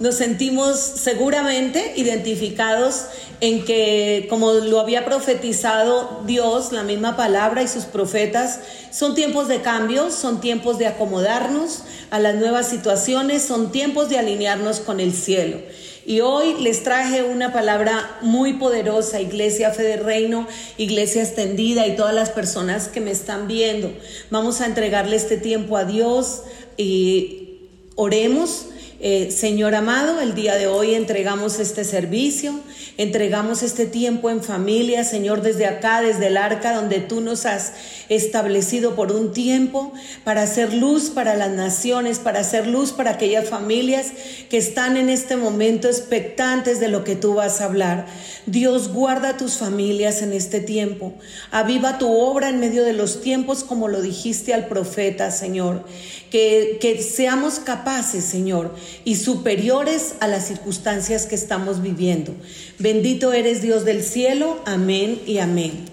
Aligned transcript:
nos 0.00 0.14
sentimos 0.14 0.78
seguramente 0.78 1.94
identificados 1.96 3.06
en 3.40 3.64
que, 3.64 4.26
como 4.28 4.52
lo 4.52 4.80
había 4.80 5.04
profetizado 5.04 6.22
Dios, 6.26 6.72
la 6.72 6.82
misma 6.82 7.16
palabra 7.16 7.62
y 7.62 7.68
sus 7.68 7.84
profetas, 7.84 8.60
son 8.90 9.14
tiempos 9.14 9.48
de 9.48 9.60
cambio, 9.60 10.10
son 10.10 10.40
tiempos 10.40 10.78
de 10.78 10.86
acomodarnos 10.86 11.82
a 12.10 12.18
las 12.18 12.36
nuevas 12.36 12.68
situaciones, 12.68 13.42
son 13.42 13.70
tiempos 13.72 14.08
de 14.08 14.18
alinearnos 14.18 14.80
con 14.80 15.00
el 15.00 15.12
cielo. 15.12 15.58
Y 16.06 16.20
hoy 16.20 16.54
les 16.60 16.84
traje 16.84 17.22
una 17.22 17.52
palabra 17.52 18.18
muy 18.22 18.54
poderosa, 18.54 19.20
Iglesia 19.20 19.72
Fe 19.72 19.82
de 19.82 19.96
Reino, 19.98 20.46
Iglesia 20.78 21.22
extendida 21.22 21.86
y 21.86 21.96
todas 21.96 22.14
las 22.14 22.30
personas 22.30 22.88
que 22.88 23.00
me 23.00 23.10
están 23.10 23.46
viendo. 23.46 23.92
Vamos 24.30 24.62
a 24.62 24.66
entregarle 24.66 25.16
este 25.16 25.36
tiempo 25.36 25.76
a 25.76 25.84
Dios 25.84 26.44
y 26.78 27.58
oremos 27.94 28.68
eh, 29.00 29.30
Señor 29.30 29.76
amado, 29.76 30.20
el 30.20 30.34
día 30.34 30.56
de 30.56 30.66
hoy 30.66 30.94
entregamos 30.94 31.60
este 31.60 31.84
servicio, 31.84 32.58
entregamos 32.96 33.62
este 33.62 33.86
tiempo 33.86 34.28
en 34.28 34.42
familia, 34.42 35.04
Señor, 35.04 35.40
desde 35.40 35.66
acá, 35.66 36.00
desde 36.00 36.26
el 36.26 36.36
arca 36.36 36.74
donde 36.74 36.98
tú 36.98 37.20
nos 37.20 37.46
has 37.46 37.74
establecido 38.08 38.96
por 38.96 39.12
un 39.12 39.32
tiempo 39.32 39.92
para 40.24 40.42
hacer 40.42 40.74
luz 40.74 41.10
para 41.10 41.36
las 41.36 41.52
naciones, 41.52 42.18
para 42.18 42.40
hacer 42.40 42.66
luz 42.66 42.90
para 42.90 43.12
aquellas 43.12 43.48
familias 43.48 44.08
que 44.50 44.56
están 44.56 44.96
en 44.96 45.10
este 45.10 45.36
momento 45.36 45.86
expectantes 45.86 46.80
de 46.80 46.88
lo 46.88 47.04
que 47.04 47.14
tú 47.14 47.34
vas 47.34 47.60
a 47.60 47.66
hablar. 47.66 48.06
Dios, 48.46 48.92
guarda 48.92 49.36
tus 49.36 49.58
familias 49.58 50.22
en 50.22 50.32
este 50.32 50.60
tiempo. 50.60 51.14
Aviva 51.52 51.98
tu 51.98 52.10
obra 52.10 52.48
en 52.48 52.58
medio 52.58 52.82
de 52.82 52.94
los 52.94 53.20
tiempos 53.20 53.62
como 53.62 53.86
lo 53.86 54.02
dijiste 54.02 54.54
al 54.54 54.66
profeta, 54.66 55.30
Señor. 55.30 55.84
Que, 56.30 56.78
que 56.80 57.00
seamos 57.02 57.58
capaces, 57.58 58.24
Señor, 58.24 58.74
y 59.04 59.16
superiores 59.16 60.14
a 60.20 60.28
las 60.28 60.46
circunstancias 60.46 61.26
que 61.26 61.34
estamos 61.34 61.82
viviendo. 61.82 62.34
Bendito 62.78 63.32
eres 63.32 63.62
Dios 63.62 63.84
del 63.84 64.02
cielo, 64.02 64.60
amén 64.66 65.20
y 65.26 65.38
amén. 65.38 65.86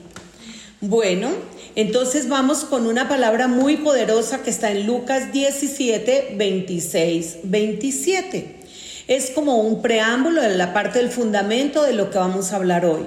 Bueno, 0.82 1.30
entonces 1.76 2.30
vamos 2.30 2.66
con 2.66 2.88
una 2.88 3.10
palabra 3.10 3.48
muy 3.48 3.78
poderosa 3.78 4.44
que 4.44 4.50
está 4.50 4.72
en 4.72 4.86
Lucas 4.86 5.32
17, 5.32 6.36
26, 6.38 7.38
27. 7.44 8.56
Es 9.08 9.32
como 9.32 9.58
un 9.58 9.82
preámbulo 9.82 10.44
en 10.44 10.58
la 10.58 10.74
parte 10.74 11.00
del 11.00 11.10
fundamento 11.10 11.84
de 11.84 11.94
lo 11.94 12.10
que 12.10 12.18
vamos 12.18 12.52
a 12.52 12.58
hablar 12.58 12.86
hoy. 12.86 13.04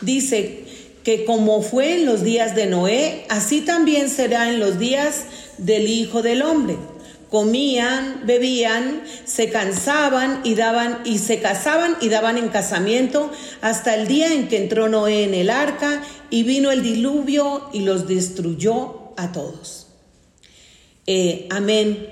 Dice 0.00 0.64
que 1.04 1.24
como 1.24 1.62
fue 1.62 1.94
en 1.94 2.06
los 2.06 2.22
días 2.22 2.54
de 2.54 2.66
Noé, 2.66 3.24
así 3.28 3.62
también 3.62 4.10
será 4.10 4.50
en 4.50 4.60
los 4.60 4.78
días 4.78 5.24
del 5.58 5.88
Hijo 5.88 6.22
del 6.22 6.42
Hombre 6.42 6.76
comían, 7.30 8.22
bebían, 8.24 9.02
se 9.24 9.50
cansaban 9.50 10.40
y 10.44 10.56
daban 10.56 11.00
y 11.04 11.18
se 11.18 11.40
casaban 11.40 11.96
y 12.00 12.08
daban 12.08 12.36
en 12.36 12.48
casamiento 12.48 13.30
hasta 13.60 13.94
el 13.94 14.08
día 14.08 14.32
en 14.32 14.48
que 14.48 14.56
entró 14.56 14.88
Noé 14.88 15.24
en 15.24 15.34
el 15.34 15.48
arca 15.48 16.02
y 16.28 16.42
vino 16.42 16.72
el 16.72 16.82
diluvio 16.82 17.68
y 17.72 17.80
los 17.80 18.08
destruyó 18.08 19.12
a 19.16 19.32
todos. 19.32 19.86
Eh, 21.06 21.46
amén. 21.50 22.08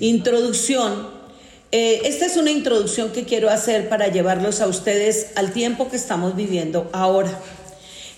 Introducción. 0.00 1.10
Eh, 1.70 2.02
esta 2.04 2.26
es 2.26 2.36
una 2.36 2.50
introducción 2.50 3.10
que 3.12 3.24
quiero 3.24 3.48
hacer 3.48 3.88
para 3.88 4.08
llevarlos 4.08 4.60
a 4.60 4.66
ustedes 4.66 5.28
al 5.36 5.52
tiempo 5.52 5.88
que 5.88 5.96
estamos 5.96 6.36
viviendo 6.36 6.90
ahora. 6.92 7.40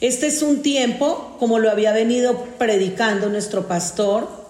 Este 0.01 0.27
es 0.27 0.43
un 0.43 0.63
tiempo, 0.63 1.37
como 1.39 1.61
lo 1.61 1.71
había 1.71 1.93
venido 1.93 2.45
predicando 2.59 3.29
nuestro 3.29 3.69
pastor, 3.69 4.44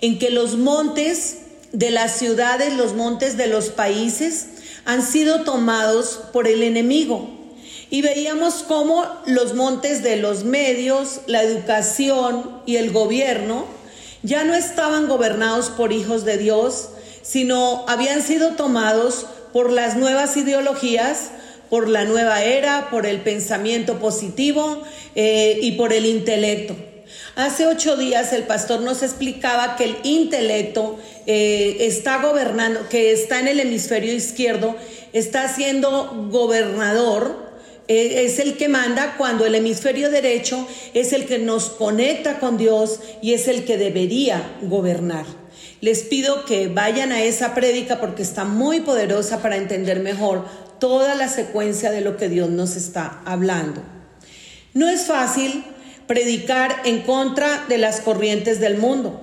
en 0.00 0.18
que 0.18 0.30
los 0.30 0.56
montes 0.56 1.38
de 1.72 1.90
las 1.90 2.12
ciudades, 2.18 2.74
los 2.74 2.94
montes 2.94 3.36
de 3.36 3.46
los 3.46 3.68
países 3.68 4.46
han 4.84 5.02
sido 5.02 5.42
tomados 5.42 6.20
por 6.32 6.48
el 6.48 6.62
enemigo. 6.62 7.28
Y 7.90 8.02
veíamos 8.02 8.64
cómo 8.66 9.04
los 9.26 9.54
montes 9.54 10.02
de 10.02 10.16
los 10.16 10.44
medios, 10.44 11.20
la 11.26 11.42
educación 11.42 12.60
y 12.66 12.76
el 12.76 12.92
gobierno 12.92 13.66
ya 14.22 14.44
no 14.44 14.54
estaban 14.54 15.08
gobernados 15.08 15.70
por 15.70 15.92
hijos 15.92 16.24
de 16.24 16.38
Dios, 16.38 16.90
sino 17.22 17.84
habían 17.88 18.22
sido 18.22 18.52
tomados 18.52 19.26
por 19.52 19.72
las 19.72 19.96
nuevas 19.96 20.36
ideologías, 20.36 21.30
por 21.70 21.88
la 21.88 22.04
nueva 22.04 22.42
era, 22.42 22.90
por 22.90 23.06
el 23.06 23.20
pensamiento 23.20 23.98
positivo 23.98 24.82
eh, 25.14 25.58
y 25.62 25.72
por 25.72 25.92
el 25.92 26.06
intelecto. 26.06 26.76
Hace 27.38 27.68
ocho 27.68 27.96
días 27.96 28.32
el 28.32 28.42
pastor 28.42 28.80
nos 28.80 29.04
explicaba 29.04 29.76
que 29.76 29.84
el 29.84 29.96
intelecto 30.02 30.98
eh, 31.24 31.76
está 31.82 32.20
gobernando, 32.20 32.88
que 32.88 33.12
está 33.12 33.38
en 33.38 33.46
el 33.46 33.60
hemisferio 33.60 34.12
izquierdo, 34.12 34.74
está 35.12 35.46
siendo 35.46 36.26
gobernador, 36.32 37.52
eh, 37.86 38.24
es 38.24 38.40
el 38.40 38.56
que 38.56 38.68
manda 38.68 39.14
cuando 39.16 39.46
el 39.46 39.54
hemisferio 39.54 40.10
derecho 40.10 40.66
es 40.94 41.12
el 41.12 41.26
que 41.26 41.38
nos 41.38 41.68
conecta 41.68 42.40
con 42.40 42.58
Dios 42.58 42.98
y 43.22 43.34
es 43.34 43.46
el 43.46 43.64
que 43.64 43.78
debería 43.78 44.56
gobernar. 44.62 45.24
Les 45.80 46.02
pido 46.02 46.44
que 46.44 46.66
vayan 46.66 47.12
a 47.12 47.22
esa 47.22 47.54
prédica 47.54 48.00
porque 48.00 48.24
está 48.24 48.44
muy 48.46 48.80
poderosa 48.80 49.40
para 49.40 49.58
entender 49.58 50.00
mejor 50.00 50.44
toda 50.80 51.14
la 51.14 51.28
secuencia 51.28 51.92
de 51.92 52.00
lo 52.00 52.16
que 52.16 52.28
Dios 52.28 52.50
nos 52.50 52.74
está 52.74 53.22
hablando. 53.24 53.80
No 54.74 54.88
es 54.88 55.04
fácil 55.04 55.62
predicar 56.08 56.74
en 56.84 57.02
contra 57.02 57.66
de 57.68 57.78
las 57.78 58.00
corrientes 58.00 58.58
del 58.58 58.78
mundo. 58.78 59.20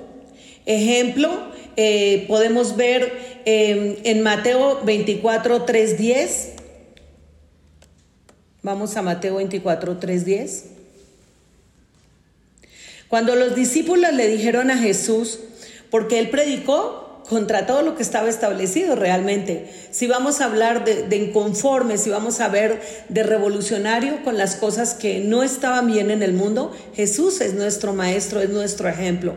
Ejemplo, 0.65 1.29
eh, 1.75 2.23
podemos 2.29 2.77
ver 2.77 3.41
em, 3.43 3.97
en 4.03 4.21
Mateo 4.21 4.79
24, 4.85 5.63
3, 5.63 5.97
10. 5.97 6.51
Vamos 8.63 8.95
a 8.95 9.01
Mateo 9.01 9.35
24, 9.35 9.97
3, 9.97 10.25
10. 10.25 10.65
Cuando 13.09 13.35
los 13.35 13.55
discípulos 13.55 14.13
le 14.13 14.27
dijeron 14.27 14.71
a 14.71 14.77
Jesús, 14.77 15.39
porque 15.89 16.19
él 16.19 16.29
predicó 16.29 17.04
contra 17.29 17.65
todo 17.65 17.81
lo 17.81 17.95
que 17.95 18.03
estaba 18.03 18.29
establecido 18.29 18.95
realmente. 18.95 19.71
Si 19.91 20.07
vamos 20.07 20.41
a 20.41 20.45
hablar 20.45 20.85
de, 20.85 21.03
de, 21.03 21.15
inconforme, 21.17 21.97
si 21.97 22.09
vamos 22.09 22.39
a 22.39 22.49
ver 22.49 22.81
de 23.09 23.23
revolucionario 23.23 24.23
con 24.23 24.37
las 24.37 24.55
cosas 24.55 24.93
que 24.93 25.19
no 25.19 25.41
estaban 25.41 25.87
bien 25.87 26.11
en 26.11 26.21
el 26.21 26.33
mundo, 26.33 26.71
Jesús 26.95 27.41
es 27.41 27.53
nuestro 27.55 27.93
maestro, 27.93 28.41
es 28.41 28.49
nuestro 28.49 28.87
ejemplo. 28.89 29.35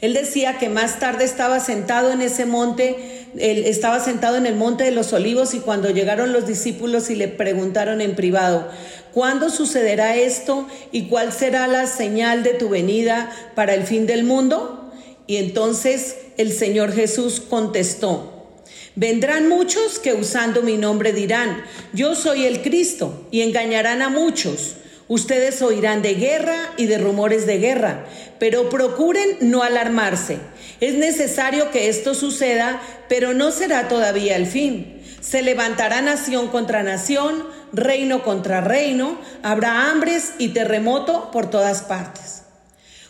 Él 0.00 0.14
decía 0.14 0.58
que 0.58 0.68
más 0.68 0.98
tarde 0.98 1.24
estaba 1.24 1.60
sentado 1.60 2.10
en 2.10 2.22
ese 2.22 2.46
monte, 2.46 3.26
él 3.38 3.64
estaba 3.64 4.00
sentado 4.00 4.36
en 4.36 4.46
el 4.46 4.56
monte 4.56 4.84
de 4.84 4.92
los 4.92 5.12
olivos 5.12 5.54
y 5.54 5.60
cuando 5.60 5.90
llegaron 5.90 6.32
los 6.32 6.46
discípulos 6.46 7.10
y 7.10 7.14
le 7.14 7.28
preguntaron 7.28 8.00
en 8.00 8.16
privado, 8.16 8.68
¿cuándo 9.12 9.50
sucederá 9.50 10.16
esto 10.16 10.66
y 10.90 11.08
cuál 11.08 11.32
será 11.32 11.66
la 11.66 11.86
señal 11.86 12.42
de 12.42 12.54
tu 12.54 12.70
venida 12.70 13.30
para 13.54 13.74
el 13.74 13.84
fin 13.84 14.06
del 14.06 14.24
mundo? 14.24 14.90
Y 15.26 15.36
entonces 15.36 16.16
el 16.40 16.52
Señor 16.52 16.92
Jesús 16.92 17.40
contestó, 17.40 18.54
vendrán 18.96 19.48
muchos 19.48 19.98
que 19.98 20.14
usando 20.14 20.62
mi 20.62 20.78
nombre 20.78 21.12
dirán, 21.12 21.62
yo 21.92 22.14
soy 22.14 22.46
el 22.46 22.62
Cristo, 22.62 23.26
y 23.30 23.42
engañarán 23.42 24.00
a 24.00 24.08
muchos. 24.08 24.76
Ustedes 25.06 25.60
oirán 25.60 26.02
de 26.02 26.14
guerra 26.14 26.72
y 26.76 26.86
de 26.86 26.96
rumores 26.98 27.44
de 27.44 27.58
guerra, 27.58 28.06
pero 28.38 28.70
procuren 28.70 29.36
no 29.40 29.62
alarmarse. 29.62 30.38
Es 30.80 30.94
necesario 30.94 31.70
que 31.72 31.88
esto 31.88 32.14
suceda, 32.14 32.80
pero 33.08 33.34
no 33.34 33.50
será 33.50 33.88
todavía 33.88 34.36
el 34.36 34.46
fin. 34.46 35.02
Se 35.20 35.42
levantará 35.42 36.00
nación 36.00 36.48
contra 36.48 36.82
nación, 36.82 37.44
reino 37.72 38.22
contra 38.22 38.60
reino, 38.60 39.18
habrá 39.42 39.90
hambres 39.90 40.32
y 40.38 40.50
terremoto 40.50 41.30
por 41.32 41.50
todas 41.50 41.82
partes. 41.82 42.42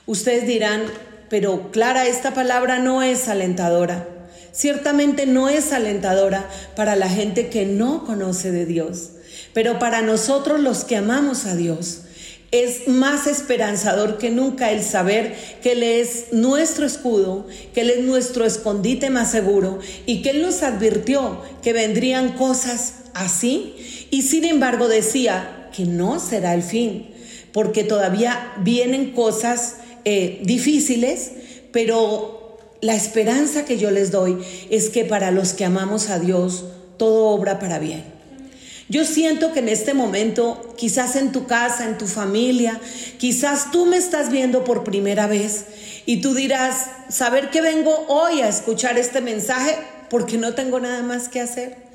Ustedes 0.06 0.46
dirán, 0.46 0.86
pero 1.30 1.70
Clara, 1.70 2.08
esta 2.08 2.34
palabra 2.34 2.80
no 2.80 3.02
es 3.02 3.28
alentadora. 3.28 4.06
Ciertamente 4.52 5.26
no 5.26 5.48
es 5.48 5.72
alentadora 5.72 6.46
para 6.74 6.96
la 6.96 7.08
gente 7.08 7.48
que 7.48 7.64
no 7.64 8.04
conoce 8.04 8.50
de 8.50 8.66
Dios, 8.66 9.12
pero 9.54 9.78
para 9.78 10.02
nosotros 10.02 10.60
los 10.60 10.84
que 10.84 10.96
amamos 10.96 11.46
a 11.46 11.54
Dios. 11.54 12.02
Es 12.50 12.88
más 12.88 13.28
esperanzador 13.28 14.18
que 14.18 14.30
nunca 14.30 14.72
el 14.72 14.82
saber 14.82 15.36
que 15.62 15.72
Él 15.72 15.84
es 15.84 16.32
nuestro 16.32 16.84
escudo, 16.84 17.46
que 17.72 17.82
Él 17.82 17.90
es 17.90 18.04
nuestro 18.04 18.44
escondite 18.44 19.08
más 19.08 19.30
seguro 19.30 19.78
y 20.04 20.22
que 20.22 20.30
Él 20.30 20.42
nos 20.42 20.64
advirtió 20.64 21.42
que 21.62 21.72
vendrían 21.72 22.32
cosas 22.32 22.94
así 23.14 24.08
y 24.10 24.22
sin 24.22 24.44
embargo 24.44 24.88
decía 24.88 25.68
que 25.72 25.84
no 25.84 26.18
será 26.18 26.54
el 26.54 26.64
fin, 26.64 27.10
porque 27.52 27.84
todavía 27.84 28.52
vienen 28.64 29.12
cosas 29.12 29.76
eh, 30.04 30.40
difíciles, 30.44 31.32
pero 31.72 32.58
la 32.80 32.94
esperanza 32.94 33.64
que 33.64 33.78
yo 33.78 33.90
les 33.90 34.10
doy 34.10 34.38
es 34.70 34.88
que 34.88 35.04
para 35.04 35.30
los 35.30 35.52
que 35.52 35.64
amamos 35.64 36.08
a 36.08 36.18
Dios, 36.18 36.64
todo 36.96 37.28
obra 37.28 37.58
para 37.58 37.78
bien. 37.78 38.04
Yo 38.88 39.04
siento 39.04 39.52
que 39.52 39.60
en 39.60 39.68
este 39.68 39.94
momento, 39.94 40.74
quizás 40.76 41.14
en 41.14 41.30
tu 41.30 41.46
casa, 41.46 41.84
en 41.84 41.96
tu 41.96 42.08
familia, 42.08 42.80
quizás 43.18 43.70
tú 43.70 43.86
me 43.86 43.96
estás 43.96 44.32
viendo 44.32 44.64
por 44.64 44.82
primera 44.82 45.28
vez 45.28 45.66
y 46.06 46.20
tú 46.20 46.34
dirás, 46.34 46.86
saber 47.08 47.50
que 47.50 47.60
vengo 47.60 47.94
hoy 48.08 48.40
a 48.40 48.48
escuchar 48.48 48.98
este 48.98 49.20
mensaje 49.20 49.78
porque 50.08 50.38
no 50.38 50.54
tengo 50.54 50.80
nada 50.80 51.02
más 51.02 51.28
que 51.28 51.40
hacer. 51.40 51.89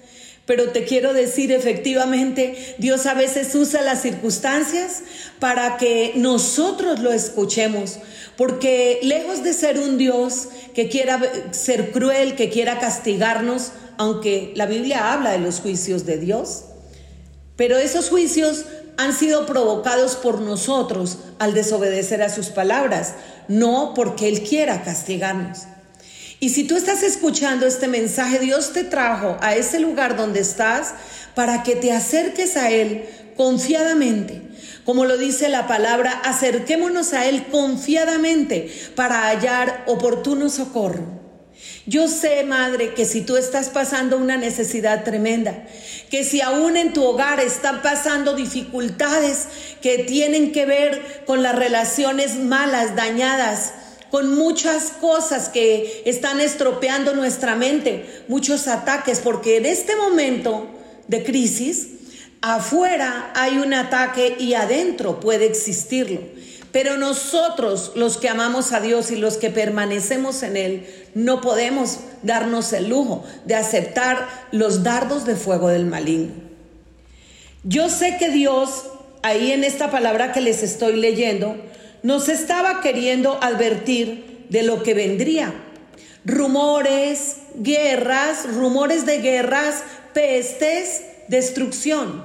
Pero 0.46 0.70
te 0.72 0.86
quiero 0.86 1.14
decir, 1.14 1.52
efectivamente, 1.52 2.76
Dios 2.78 3.08
a 3.08 3.16
veces 3.16 3.54
usa 3.56 3.82
las 3.82 4.02
circunstancias 4.02 5.02
para 5.40 5.78
que 5.78 6.14
nosotros 6.16 7.00
lo 7.00 7.12
escuchemos. 7.12 7.98
Porque 8.38 9.00
lejos 9.02 9.44
de 9.44 9.54
ser 9.54 9.80
un 9.80 9.98
Dios 9.98 10.50
que 10.76 10.88
quiera 10.88 11.20
ser 11.52 11.92
cruel, 11.92 12.36
que 12.36 12.50
quiera 12.50 12.80
castigarnos, 12.80 13.72
aunque 13.98 14.52
la 14.56 14.68
Biblia 14.68 15.14
habla 15.14 15.32
de 15.32 15.40
los 15.40 15.62
juicios 15.62 16.06
de 16.06 16.18
Dios, 16.18 16.66
pero 17.56 17.78
esos 17.78 18.10
juicios 18.10 18.66
han 18.98 19.14
sido 19.14 19.46
provocados 19.46 20.16
por 20.16 20.42
nosotros 20.42 21.20
al 21.40 21.54
desobedecer 21.54 22.22
a 22.22 22.30
sus 22.30 22.48
palabras, 22.48 23.16
no 23.48 23.94
porque 23.96 24.28
Él 24.28 24.42
quiera 24.44 24.84
castigarnos. 24.84 25.64
Y 26.40 26.50
si 26.50 26.66
tú 26.66 26.76
estás 26.76 27.04
escuchando 27.04 27.66
este 27.66 27.88
mensaje, 27.88 28.40
Dios 28.40 28.74
te 28.74 28.84
trajo 28.84 29.38
a 29.42 29.56
ese 29.56 29.80
lugar 29.80 30.18
donde 30.18 30.42
estás 30.42 30.94
para 31.34 31.64
que 31.64 31.76
te 31.76 31.92
acerques 31.92 32.58
a 32.58 32.70
Él 32.70 33.06
confiadamente. 33.38 34.42
Como 34.86 35.06
lo 35.06 35.18
dice 35.18 35.50
la 35.50 35.68
palabra, 35.68 36.12
acerquémonos 36.24 37.14
a 37.14 37.26
Él 37.26 37.46
confiadamente 37.52 38.72
para 38.96 39.28
hallar 39.28 39.84
oportuno 39.88 40.50
socorro. 40.50 41.26
Yo 41.88 42.08
sé, 42.08 42.44
madre, 42.44 42.94
que 42.94 43.06
si 43.06 43.22
tú 43.22 43.38
estás 43.38 43.70
pasando 43.70 44.18
una 44.18 44.38
necesidad 44.38 45.04
tremenda, 45.04 45.66
que 46.10 46.24
si 46.24 46.42
aún 46.42 46.78
en 46.78 46.94
tu 46.94 47.04
hogar 47.04 47.40
están 47.40 47.82
pasando 47.82 48.36
dificultades 48.36 49.46
que 49.82 50.00
tienen 50.00 50.52
que 50.52 50.66
ver 50.66 51.24
con 51.26 51.44
las 51.44 51.56
relaciones 51.56 52.38
malas, 52.38 52.96
dañadas, 52.96 53.74
con 54.16 54.34
muchas 54.34 54.92
cosas 55.02 55.50
que 55.50 56.04
están 56.06 56.40
estropeando 56.40 57.14
nuestra 57.14 57.54
mente, 57.54 58.06
muchos 58.30 58.70
ataques, 58.70 59.20
porque 59.20 59.58
en 59.58 59.66
este 59.66 59.98
momento 59.98 60.68
de 61.10 61.22
crisis, 61.22 61.90
afuera 62.40 63.34
hay 63.36 63.58
un 63.58 63.74
ataque 63.74 64.38
y 64.40 64.54
adentro 64.54 65.20
puede 65.20 65.48
existirlo. 65.48 66.22
Pero 66.72 66.96
nosotros, 66.96 67.92
los 67.96 68.16
que 68.16 68.30
amamos 68.30 68.72
a 68.72 68.80
Dios 68.80 69.12
y 69.12 69.18
los 69.18 69.36
que 69.36 69.50
permanecemos 69.50 70.44
en 70.44 70.56
Él, 70.56 70.88
no 71.14 71.42
podemos 71.42 72.00
darnos 72.24 72.72
el 72.72 72.88
lujo 72.88 73.26
de 73.44 73.56
aceptar 73.56 74.30
los 74.54 74.84
dardos 74.84 75.26
de 75.26 75.36
fuego 75.36 75.68
del 75.68 75.88
maligno. 75.88 76.32
Yo 77.66 77.90
sé 77.90 78.16
que 78.18 78.30
Dios, 78.30 78.86
ahí 79.24 79.52
en 79.52 79.66
esta 79.66 79.92
palabra 79.92 80.32
que 80.32 80.40
les 80.40 80.64
estoy 80.64 80.96
leyendo, 80.96 81.58
nos 82.06 82.30
estaba 82.30 82.82
queriendo 82.82 83.40
advertir 83.42 84.46
de 84.50 84.62
lo 84.62 84.84
que 84.84 84.94
vendría. 84.94 85.56
Rumores, 86.24 87.38
guerras, 87.56 88.46
rumores 88.54 89.08
de 89.08 89.22
guerras, 89.22 89.82
pestes, 90.14 91.02
destrucción. 91.30 92.24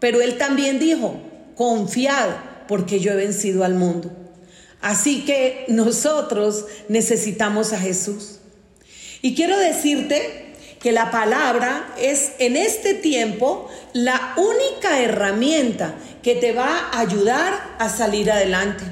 Pero 0.00 0.20
Él 0.20 0.36
también 0.36 0.80
dijo, 0.80 1.20
confiad 1.54 2.30
porque 2.66 2.98
yo 2.98 3.12
he 3.12 3.16
vencido 3.16 3.62
al 3.62 3.74
mundo. 3.74 4.10
Así 4.80 5.24
que 5.24 5.64
nosotros 5.68 6.64
necesitamos 6.88 7.72
a 7.72 7.78
Jesús. 7.78 8.40
Y 9.22 9.36
quiero 9.36 9.56
decirte 9.60 10.56
que 10.82 10.90
la 10.90 11.12
palabra 11.12 11.94
es 12.00 12.32
en 12.40 12.56
este 12.56 12.94
tiempo 12.94 13.68
la 13.92 14.34
única 14.36 15.00
herramienta 15.00 15.94
que 16.20 16.34
te 16.34 16.50
va 16.50 16.88
a 16.90 16.98
ayudar 16.98 17.76
a 17.78 17.88
salir 17.88 18.28
adelante. 18.32 18.82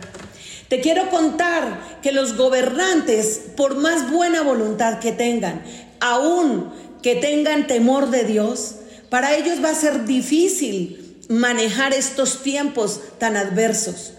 Te 0.69 0.81
quiero 0.83 1.09
contar 1.09 1.99
que 2.03 2.13
los 2.13 2.37
gobernantes, 2.37 3.41
por 3.57 3.77
más 3.77 4.11
buena 4.11 4.43
voluntad 4.43 4.99
que 4.99 5.13
tengan, 5.13 5.63
aún 5.99 6.71
que 7.03 7.17
tengan 7.17 7.67
temor 7.67 8.11
de 8.11 8.25
Dios, 8.25 8.77
para 9.09 9.35
ellos 9.35 9.65
va 9.65 9.71
a 9.71 9.75
ser 9.75 10.05
difícil 10.05 11.17
manejar 11.29 11.95
estos 11.95 12.43
tiempos 12.43 13.01
tan 13.19 13.37
adversos. 13.39 14.13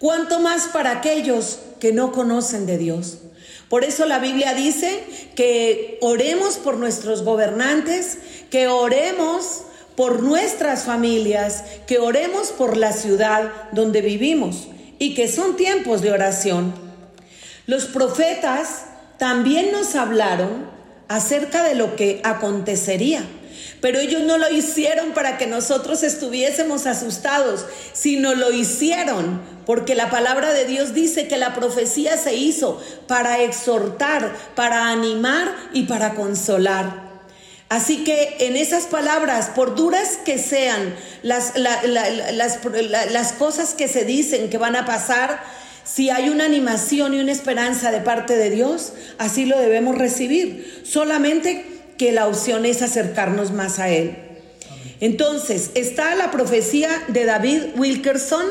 Cuanto 0.00 0.40
más 0.40 0.64
para 0.72 0.90
aquellos 0.90 1.60
que 1.78 1.92
no 1.92 2.10
conocen 2.10 2.66
de 2.66 2.78
Dios. 2.78 3.18
Por 3.68 3.84
eso 3.84 4.04
la 4.04 4.18
Biblia 4.18 4.54
dice 4.54 5.04
que 5.36 5.98
oremos 6.00 6.56
por 6.56 6.78
nuestros 6.78 7.22
gobernantes, 7.22 8.18
que 8.50 8.66
oremos 8.66 9.62
por 9.94 10.22
nuestras 10.22 10.82
familias, 10.82 11.62
que 11.86 12.00
oremos 12.00 12.48
por 12.48 12.76
la 12.76 12.92
ciudad 12.92 13.52
donde 13.72 14.00
vivimos 14.00 14.66
y 15.02 15.14
que 15.14 15.26
son 15.26 15.56
tiempos 15.56 16.00
de 16.00 16.12
oración. 16.12 16.72
Los 17.66 17.86
profetas 17.86 18.84
también 19.18 19.72
nos 19.72 19.96
hablaron 19.96 20.70
acerca 21.08 21.64
de 21.64 21.74
lo 21.74 21.96
que 21.96 22.20
acontecería. 22.22 23.24
Pero 23.80 23.98
ellos 23.98 24.22
no 24.22 24.38
lo 24.38 24.48
hicieron 24.48 25.10
para 25.10 25.38
que 25.38 25.48
nosotros 25.48 26.04
estuviésemos 26.04 26.86
asustados, 26.86 27.66
sino 27.92 28.36
lo 28.36 28.52
hicieron 28.52 29.40
porque 29.66 29.96
la 29.96 30.08
palabra 30.08 30.52
de 30.52 30.66
Dios 30.66 30.94
dice 30.94 31.26
que 31.26 31.36
la 31.36 31.52
profecía 31.52 32.16
se 32.16 32.36
hizo 32.36 32.80
para 33.08 33.42
exhortar, 33.42 34.32
para 34.54 34.90
animar 34.90 35.52
y 35.72 35.86
para 35.86 36.14
consolar. 36.14 37.11
Así 37.72 38.04
que 38.04 38.36
en 38.40 38.58
esas 38.58 38.84
palabras, 38.84 39.48
por 39.48 39.74
duras 39.74 40.18
que 40.26 40.36
sean 40.36 40.94
las, 41.22 41.54
las, 41.56 43.32
cosas 43.38 43.72
que 43.72 43.88
se 43.88 44.04
dicen 44.04 44.50
que 44.50 44.58
van 44.58 44.76
a 44.76 44.84
pasar, 44.84 45.42
si 45.82 46.10
hay 46.10 46.28
una 46.28 46.44
animación 46.44 47.14
y 47.14 47.20
una 47.20 47.32
esperanza 47.32 47.90
de 47.90 48.00
parte 48.00 48.36
de 48.36 48.50
Dios, 48.50 48.92
así 49.16 49.46
lo 49.46 49.58
debemos 49.58 49.96
recibir. 49.96 50.82
Solamente 50.84 51.64
que 51.96 52.12
la 52.12 52.26
opción 52.26 52.66
es 52.66 52.82
acercarnos 52.82 53.52
más 53.52 53.78
a 53.78 53.88
Él. 53.88 54.18
Entonces, 55.00 55.70
está 55.74 56.14
la 56.14 56.30
profecía 56.30 56.90
de 57.08 57.24
David 57.24 57.62
Wilkerson 57.78 58.44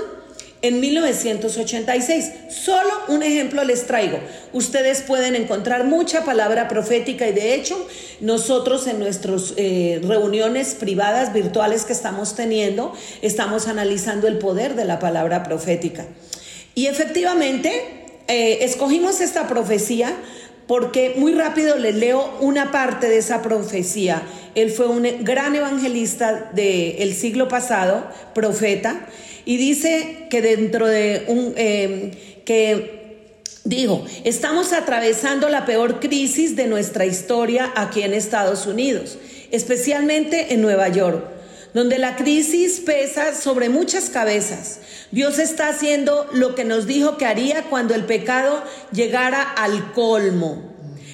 en 0.62 0.80
1986. 0.80 2.32
Solo 2.50 2.90
un 3.08 3.24
ejemplo 3.24 3.64
les 3.64 3.88
traigo. 3.88 4.20
Ustedes 4.54 5.02
pueden 5.02 5.36
encontrar 5.36 5.86
mucha 5.86 6.24
palabra 6.24 6.68
profética 6.68 7.28
y 7.28 7.34
de 7.34 7.56
hecho 7.56 7.88
nosotros 8.20 8.88
en 8.88 9.00
nuestras 9.00 9.54
eh, 9.58 10.00
reuniones 10.04 10.76
privadas 10.76 11.34
virtuales 11.34 11.86
que 11.86 11.94
estamos 11.94 12.36
teniendo 12.36 12.94
estamos 13.22 13.68
analizando 13.68 14.28
el 14.28 14.38
poder 14.38 14.76
de 14.76 14.86
la 14.86 15.00
palabra 15.00 15.44
profética. 15.44 16.06
Y 16.76 16.88
efectivamente 16.88 17.72
eh, 18.28 18.60
escogimos 18.64 19.20
esta 19.20 19.48
profecía 19.48 20.16
porque 20.68 21.14
muy 21.18 21.34
rápido 21.34 21.78
les 21.78 21.96
leo 21.96 22.38
una 22.40 22.72
parte 22.72 23.10
de 23.10 23.18
esa 23.18 23.42
profecía. 23.42 24.24
Él 24.56 24.72
fue 24.72 24.88
un 24.88 25.06
gran 25.24 25.56
evangelista 25.56 26.52
del 26.54 27.14
siglo 27.14 27.48
pasado, 27.48 28.06
profeta, 28.34 29.08
y 29.46 29.58
dice 29.58 30.28
que 30.30 30.42
dentro 30.42 30.88
de 30.88 31.24
un... 31.28 31.54
Eh, 31.56 32.42
que 32.46 33.02
Dijo, 33.64 34.04
estamos 34.24 34.74
atravesando 34.74 35.48
la 35.48 35.68
peor 35.68 36.00
crisis 36.00 36.56
de 36.56 36.66
nuestra 36.66 37.06
historia 37.06 37.72
aquí 37.76 38.02
en 38.02 38.16
Estados 38.16 38.66
Unidos, 38.66 39.20
especialmente 39.52 40.56
en 40.56 40.64
Nueva 40.64 40.90
York 40.90 41.24
donde 41.74 41.98
la 41.98 42.16
crisis 42.16 42.82
pesa 42.82 43.34
sobre 43.34 43.70
muchas 43.70 44.10
cabezas. 44.10 44.80
Dios 45.12 45.40
está 45.40 45.70
haciendo 45.70 46.28
lo 46.34 46.56
que 46.56 46.66
nos 46.66 46.88
dijo 46.88 47.18
que 47.18 47.26
haría 47.26 47.64
cuando 47.64 47.96
el 47.96 48.06
pecado 48.06 48.64
llegara 48.92 49.42
al 49.42 49.94
colmo. 49.94 50.72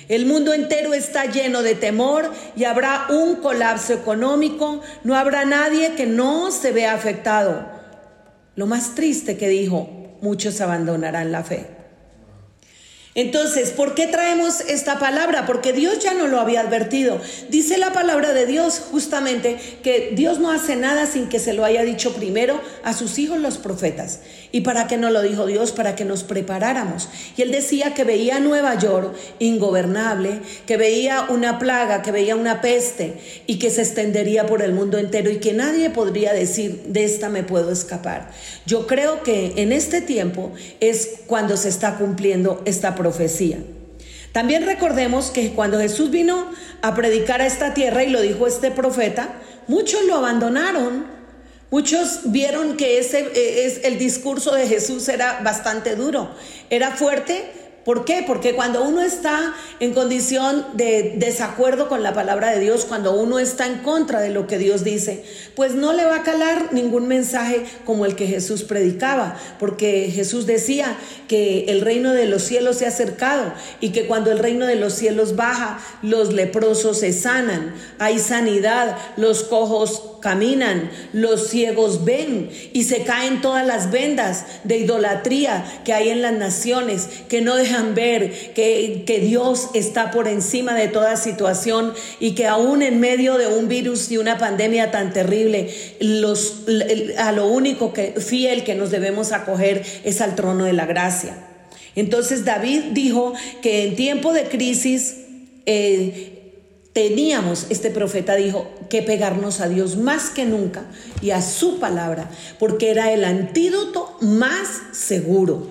El 0.07 0.25
mundo 0.25 0.53
entero 0.53 0.93
está 0.93 1.25
lleno 1.25 1.63
de 1.63 1.75
temor 1.75 2.31
y 2.55 2.63
habrá 2.63 3.07
un 3.09 3.35
colapso 3.35 3.93
económico. 3.93 4.81
No 5.03 5.15
habrá 5.15 5.45
nadie 5.45 5.95
que 5.95 6.05
no 6.05 6.51
se 6.51 6.71
vea 6.71 6.93
afectado. 6.93 7.67
Lo 8.55 8.65
más 8.67 8.95
triste 8.95 9.37
que 9.37 9.49
dijo, 9.49 9.89
muchos 10.21 10.61
abandonarán 10.61 11.31
la 11.31 11.43
fe. 11.43 11.76
Entonces, 13.17 13.71
¿por 13.71 13.95
qué 13.95 14.05
traemos 14.05 14.61
esta 14.61 14.99
palabra? 14.99 15.47
Porque 15.47 15.73
Dios 15.73 15.97
ya 15.97 16.13
no 16.13 16.27
lo 16.27 16.39
había 16.39 16.61
advertido. 16.61 17.19
Dice 17.49 17.79
la 17.79 17.91
palabra 17.91 18.31
de 18.31 18.45
Dios 18.45 18.79
justamente 18.91 19.57
que 19.81 20.11
Dios 20.13 20.37
no 20.37 20.51
hace 20.51 20.75
nada 20.75 21.07
sin 21.07 21.27
que 21.27 21.39
se 21.39 21.53
lo 21.53 21.65
haya 21.65 21.81
dicho 21.81 22.13
primero 22.13 22.61
a 22.83 22.93
sus 22.93 23.17
hijos 23.17 23.39
los 23.39 23.57
profetas. 23.57 24.19
¿Y 24.51 24.61
para 24.61 24.85
qué 24.85 24.97
no 24.97 25.09
lo 25.09 25.23
dijo 25.23 25.47
Dios? 25.47 25.71
Para 25.71 25.95
que 25.95 26.05
nos 26.05 26.21
preparáramos. 26.21 27.09
Y 27.35 27.41
él 27.41 27.51
decía 27.51 27.95
que 27.95 28.03
veía 28.03 28.39
Nueva 28.39 28.75
York 28.75 29.15
ingobernable, 29.39 30.41
que 30.67 30.77
veía 30.77 31.25
una 31.27 31.57
plaga, 31.57 32.03
que 32.03 32.11
veía 32.11 32.35
una 32.35 32.61
peste 32.61 33.17
y 33.47 33.57
que 33.57 33.71
se 33.71 33.81
extendería 33.81 34.45
por 34.45 34.61
el 34.61 34.73
mundo 34.73 34.99
entero 34.99 35.31
y 35.31 35.37
que 35.37 35.53
nadie 35.53 35.89
podría 35.89 36.33
decir, 36.33 36.83
de 36.85 37.05
esta 37.05 37.29
me 37.29 37.41
puedo 37.41 37.71
escapar. 37.71 38.29
Yo 38.67 38.85
creo 38.85 39.23
que 39.23 39.53
en 39.55 39.71
este 39.71 40.01
tiempo 40.01 40.51
es 40.81 41.21
cuando 41.25 41.57
se 41.57 41.69
está 41.69 41.97
cumpliendo 41.97 42.61
esta 42.65 42.93
promesa 42.93 43.06
profecía. 43.07 43.59
También 44.33 44.65
recordemos 44.65 45.31
que 45.31 45.53
cuando 45.53 45.79
Jesús 45.79 46.11
vino 46.11 46.51
a 46.81 46.93
predicar 46.93 47.41
a 47.41 47.45
esta 47.45 47.73
tierra 47.73 48.03
y 48.03 48.09
lo 48.09 48.21
dijo 48.21 48.47
este 48.47 48.69
profeta, 48.69 49.29
muchos 49.67 50.03
lo 50.03 50.15
abandonaron. 50.15 51.05
Muchos 51.71 52.19
vieron 52.25 52.75
que 52.75 52.99
ese 52.99 53.19
e, 53.33 53.65
es 53.65 53.85
el 53.85 53.97
discurso 53.97 54.53
de 54.53 54.67
Jesús 54.67 55.07
era 55.07 55.39
bastante 55.41 55.95
duro, 55.95 56.31
era 56.69 56.91
fuerte, 56.91 57.49
¿Por 57.87 58.03
qué? 58.03 58.21
Porque 58.27 58.53
cuando 58.53 58.83
uno 58.83 59.01
está 59.01 59.53
en 59.79 59.93
condición 59.93 60.65
de 60.73 61.13
desacuerdo 61.15 61.87
con 61.87 62.03
la 62.03 62.13
palabra 62.13 62.51
de 62.51 62.59
Dios, 62.59 62.83
cuando 62.83 63.13
uno 63.13 63.39
está 63.39 63.65
en 63.65 63.77
contra 63.77 64.19
de 64.19 64.29
lo 64.29 64.45
que 64.45 64.57
Dios 64.57 64.83
dice, 64.83 65.23
pues 65.55 65.73
no 65.73 65.93
le 65.93 66.03
va 66.03 66.17
a 66.17 66.23
calar 66.23 66.73
ningún 66.73 67.07
mensaje 67.07 67.63
como 67.85 68.05
el 68.05 68.17
que 68.17 68.27
Jesús 68.27 68.63
predicaba, 68.63 69.37
porque 69.57 70.11
Jesús 70.13 70.45
decía 70.45 70.97
que 71.29 71.63
el 71.69 71.79
reino 71.79 72.11
de 72.11 72.25
los 72.25 72.41
cielos 72.41 72.75
se 72.75 72.83
ha 72.83 72.89
acercado 72.89 73.53
y 73.79 73.91
que 73.91 74.05
cuando 74.05 74.33
el 74.33 74.39
reino 74.39 74.65
de 74.65 74.75
los 74.75 74.91
cielos 74.91 75.37
baja, 75.37 75.79
los 76.01 76.33
leprosos 76.33 76.99
se 76.99 77.13
sanan, 77.13 77.73
hay 77.99 78.19
sanidad, 78.19 78.97
los 79.15 79.43
cojos 79.43 80.16
caminan, 80.21 80.89
los 81.13 81.49
ciegos 81.49 82.05
ven 82.05 82.49
y 82.73 82.83
se 82.83 83.03
caen 83.03 83.41
todas 83.41 83.65
las 83.65 83.91
vendas 83.91 84.45
de 84.63 84.77
idolatría 84.77 85.63
que 85.85 85.93
hay 85.93 86.09
en 86.09 86.21
las 86.21 86.33
naciones, 86.33 87.07
que 87.29 87.41
no 87.41 87.55
dejan 87.55 87.95
ver 87.95 88.53
que, 88.53 89.03
que 89.05 89.19
Dios 89.19 89.69
está 89.73 90.11
por 90.11 90.27
encima 90.27 90.73
de 90.73 90.87
toda 90.87 91.17
situación 91.17 91.93
y 92.19 92.31
que 92.31 92.47
aún 92.47 92.81
en 92.81 92.99
medio 92.99 93.37
de 93.37 93.47
un 93.47 93.67
virus 93.67 94.11
y 94.11 94.17
una 94.17 94.37
pandemia 94.37 94.91
tan 94.91 95.13
terrible, 95.13 95.73
los, 95.99 96.63
a 97.17 97.31
lo 97.31 97.47
único 97.47 97.93
que 97.93 98.13
fiel 98.19 98.63
que 98.63 98.75
nos 98.75 98.91
debemos 98.91 99.31
acoger 99.31 99.83
es 100.03 100.21
al 100.21 100.35
trono 100.35 100.65
de 100.65 100.73
la 100.73 100.85
gracia. 100.85 101.37
Entonces 101.95 102.45
David 102.45 102.91
dijo 102.91 103.33
que 103.61 103.83
en 103.83 103.95
tiempo 103.95 104.31
de 104.31 104.43
crisis 104.43 105.17
eh, 105.65 106.36
teníamos, 106.97 107.67
este 107.69 107.91
profeta 107.91 108.33
dijo, 108.33 108.67
que 108.89 109.03
pegarnos 109.03 109.61
a 109.61 109.69
Dios 109.69 109.97
más 109.97 110.31
que 110.31 110.45
nunca 110.45 110.85
y 111.21 111.29
a 111.29 111.43
su 111.43 111.77
palabra, 111.79 112.27
porque 112.57 112.89
era 112.89 113.13
el 113.13 113.23
antídoto 113.23 114.17
más 114.19 114.67
seguro. 114.93 115.67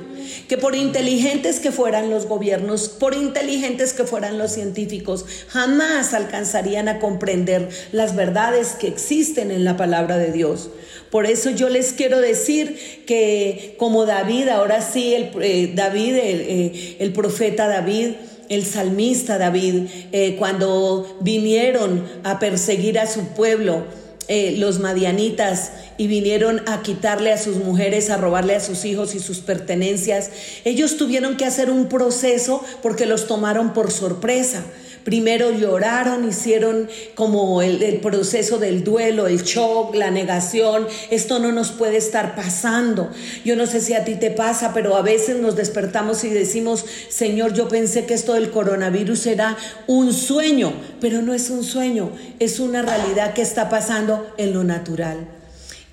Que 0.47 0.57
por 0.57 0.77
inteligentes 0.77 1.59
que 1.59 1.73
fueran 1.73 2.11
los 2.11 2.27
gobiernos, 2.27 2.89
por 2.89 3.13
inteligentes 3.15 3.93
que 3.93 4.05
fueran 4.05 4.39
los 4.39 4.53
científicos, 4.53 5.27
jamás 5.49 6.15
alcanzarían 6.15 6.87
a 6.87 7.01
comprender 7.01 7.71
las 7.91 8.15
verdades 8.15 8.77
que 8.79 8.87
existen 8.87 9.51
en 9.51 9.65
la 9.65 9.77
palabra 9.77 10.19
de 10.19 10.31
Dios. 10.31 10.71
Por 11.11 11.27
eso 11.27 11.51
yo 11.51 11.69
les 11.69 11.93
quiero 11.93 12.21
decir 12.21 13.03
que 13.05 13.75
como 13.79 14.07
David, 14.07 14.49
ahora 14.49 14.81
sí, 14.81 15.13
el, 15.13 15.31
eh, 15.43 15.73
David, 15.75 16.15
eh, 16.15 16.97
el 17.01 17.13
profeta 17.13 17.67
David, 17.67 18.13
el 18.49 18.65
salmista 18.65 19.39
David, 19.39 19.89
eh, 20.13 20.37
cuando 20.39 21.19
vinieron 21.21 22.05
a 22.25 22.39
perseguir 22.39 22.99
a 22.99 23.07
su 23.07 23.29
pueblo, 23.29 23.85
eh, 24.29 24.57
los 24.59 24.81
madianitas, 24.81 25.73
y 25.99 26.09
vinieron 26.09 26.63
a 26.67 26.83
quitarle 26.83 27.33
a 27.33 27.39
sus 27.39 27.57
mujeres, 27.57 28.11
a 28.11 28.17
robarle 28.17 28.55
a 28.55 28.61
sus 28.61 28.85
hijos 28.85 29.15
y 29.15 29.21
sus 29.21 29.39
pertenencias, 29.39 30.31
ellos 30.65 30.97
tuvieron 30.97 31.37
que 31.37 31.45
hacer 31.45 31.71
un 31.71 31.89
proceso 31.89 32.63
porque 32.83 33.07
los 33.07 33.27
tomaron 33.27 33.73
por 33.73 33.91
sorpresa. 33.91 34.65
Primero 35.07 35.53
lloraron, 35.53 36.29
hicieron 36.29 36.89
como 37.15 37.63
el, 37.63 38.01
proceso 38.01 38.59
del 38.59 38.83
duelo, 38.83 39.29
el 39.29 39.45
shock, 39.45 39.95
la 39.95 40.11
negación. 40.11 40.89
Esto 41.13 41.39
no 41.39 41.53
nos 41.53 41.71
puede 41.71 41.97
estar 41.97 42.35
pasando. 42.35 43.13
Yo 43.45 43.55
no 43.55 43.69
sé 43.69 43.81
si 43.81 43.95
a 43.95 44.05
ti 44.05 44.17
te 44.17 44.33
pasa, 44.33 44.75
pero 44.75 44.97
a 44.97 45.03
veces 45.03 45.37
nos 45.37 45.55
despertamos 45.55 46.25
y 46.25 46.31
decimos, 46.31 46.85
Señor, 47.09 47.53
yo 47.53 47.69
pensé 47.69 48.05
que 48.05 48.15
esto 48.15 48.33
del 48.33 48.51
coronavirus 48.51 49.27
era 49.27 49.57
un 49.87 50.13
sueño, 50.13 50.73
pero 51.01 51.23
no 51.23 51.35
es 51.35 51.51
un 51.51 51.63
sueño, 51.63 52.11
es 52.41 52.59
una 52.59 52.83
realidad 52.83 53.33
que 53.33 53.43
está 53.43 53.69
pasando 53.69 54.27
en 54.39 54.55
lo 54.55 54.65
natural. 54.65 55.36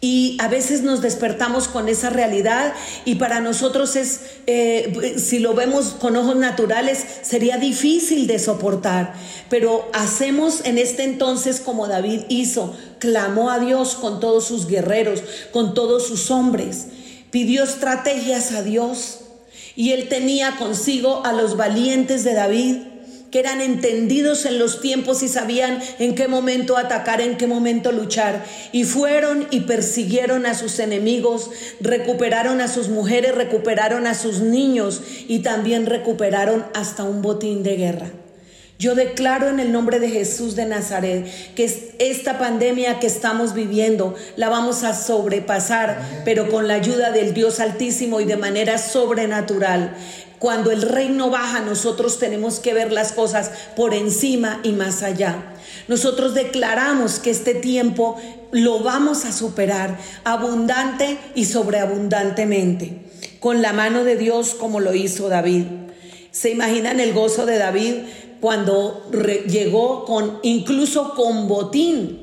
Y 0.03 0.35
a 0.41 0.49
veces 0.49 0.81
nos 0.81 1.01
despertamos 1.01 1.69
con 1.69 1.87
esa 1.87 2.09
realidad 2.09 2.73
y 3.05 3.15
para 3.15 3.39
nosotros 3.39 3.95
es, 3.95 4.19
eh, 4.47 5.15
si 5.15 5.39
lo 5.39 5.53
vemos 5.53 5.95
con 5.97 6.17
ojos 6.17 6.35
naturales, 6.35 7.05
sería 7.21 7.55
difícil 7.55 8.27
de 8.27 8.37
soportar. 8.37 9.13
Pero 9.49 9.89
hacemos 9.93 10.65
en 10.65 10.77
este 10.77 11.05
entonces 11.05 11.61
como 11.61 11.87
David 11.87 12.23
hizo, 12.27 12.75
clamó 12.99 13.49
a 13.49 13.59
Dios 13.59 13.95
con 13.95 14.19
todos 14.19 14.43
sus 14.43 14.67
guerreros, 14.67 15.23
con 15.53 15.73
todos 15.73 16.05
sus 16.05 16.31
hombres, 16.31 16.87
pidió 17.31 17.63
estrategias 17.63 18.51
a 18.51 18.61
Dios 18.61 19.19
y 19.77 19.93
él 19.93 20.09
tenía 20.09 20.57
consigo 20.57 21.25
a 21.25 21.31
los 21.31 21.55
valientes 21.55 22.25
de 22.25 22.33
David 22.33 22.75
que 23.33 23.39
eran 23.39 23.61
entendidos 23.61 24.45
en 24.45 24.59
los 24.59 24.79
tiempos 24.79 25.23
y 25.23 25.27
sabían 25.27 25.81
en 25.97 26.13
qué 26.13 26.27
momento 26.27 26.77
atacar, 26.77 27.19
en 27.19 27.35
qué 27.35 27.47
momento 27.47 27.91
luchar. 27.91 28.45
Y 28.71 28.83
fueron 28.83 29.47
y 29.49 29.61
persiguieron 29.61 30.45
a 30.45 30.53
sus 30.53 30.77
enemigos, 30.77 31.49
recuperaron 31.79 32.61
a 32.61 32.67
sus 32.67 32.89
mujeres, 32.89 33.33
recuperaron 33.33 34.05
a 34.05 34.13
sus 34.13 34.41
niños 34.41 35.01
y 35.27 35.39
también 35.39 35.87
recuperaron 35.87 36.63
hasta 36.75 37.05
un 37.05 37.23
botín 37.23 37.63
de 37.63 37.75
guerra. 37.75 38.11
Yo 38.77 38.93
declaro 38.93 39.49
en 39.49 39.59
el 39.59 39.71
nombre 39.71 39.99
de 39.99 40.09
Jesús 40.09 40.55
de 40.55 40.65
Nazaret 40.65 41.25
que 41.55 41.95
esta 41.97 42.37
pandemia 42.37 42.99
que 42.99 43.07
estamos 43.07 43.55
viviendo 43.55 44.13
la 44.35 44.49
vamos 44.49 44.83
a 44.83 44.93
sobrepasar, 44.93 46.21
pero 46.23 46.49
con 46.49 46.67
la 46.67 46.75
ayuda 46.75 47.11
del 47.11 47.33
Dios 47.33 47.59
Altísimo 47.59 48.19
y 48.19 48.25
de 48.25 48.37
manera 48.37 48.77
sobrenatural. 48.77 49.95
Cuando 50.43 50.71
el 50.71 50.81
reino 50.81 51.29
baja, 51.29 51.61
nosotros 51.61 52.19
tenemos 52.19 52.59
que 52.59 52.73
ver 52.73 52.91
las 52.91 53.13
cosas 53.13 53.49
por 53.77 53.93
encima 53.93 54.59
y 54.61 54.73
más 54.73 55.01
allá. 55.01 55.53
Nosotros 55.87 56.33
declaramos 56.33 57.19
que 57.19 57.29
este 57.29 57.55
tiempo 57.55 58.17
lo 58.51 58.81
vamos 58.81 59.23
a 59.23 59.31
superar 59.31 59.97
abundante 60.25 61.17
y 61.33 61.45
sobreabundantemente, 61.45 63.03
con 63.39 63.61
la 63.61 63.71
mano 63.71 64.03
de 64.03 64.17
Dios 64.17 64.53
como 64.53 64.81
lo 64.81 64.93
hizo 64.93 65.29
David. 65.29 65.63
¿Se 66.31 66.49
imaginan 66.49 66.99
el 66.99 67.13
gozo 67.13 67.45
de 67.45 67.57
David 67.57 67.93
cuando 68.41 69.09
llegó 69.47 70.03
con 70.03 70.39
incluso 70.43 71.13
con 71.15 71.47
botín 71.47 72.22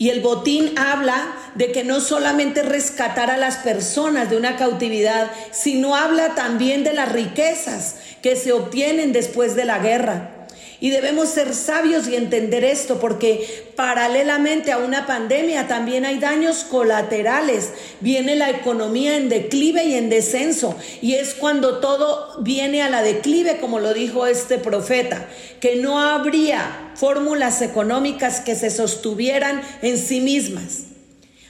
y 0.00 0.08
el 0.08 0.20
botín 0.20 0.78
habla 0.78 1.36
de 1.56 1.72
que 1.72 1.84
no 1.84 2.00
solamente 2.00 2.62
rescatar 2.62 3.30
a 3.30 3.36
las 3.36 3.58
personas 3.58 4.30
de 4.30 4.38
una 4.38 4.56
cautividad, 4.56 5.30
sino 5.50 5.94
habla 5.94 6.34
también 6.34 6.84
de 6.84 6.94
las 6.94 7.12
riquezas 7.12 7.96
que 8.22 8.34
se 8.34 8.52
obtienen 8.52 9.12
después 9.12 9.56
de 9.56 9.66
la 9.66 9.78
guerra. 9.78 10.39
Y 10.80 10.88
debemos 10.88 11.28
ser 11.28 11.54
sabios 11.54 12.08
y 12.08 12.16
entender 12.16 12.64
esto 12.64 12.98
porque 12.98 13.70
paralelamente 13.76 14.72
a 14.72 14.78
una 14.78 15.06
pandemia 15.06 15.68
también 15.68 16.06
hay 16.06 16.18
daños 16.18 16.64
colaterales. 16.64 17.72
Viene 18.00 18.34
la 18.34 18.48
economía 18.48 19.16
en 19.16 19.28
declive 19.28 19.84
y 19.84 19.94
en 19.94 20.08
descenso. 20.08 20.74
Y 21.02 21.14
es 21.14 21.34
cuando 21.34 21.80
todo 21.80 22.40
viene 22.40 22.82
a 22.82 22.88
la 22.88 23.02
declive, 23.02 23.58
como 23.58 23.78
lo 23.78 23.92
dijo 23.92 24.26
este 24.26 24.56
profeta, 24.56 25.28
que 25.60 25.76
no 25.76 26.00
habría 26.00 26.92
fórmulas 26.94 27.60
económicas 27.60 28.40
que 28.40 28.54
se 28.54 28.70
sostuvieran 28.70 29.60
en 29.82 29.98
sí 29.98 30.20
mismas. 30.20 30.84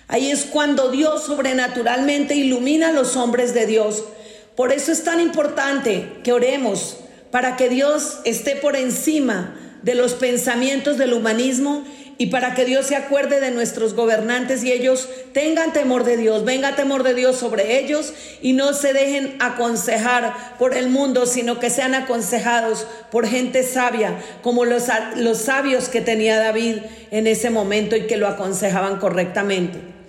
Ahí 0.08 0.32
es 0.32 0.42
cuando 0.44 0.90
Dios 0.90 1.22
sobrenaturalmente 1.22 2.34
ilumina 2.34 2.88
a 2.88 2.92
los 2.92 3.14
hombres 3.14 3.54
de 3.54 3.66
Dios. 3.66 4.02
Por 4.56 4.72
eso 4.72 4.90
es 4.90 5.04
tan 5.04 5.20
importante 5.20 6.18
que 6.24 6.32
oremos 6.32 6.96
para 7.30 7.56
que 7.56 7.68
Dios 7.68 8.18
esté 8.24 8.56
por 8.56 8.76
encima 8.76 9.54
de 9.82 9.94
los 9.94 10.14
pensamientos 10.14 10.98
del 10.98 11.12
humanismo 11.12 11.84
y 12.18 12.26
para 12.26 12.54
que 12.54 12.66
Dios 12.66 12.84
se 12.84 12.96
acuerde 12.96 13.40
de 13.40 13.50
nuestros 13.50 13.94
gobernantes 13.94 14.62
y 14.62 14.70
ellos 14.70 15.08
tengan 15.32 15.72
temor 15.72 16.04
de 16.04 16.18
Dios, 16.18 16.44
venga 16.44 16.76
temor 16.76 17.02
de 17.02 17.14
Dios 17.14 17.36
sobre 17.36 17.78
ellos 17.78 18.12
y 18.42 18.52
no 18.52 18.74
se 18.74 18.92
dejen 18.92 19.36
aconsejar 19.38 20.34
por 20.58 20.76
el 20.76 20.90
mundo, 20.90 21.24
sino 21.24 21.58
que 21.58 21.70
sean 21.70 21.94
aconsejados 21.94 22.86
por 23.10 23.26
gente 23.26 23.62
sabia, 23.62 24.18
como 24.42 24.66
los, 24.66 24.88
los 25.16 25.38
sabios 25.38 25.88
que 25.88 26.02
tenía 26.02 26.38
David 26.38 26.80
en 27.10 27.26
ese 27.26 27.48
momento 27.48 27.96
y 27.96 28.06
que 28.06 28.18
lo 28.18 28.28
aconsejaban 28.28 28.98
correctamente. 28.98 29.99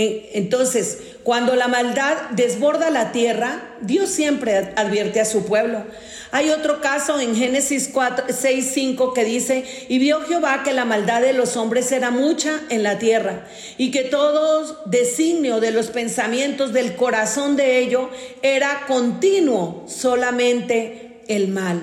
Entonces, 0.00 0.98
cuando 1.24 1.56
la 1.56 1.66
maldad 1.66 2.16
desborda 2.30 2.88
la 2.88 3.10
tierra, 3.10 3.74
Dios 3.80 4.10
siempre 4.10 4.72
advierte 4.76 5.20
a 5.20 5.24
su 5.24 5.44
pueblo. 5.44 5.82
Hay 6.30 6.50
otro 6.50 6.80
caso 6.80 7.18
en 7.18 7.34
Génesis 7.34 7.90
4, 7.92 8.26
6, 8.30 8.70
5 8.74 9.12
que 9.12 9.24
dice, 9.24 9.64
y 9.88 9.98
vio 9.98 10.20
Jehová 10.20 10.62
que 10.62 10.72
la 10.72 10.84
maldad 10.84 11.20
de 11.22 11.32
los 11.32 11.56
hombres 11.56 11.90
era 11.90 12.12
mucha 12.12 12.60
en 12.68 12.84
la 12.84 13.00
tierra, 13.00 13.48
y 13.76 13.90
que 13.90 14.04
todo 14.04 14.84
designio 14.86 15.58
de 15.58 15.72
los 15.72 15.88
pensamientos 15.88 16.72
del 16.72 16.94
corazón 16.94 17.56
de 17.56 17.78
ellos 17.78 18.08
era 18.42 18.84
continuo, 18.86 19.84
solamente 19.88 21.22
el 21.26 21.48
mal. 21.48 21.82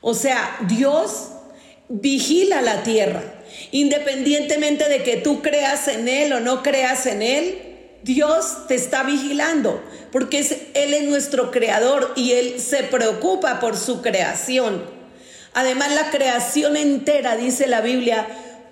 O 0.00 0.14
sea, 0.14 0.56
Dios 0.66 1.28
vigila 1.90 2.62
la 2.62 2.82
tierra, 2.84 3.41
independientemente 3.70 4.88
de 4.88 5.02
que 5.02 5.16
tú 5.16 5.42
creas 5.42 5.88
en 5.88 6.08
Él 6.08 6.32
o 6.32 6.40
no 6.40 6.62
creas 6.62 7.06
en 7.06 7.22
Él. 7.22 7.58
Dios 8.02 8.66
te 8.66 8.74
está 8.74 9.04
vigilando 9.04 9.82
porque 10.10 10.40
Él 10.74 10.94
es 10.94 11.04
nuestro 11.04 11.50
creador 11.50 12.12
y 12.16 12.32
Él 12.32 12.60
se 12.60 12.82
preocupa 12.84 13.60
por 13.60 13.76
su 13.76 14.02
creación. 14.02 14.82
Además, 15.54 15.92
la 15.92 16.10
creación 16.10 16.76
entera, 16.76 17.36
dice 17.36 17.66
la 17.66 17.80
Biblia, 17.80 18.26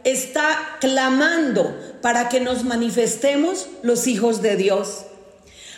está 0.05 0.79
clamando 0.81 1.77
para 2.01 2.29
que 2.29 2.41
nos 2.41 2.65
manifestemos 2.65 3.69
los 3.83 4.07
hijos 4.07 4.41
de 4.43 4.57
Dios. 4.57 5.05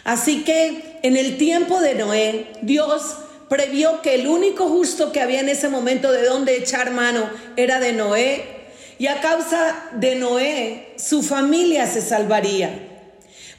Así 0.04 0.44
que 0.44 0.98
en 1.02 1.16
el 1.16 1.38
tiempo 1.38 1.80
de 1.80 1.94
Noé, 1.94 2.46
Dios 2.62 3.16
previó 3.48 4.00
que 4.02 4.14
el 4.14 4.26
único 4.26 4.68
justo 4.68 5.12
que 5.12 5.20
había 5.20 5.40
en 5.40 5.48
ese 5.48 5.68
momento 5.68 6.10
de 6.10 6.24
donde 6.24 6.56
echar 6.56 6.90
mano 6.90 7.28
era 7.56 7.80
de 7.80 7.92
Noé. 7.92 8.61
Y 8.98 9.06
a 9.06 9.20
causa 9.20 9.74
de 9.92 10.14
Noé, 10.16 10.94
su 10.96 11.22
familia 11.22 11.86
se 11.86 12.00
salvaría. 12.00 12.88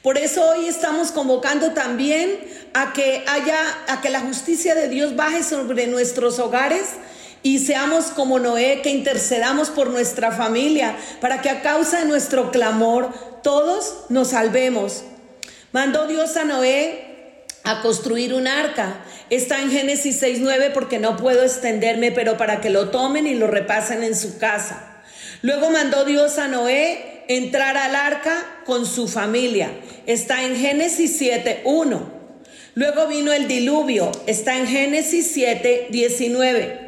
Por 0.02 0.18
eso 0.18 0.44
hoy 0.50 0.68
estamos 0.68 1.12
convocando 1.12 1.72
también 1.72 2.40
a 2.74 2.94
que 2.94 3.24
haya, 3.28 3.58
a 3.88 4.02
que 4.02 4.10
la 4.10 4.20
justicia 4.20 4.76
de 4.76 4.90
Dios 4.90 5.16
baje 5.16 5.44
sobre 5.44 5.88
nuestros 5.88 6.40
hogares 6.40 6.90
y 7.42 7.60
seamos 7.60 8.06
como 8.06 8.40
Noé, 8.40 8.82
que 8.82 8.90
intercedamos 8.90 9.70
por 9.70 9.90
nuestra 9.90 10.32
familia, 10.32 10.96
para 11.20 11.42
que 11.42 11.50
a 11.50 11.62
causa 11.62 12.00
de 12.00 12.06
nuestro 12.06 12.52
clamor 12.52 13.14
todos 13.44 14.06
nos 14.10 14.30
salvemos. 14.30 15.04
Mandó 15.74 16.08
Dios 16.08 16.38
a 16.38 16.46
Noé 16.46 17.46
a 17.64 17.82
construir 17.82 18.34
un 18.34 18.48
arca. 18.48 19.04
Está 19.30 19.62
en 19.62 19.72
Génesis 19.72 20.22
6.9 20.22 20.72
porque 20.74 21.00
no 21.00 21.18
puedo 21.18 21.44
extenderme, 21.44 22.12
pero 22.12 22.38
para 22.38 22.62
que 22.62 22.70
lo 22.70 22.90
tomen 22.90 23.28
y 23.28 23.36
lo 23.36 23.48
repasen 23.48 24.04
en 24.04 24.16
su 24.16 24.38
casa. 24.38 24.93
Luego 25.44 25.70
mandó 25.72 26.06
Dios 26.06 26.38
a 26.40 26.48
Noé 26.48 27.26
entrar 27.28 27.76
al 27.76 27.98
arca 27.98 28.62
con 28.66 28.86
su 28.86 29.10
familia. 29.10 29.72
Está 30.06 30.44
en 30.44 30.56
Génesis 30.56 31.22
7.1. 31.22 32.00
Luego 32.76 33.08
vino 33.08 33.34
el 33.34 33.50
diluvio. 33.50 34.10
Está 34.26 34.58
en 34.58 34.68
Génesis 34.68 35.36
7.19. 35.36 36.80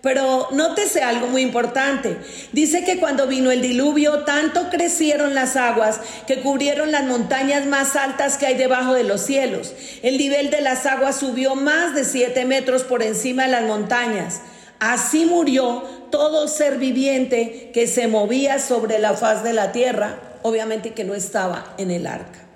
Pero 0.00 0.46
nótese 0.52 1.02
algo 1.02 1.26
muy 1.26 1.42
importante. 1.42 2.16
Dice 2.52 2.84
que 2.84 2.98
cuando 2.98 3.26
vino 3.26 3.50
el 3.50 3.62
diluvio, 3.62 4.20
tanto 4.20 4.70
crecieron 4.70 5.34
las 5.34 5.56
aguas 5.56 6.00
que 6.28 6.38
cubrieron 6.38 6.92
las 6.92 7.02
montañas 7.02 7.66
más 7.66 7.96
altas 7.96 8.38
que 8.38 8.46
hay 8.46 8.54
debajo 8.54 8.94
de 8.94 9.02
los 9.02 9.22
cielos. 9.22 9.74
El 10.04 10.18
nivel 10.18 10.50
de 10.50 10.60
las 10.60 10.86
aguas 10.86 11.16
subió 11.18 11.56
más 11.56 11.96
de 11.96 12.04
siete 12.04 12.44
metros 12.44 12.84
por 12.84 13.02
encima 13.02 13.46
de 13.46 13.48
las 13.48 13.64
montañas. 13.64 14.40
Así 14.78 15.24
murió 15.24 15.82
todo 16.10 16.48
ser 16.48 16.78
viviente 16.78 17.70
que 17.72 17.86
se 17.86 18.08
movía 18.08 18.58
sobre 18.58 18.98
la 18.98 19.14
faz 19.14 19.42
de 19.42 19.52
la 19.52 19.72
tierra, 19.72 20.20
obviamente 20.42 20.94
que 20.94 21.04
no 21.04 21.14
estaba 21.14 21.74
en 21.78 21.90
el 21.90 22.06
arca. 22.06 22.46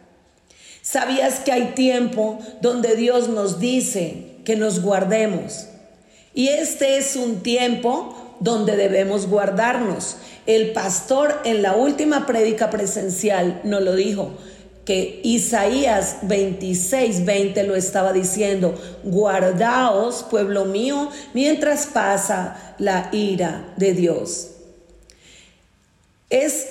¿Sabías 0.82 1.40
que 1.40 1.52
hay 1.52 1.72
tiempo 1.74 2.38
donde 2.60 2.96
Dios 2.96 3.28
nos 3.28 3.60
dice 3.60 4.36
que 4.44 4.56
nos 4.56 4.82
guardemos? 4.82 5.66
Y 6.34 6.48
este 6.48 6.96
es 6.96 7.14
un 7.14 7.42
tiempo 7.42 8.36
donde 8.40 8.76
debemos 8.76 9.28
guardarnos. 9.28 10.16
El 10.46 10.72
pastor 10.72 11.40
en 11.44 11.62
la 11.62 11.74
última 11.74 12.26
prédica 12.26 12.70
presencial 12.70 13.60
nos 13.62 13.82
lo 13.82 13.94
dijo, 13.94 14.32
que 14.84 15.20
Isaías 15.22 16.18
26, 16.22 17.24
20 17.24 17.62
lo 17.64 17.76
estaba 17.76 18.12
diciendo, 18.12 18.74
guardaos, 19.04 20.24
pueblo 20.28 20.64
mío, 20.64 21.08
mientras 21.34 21.86
pasa 21.86 22.74
la 22.78 23.08
ira 23.12 23.72
de 23.76 23.92
Dios. 23.92 24.48
Es 26.30 26.68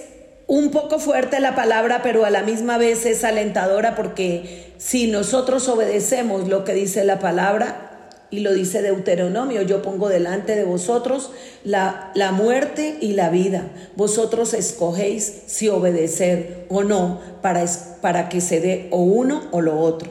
un 0.47 0.71
poco 0.71 0.99
fuerte 0.99 1.39
la 1.39 1.55
palabra, 1.55 2.01
pero 2.03 2.25
a 2.25 2.29
la 2.29 2.43
misma 2.43 2.77
vez 2.77 3.05
es 3.05 3.23
alentadora 3.23 3.95
porque 3.95 4.73
si 4.77 5.07
nosotros 5.07 5.69
obedecemos 5.69 6.49
lo 6.49 6.65
que 6.65 6.73
dice 6.73 7.05
la 7.05 7.19
palabra, 7.19 7.90
y 8.31 8.39
lo 8.39 8.53
dice 8.53 8.81
Deuteronomio, 8.81 9.61
yo 9.61 9.81
pongo 9.81 10.07
delante 10.07 10.55
de 10.55 10.63
vosotros 10.63 11.31
la, 11.65 12.11
la, 12.15 12.31
muerte 12.31 12.97
y 13.01 13.11
la 13.13 13.29
vida. 13.29 13.67
Vosotros 13.97 14.53
escogéis 14.53 15.41
si 15.47 15.67
obedecer 15.67 16.65
o 16.69 16.83
no 16.83 17.19
para, 17.41 17.65
para 18.01 18.29
que 18.29 18.39
se 18.39 18.61
dé 18.61 18.87
o 18.91 19.01
uno 19.01 19.43
o 19.51 19.59
lo 19.59 19.77
otro. 19.77 20.09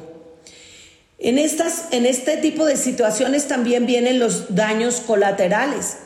En, 1.19 1.39
estas, 1.39 1.89
en 1.93 2.05
este 2.05 2.37
tipo 2.37 2.67
de 2.67 2.77
situaciones 2.77 3.49
también 3.49 3.87
vienen 3.87 4.19
los 4.19 4.55
daños 4.55 5.01
colaterales. 5.01 5.97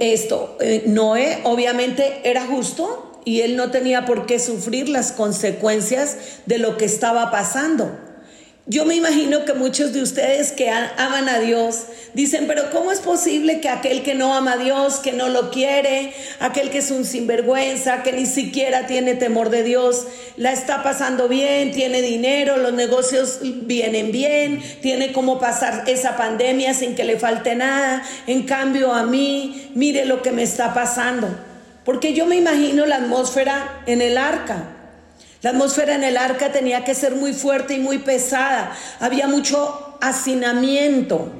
esto, 0.00 0.58
eh, 0.60 0.84
Noé 0.86 1.40
obviamente 1.44 2.20
era 2.24 2.46
justo 2.46 3.20
y 3.24 3.40
él 3.40 3.56
no 3.56 3.70
tenía 3.70 4.04
por 4.04 4.26
qué 4.26 4.38
sufrir 4.38 4.90
las 4.90 5.12
consecuencias 5.12 6.16
de 6.44 6.58
lo 6.58 6.76
que 6.76 6.84
estaba 6.84 7.30
pasando. 7.30 8.03
Yo 8.66 8.86
me 8.86 8.94
imagino 8.94 9.44
que 9.44 9.52
muchos 9.52 9.92
de 9.92 10.00
ustedes 10.00 10.50
que 10.50 10.70
aman 10.70 11.28
a 11.28 11.38
Dios 11.38 11.82
dicen, 12.14 12.46
pero 12.46 12.70
¿cómo 12.70 12.92
es 12.92 13.00
posible 13.00 13.60
que 13.60 13.68
aquel 13.68 14.02
que 14.02 14.14
no 14.14 14.34
ama 14.34 14.54
a 14.54 14.56
Dios, 14.56 15.00
que 15.00 15.12
no 15.12 15.28
lo 15.28 15.50
quiere, 15.50 16.14
aquel 16.40 16.70
que 16.70 16.78
es 16.78 16.90
un 16.90 17.04
sinvergüenza, 17.04 18.02
que 18.02 18.14
ni 18.14 18.24
siquiera 18.24 18.86
tiene 18.86 19.16
temor 19.16 19.50
de 19.50 19.64
Dios, 19.64 20.06
la 20.38 20.50
está 20.50 20.82
pasando 20.82 21.28
bien, 21.28 21.72
tiene 21.72 22.00
dinero, 22.00 22.56
los 22.56 22.72
negocios 22.72 23.40
vienen 23.42 24.12
bien, 24.12 24.62
tiene 24.80 25.12
cómo 25.12 25.38
pasar 25.38 25.84
esa 25.86 26.16
pandemia 26.16 26.72
sin 26.72 26.94
que 26.94 27.04
le 27.04 27.18
falte 27.18 27.54
nada? 27.54 28.02
En 28.26 28.44
cambio 28.44 28.94
a 28.94 29.02
mí, 29.02 29.72
mire 29.74 30.06
lo 30.06 30.22
que 30.22 30.32
me 30.32 30.42
está 30.42 30.72
pasando. 30.72 31.28
Porque 31.84 32.14
yo 32.14 32.24
me 32.24 32.36
imagino 32.36 32.86
la 32.86 32.96
atmósfera 32.96 33.82
en 33.84 34.00
el 34.00 34.16
arca. 34.16 34.83
La 35.44 35.50
atmósfera 35.50 35.94
en 35.94 36.04
el 36.04 36.16
arca 36.16 36.52
tenía 36.52 36.84
que 36.84 36.94
ser 36.94 37.16
muy 37.16 37.34
fuerte 37.34 37.74
y 37.74 37.78
muy 37.78 37.98
pesada. 37.98 38.74
Había 38.98 39.28
mucho 39.28 39.98
hacinamiento. 40.00 41.30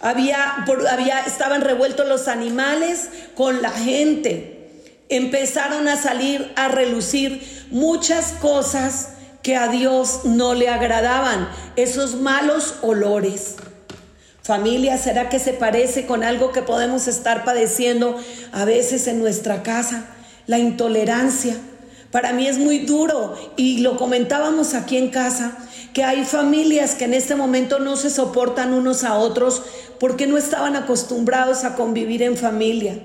Había, 0.00 0.64
había, 0.88 1.18
estaban 1.22 1.62
revueltos 1.62 2.06
los 2.06 2.28
animales 2.28 3.08
con 3.34 3.62
la 3.62 3.72
gente. 3.72 4.84
Empezaron 5.08 5.88
a 5.88 5.96
salir 5.96 6.52
a 6.54 6.68
relucir 6.68 7.66
muchas 7.72 8.30
cosas 8.34 9.08
que 9.42 9.56
a 9.56 9.66
Dios 9.66 10.20
no 10.22 10.54
le 10.54 10.68
agradaban, 10.68 11.48
esos 11.74 12.14
malos 12.14 12.76
olores. 12.82 13.56
Familia, 14.40 14.98
¿será 14.98 15.28
que 15.30 15.40
se 15.40 15.52
parece 15.52 16.06
con 16.06 16.22
algo 16.22 16.52
que 16.52 16.62
podemos 16.62 17.08
estar 17.08 17.44
padeciendo 17.44 18.22
a 18.52 18.64
veces 18.64 19.08
en 19.08 19.18
nuestra 19.18 19.64
casa? 19.64 20.04
La 20.46 20.58
intolerancia 20.58 21.56
para 22.16 22.32
mí 22.32 22.46
es 22.48 22.56
muy 22.56 22.78
duro 22.78 23.34
y 23.58 23.80
lo 23.80 23.98
comentábamos 23.98 24.72
aquí 24.72 24.96
en 24.96 25.10
casa, 25.10 25.54
que 25.92 26.02
hay 26.02 26.24
familias 26.24 26.94
que 26.94 27.04
en 27.04 27.12
este 27.12 27.34
momento 27.34 27.78
no 27.78 27.94
se 27.96 28.08
soportan 28.08 28.72
unos 28.72 29.04
a 29.04 29.18
otros 29.18 29.60
porque 30.00 30.26
no 30.26 30.38
estaban 30.38 30.76
acostumbrados 30.76 31.64
a 31.64 31.74
convivir 31.74 32.22
en 32.22 32.38
familia. 32.38 33.04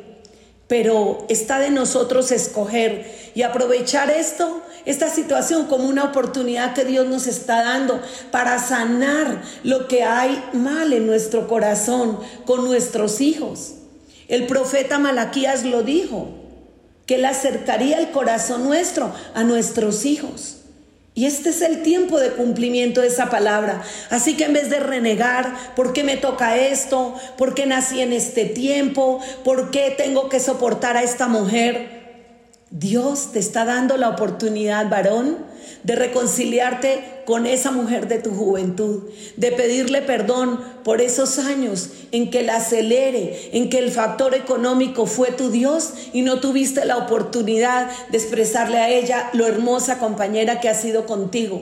Pero 0.69 1.26
está 1.28 1.60
de 1.60 1.71
nosotros 1.71 2.32
escoger 2.32 3.32
y 3.36 3.41
aprovechar 3.41 4.10
esto, 4.10 4.62
esta 4.86 5.10
situación 5.10 5.65
como 5.65 5.89
una 5.89 6.06
oportunidad 6.06 6.74
que 6.74 6.86
Dios 6.86 7.06
nos 7.06 7.28
está 7.28 7.65
dando 7.65 8.00
para 8.32 8.60
sanar 8.60 9.41
lo 9.65 9.89
que 9.89 10.04
hay 10.04 10.41
mal 10.54 10.93
en 10.93 11.06
nuestro 11.06 11.50
corazón 11.50 12.17
con 12.45 12.63
nuestros 12.63 13.19
hijos. 13.19 13.74
El 14.30 14.47
profeta 14.47 15.00
Malaquías 15.00 15.65
lo 15.65 15.84
dijo 15.84 16.40
que 17.12 17.26
acercaría 17.26 18.00
el 18.00 18.12
corazón 18.12 18.63
nuestro 18.63 19.13
a 19.36 19.43
nuestros 19.43 20.06
hijos. 20.06 20.60
Y 21.13 21.26
este 21.26 21.50
es 21.50 21.62
el 21.62 21.84
tiempo 21.84 22.21
de 22.21 22.30
cumplimiento 22.32 23.02
de 23.02 23.08
esa 23.08 23.30
palabra. 23.30 23.82
Así 24.10 24.38
que 24.38 24.45
en 24.45 24.54
vez 24.54 24.69
de 24.69 24.80
renegar, 24.80 25.54
¿por 25.76 25.91
qué 25.91 26.06
me 26.06 26.15
toca 26.15 26.56
esto? 26.56 27.13
¿Por 27.38 27.54
qué 27.54 27.65
nací 27.65 28.00
en 28.00 28.13
este 28.13 28.45
tiempo? 28.45 29.19
¿Por 29.43 29.71
qué 29.71 29.93
tengo 29.97 30.30
que 30.30 30.39
soportar 30.39 30.95
a 30.95 31.04
esta 31.04 31.28
mujer? 31.28 32.00
Dios 32.71 33.34
te 33.34 33.39
está 33.39 33.65
dando 33.65 33.97
la 33.97 34.07
oportunidad, 34.07 34.89
varón, 34.89 35.39
de 35.84 35.95
reconciliarte 35.97 37.03
con 37.25 37.45
esa 37.45 37.71
mujer 37.71 38.07
de 38.07 38.19
tu 38.19 38.31
juventud, 38.31 39.10
de 39.36 39.51
pedirle 39.51 40.01
perdón 40.01 40.57
por 40.86 41.01
esos 41.01 41.38
años 41.38 41.89
en 42.13 42.31
que 42.31 42.43
la 42.43 42.55
acelere, 42.55 43.49
en 43.51 43.69
que 43.69 43.79
el 43.79 43.91
factor 43.91 44.34
económico 44.36 45.05
fue 45.05 45.31
tu 45.31 45.51
Dios 45.51 45.93
y 46.13 46.21
no 46.21 46.39
tuviste 46.39 46.86
la 46.86 46.95
oportunidad 46.95 47.91
de 48.10 48.17
expresarle 48.17 48.77
a 48.77 48.89
ella 48.89 49.29
lo 49.34 49.47
hermosa 49.47 49.99
compañera 49.99 50.62
que 50.62 50.69
ha 50.69 50.73
sido 50.73 51.05
contigo. 51.05 51.62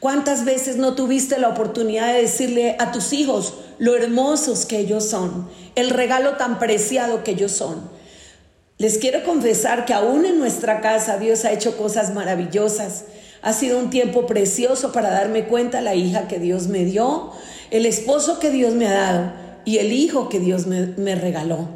¿Cuántas 0.00 0.46
veces 0.46 0.76
no 0.76 0.94
tuviste 0.94 1.38
la 1.38 1.48
oportunidad 1.48 2.14
de 2.14 2.22
decirle 2.22 2.76
a 2.78 2.92
tus 2.92 3.12
hijos 3.12 3.54
lo 3.78 3.94
hermosos 3.94 4.64
que 4.64 4.78
ellos 4.78 5.04
son, 5.04 5.50
el 5.74 5.90
regalo 5.90 6.36
tan 6.36 6.58
preciado 6.58 7.24
que 7.24 7.32
ellos 7.32 7.52
son? 7.52 7.95
Les 8.78 8.98
quiero 8.98 9.24
confesar 9.24 9.86
que 9.86 9.94
aún 9.94 10.26
en 10.26 10.38
nuestra 10.38 10.82
casa 10.82 11.16
Dios 11.16 11.46
ha 11.46 11.52
hecho 11.52 11.78
cosas 11.78 12.12
maravillosas. 12.12 13.04
Ha 13.40 13.54
sido 13.54 13.78
un 13.78 13.88
tiempo 13.88 14.26
precioso 14.26 14.92
para 14.92 15.10
darme 15.10 15.46
cuenta 15.46 15.80
la 15.80 15.94
hija 15.94 16.28
que 16.28 16.38
Dios 16.38 16.68
me 16.68 16.84
dio, 16.84 17.32
el 17.70 17.86
esposo 17.86 18.38
que 18.38 18.50
Dios 18.50 18.74
me 18.74 18.86
ha 18.86 18.92
dado 18.92 19.32
y 19.64 19.78
el 19.78 19.94
hijo 19.94 20.28
que 20.28 20.40
Dios 20.40 20.66
me, 20.66 21.14
regaló. 21.14 21.68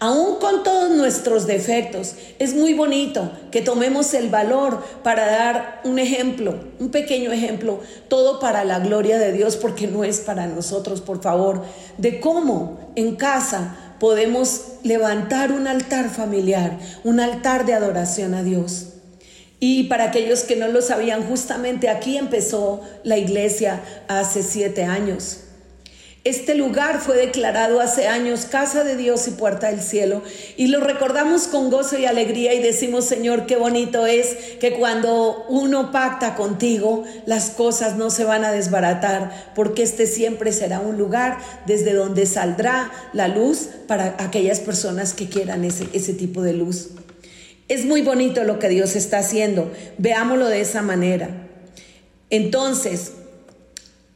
Aún 0.00 0.36
con 0.38 0.64
todos 0.64 0.90
nuestros 0.90 1.46
defectos, 1.46 2.14
es 2.38 2.54
muy 2.54 2.74
bonito 2.74 3.30
que 3.50 3.62
tomemos 3.62 4.12
el 4.12 4.28
valor 4.28 4.84
para 5.02 5.24
dar 5.24 5.80
un 5.84 5.98
ejemplo, 5.98 6.56
un 6.78 6.90
pequeño 6.90 7.32
ejemplo, 7.32 7.80
todo 8.08 8.38
para 8.38 8.64
la 8.64 8.80
gloria 8.80 9.18
de 9.18 9.32
Dios, 9.32 9.56
porque 9.56 9.86
no 9.86 10.04
es 10.04 10.20
para 10.20 10.46
nosotros, 10.46 11.00
por 11.00 11.22
favor, 11.22 11.62
de 11.96 12.20
cómo 12.20 12.92
en 12.96 13.16
casa 13.16 13.83
podemos 14.04 14.60
levantar 14.82 15.50
un 15.50 15.66
altar 15.66 16.10
familiar, 16.10 16.78
un 17.04 17.20
altar 17.20 17.64
de 17.64 17.72
adoración 17.72 18.34
a 18.34 18.42
Dios. 18.42 18.88
Y 19.60 19.84
para 19.84 20.04
aquellos 20.04 20.42
que 20.42 20.56
no 20.56 20.68
lo 20.68 20.82
sabían, 20.82 21.26
justamente 21.26 21.88
aquí 21.88 22.18
empezó 22.18 22.82
la 23.02 23.16
iglesia 23.16 23.80
hace 24.06 24.42
siete 24.42 24.84
años. 24.84 25.43
Este 26.24 26.54
lugar 26.54 27.02
fue 27.02 27.18
declarado 27.18 27.82
hace 27.82 28.08
años 28.08 28.46
casa 28.46 28.82
de 28.82 28.96
Dios 28.96 29.28
y 29.28 29.32
puerta 29.32 29.70
del 29.70 29.82
cielo 29.82 30.22
y 30.56 30.68
lo 30.68 30.80
recordamos 30.80 31.48
con 31.48 31.68
gozo 31.68 31.98
y 31.98 32.06
alegría 32.06 32.54
y 32.54 32.62
decimos, 32.62 33.04
Señor, 33.04 33.44
qué 33.44 33.56
bonito 33.56 34.06
es 34.06 34.34
que 34.58 34.72
cuando 34.72 35.44
uno 35.50 35.92
pacta 35.92 36.34
contigo, 36.34 37.04
las 37.26 37.50
cosas 37.50 37.96
no 37.98 38.08
se 38.08 38.24
van 38.24 38.42
a 38.42 38.52
desbaratar, 38.52 39.52
porque 39.54 39.82
este 39.82 40.06
siempre 40.06 40.52
será 40.52 40.80
un 40.80 40.96
lugar 40.96 41.36
desde 41.66 41.92
donde 41.92 42.24
saldrá 42.24 42.90
la 43.12 43.28
luz 43.28 43.68
para 43.86 44.16
aquellas 44.18 44.60
personas 44.60 45.12
que 45.12 45.28
quieran 45.28 45.62
ese, 45.62 45.88
ese 45.92 46.14
tipo 46.14 46.40
de 46.40 46.54
luz. 46.54 46.88
Es 47.68 47.84
muy 47.84 48.00
bonito 48.00 48.44
lo 48.44 48.58
que 48.58 48.70
Dios 48.70 48.96
está 48.96 49.18
haciendo, 49.18 49.70
veámoslo 49.98 50.46
de 50.46 50.62
esa 50.62 50.80
manera. 50.80 51.28
Entonces, 52.30 53.12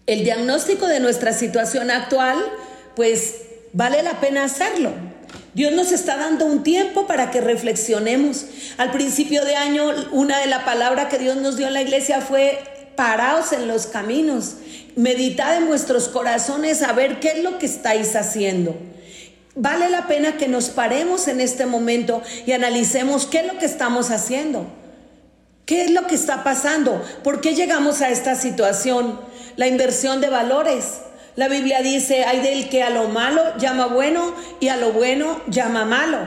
el 0.09 0.25
diagnóstico 0.25 0.89
de 0.89 1.01
nuestra 1.01 1.35
situación 1.35 1.91
actual, 1.91 2.39
pues 2.97 3.43
vale 3.75 4.03
la 4.03 4.21
pena 4.21 4.43
hacerlo. 4.43 4.91
Dios 5.53 5.75
nos 5.75 5.93
está 5.93 6.17
dando 6.17 6.47
un 6.47 6.63
tiempo 6.63 7.07
para 7.07 7.31
que 7.31 7.43
reflexionemos. 7.43 8.47
Al 8.79 8.91
principio 8.91 9.45
de 9.45 9.55
año, 9.57 9.93
una 10.11 10.39
de 10.41 10.47
las 10.47 10.63
palabras 10.65 11.09
que 11.09 11.19
Dios 11.19 11.37
nos 11.37 11.59
dio 11.59 11.67
en 11.67 11.75
la 11.75 11.83
iglesia 11.83 12.23
fue 12.23 12.59
paraos 12.97 13.53
en 13.53 13.69
los 13.69 13.87
caminos, 13.87 14.55
meditad 14.97 15.57
en 15.59 15.67
vuestros 15.67 16.09
corazones 16.09 16.83
a 16.83 16.93
ver 16.93 17.21
qué 17.21 17.33
es 17.33 17.43
lo 17.43 17.59
que 17.59 17.67
estáis 17.67 18.17
haciendo. 18.17 18.77
Vale 19.57 19.91
la 19.91 20.07
pena 20.07 20.39
que 20.39 20.49
nos 20.49 20.71
paremos 20.71 21.29
en 21.29 21.43
este 21.43 21.67
momento 21.67 22.23
y 22.47 22.53
analicemos 22.53 23.27
qué 23.27 23.41
es 23.41 23.47
lo 23.47 23.59
que 23.59 23.67
estamos 23.67 24.11
haciendo. 24.11 24.67
¿Qué 25.67 25.85
es 25.85 25.91
lo 25.91 26.07
que 26.07 26.15
está 26.15 26.45
pasando? 26.45 27.05
¿Por 27.23 27.43
qué 27.43 27.55
llegamos 27.55 28.01
a 28.01 28.09
esta 28.09 28.35
situación? 28.37 29.29
La 29.59 29.67
inversión 29.67 30.21
de 30.21 30.31
valores. 30.31 31.01
La 31.35 31.49
Biblia 31.49 31.83
dice, 31.83 32.25
hay 32.25 32.41
del 32.41 32.69
que 32.69 32.85
a 32.85 32.91
lo 32.91 33.09
malo 33.09 33.43
llama 33.59 33.87
bueno 33.87 34.33
y 34.61 34.69
a 34.69 34.77
lo 34.77 34.93
bueno 34.93 35.41
llama 35.49 35.85
malo. 35.85 36.19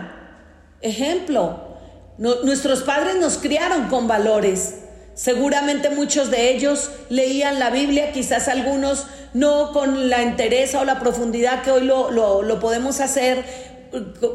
Ejemplo, 0.82 1.78
nuestros 2.17 2.84
padres 2.84 3.15
nos 3.15 3.38
criaron 3.38 3.88
con 3.88 4.08
valores. 4.10 4.80
Seguramente 5.13 5.89
muchos 5.89 6.30
de 6.30 6.52
ellos 6.52 6.91
leían 7.10 7.58
la 7.58 7.70
Biblia, 7.70 8.12
quizás 8.12 8.50
algunos 8.50 9.08
no 9.34 9.72
con 9.72 10.10
la 10.10 10.24
entereza 10.24 10.82
o 10.82 10.86
la 10.86 11.00
profundidad 11.00 11.63
que 11.63 11.72
hoy 11.72 11.86
lo, 11.86 12.12
lo 12.12 12.60
podemos 12.60 13.00
hacer 13.00 13.46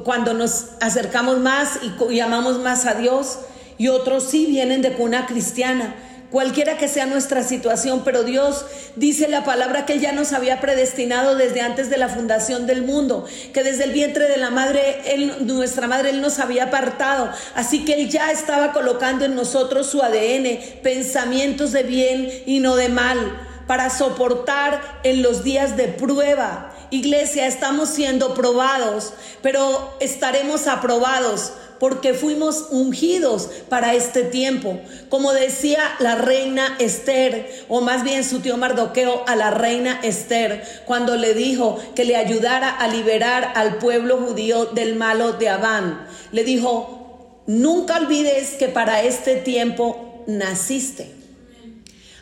cuando 0.04 0.32
nos 0.32 0.68
acercamos 0.80 1.38
más 1.38 1.80
y 1.82 2.14
llamamos 2.14 2.60
más 2.60 2.86
a 2.86 2.94
Dios. 2.94 3.40
Y 3.76 3.88
otros 3.88 4.24
sí 4.24 4.46
vienen 4.46 4.80
de 4.80 4.92
cuna 4.92 5.26
cristiana 5.26 5.94
cualquiera 6.30 6.76
que 6.76 6.88
sea 6.88 7.06
nuestra 7.06 7.42
situación, 7.42 8.02
pero 8.04 8.22
Dios 8.22 8.64
dice 8.96 9.28
la 9.28 9.44
palabra 9.44 9.86
que 9.86 9.94
Él 9.94 10.00
ya 10.00 10.12
nos 10.12 10.32
había 10.32 10.60
predestinado 10.60 11.34
desde 11.34 11.60
antes 11.60 11.90
de 11.90 11.98
la 11.98 12.08
fundación 12.08 12.66
del 12.66 12.82
mundo, 12.82 13.26
que 13.52 13.62
desde 13.62 13.84
el 13.84 13.92
vientre 13.92 14.28
de 14.28 14.36
la 14.36 14.50
madre, 14.50 15.02
nuestra 15.40 15.86
madre, 15.86 16.10
Él 16.10 16.20
nos 16.20 16.38
había 16.38 16.64
apartado, 16.64 17.30
así 17.54 17.84
que 17.84 17.94
Él 17.94 18.08
ya 18.08 18.30
estaba 18.30 18.72
colocando 18.72 19.24
en 19.24 19.34
nosotros 19.34 19.86
su 19.88 20.02
ADN, 20.02 20.58
pensamientos 20.82 21.72
de 21.72 21.82
bien 21.82 22.30
y 22.46 22.60
no 22.60 22.76
de 22.76 22.88
mal, 22.88 23.40
para 23.66 23.90
soportar 23.90 25.00
en 25.02 25.22
los 25.22 25.42
días 25.42 25.76
de 25.76 25.88
prueba. 25.88 26.75
Iglesia, 26.90 27.46
estamos 27.46 27.88
siendo 27.88 28.34
probados, 28.34 29.12
pero 29.42 29.96
estaremos 30.00 30.66
aprobados 30.66 31.52
porque 31.78 32.14
fuimos 32.14 32.68
ungidos 32.70 33.50
para 33.68 33.94
este 33.94 34.22
tiempo. 34.22 34.78
Como 35.08 35.32
decía 35.32 35.80
la 35.98 36.14
reina 36.14 36.76
Esther, 36.78 37.64
o 37.68 37.80
más 37.80 38.02
bien 38.02 38.24
su 38.24 38.40
tío 38.40 38.56
Mardoqueo 38.56 39.24
a 39.26 39.36
la 39.36 39.50
reina 39.50 40.00
Esther, 40.02 40.62
cuando 40.86 41.16
le 41.16 41.34
dijo 41.34 41.78
que 41.94 42.04
le 42.04 42.16
ayudara 42.16 42.70
a 42.70 42.88
liberar 42.88 43.52
al 43.54 43.78
pueblo 43.78 44.18
judío 44.18 44.66
del 44.66 44.96
malo 44.96 45.32
de 45.32 45.48
Abán. 45.48 46.06
Le 46.32 46.44
dijo, 46.44 47.42
nunca 47.46 47.96
olvides 47.96 48.52
que 48.52 48.68
para 48.68 49.02
este 49.02 49.36
tiempo 49.36 50.24
naciste. 50.26 51.15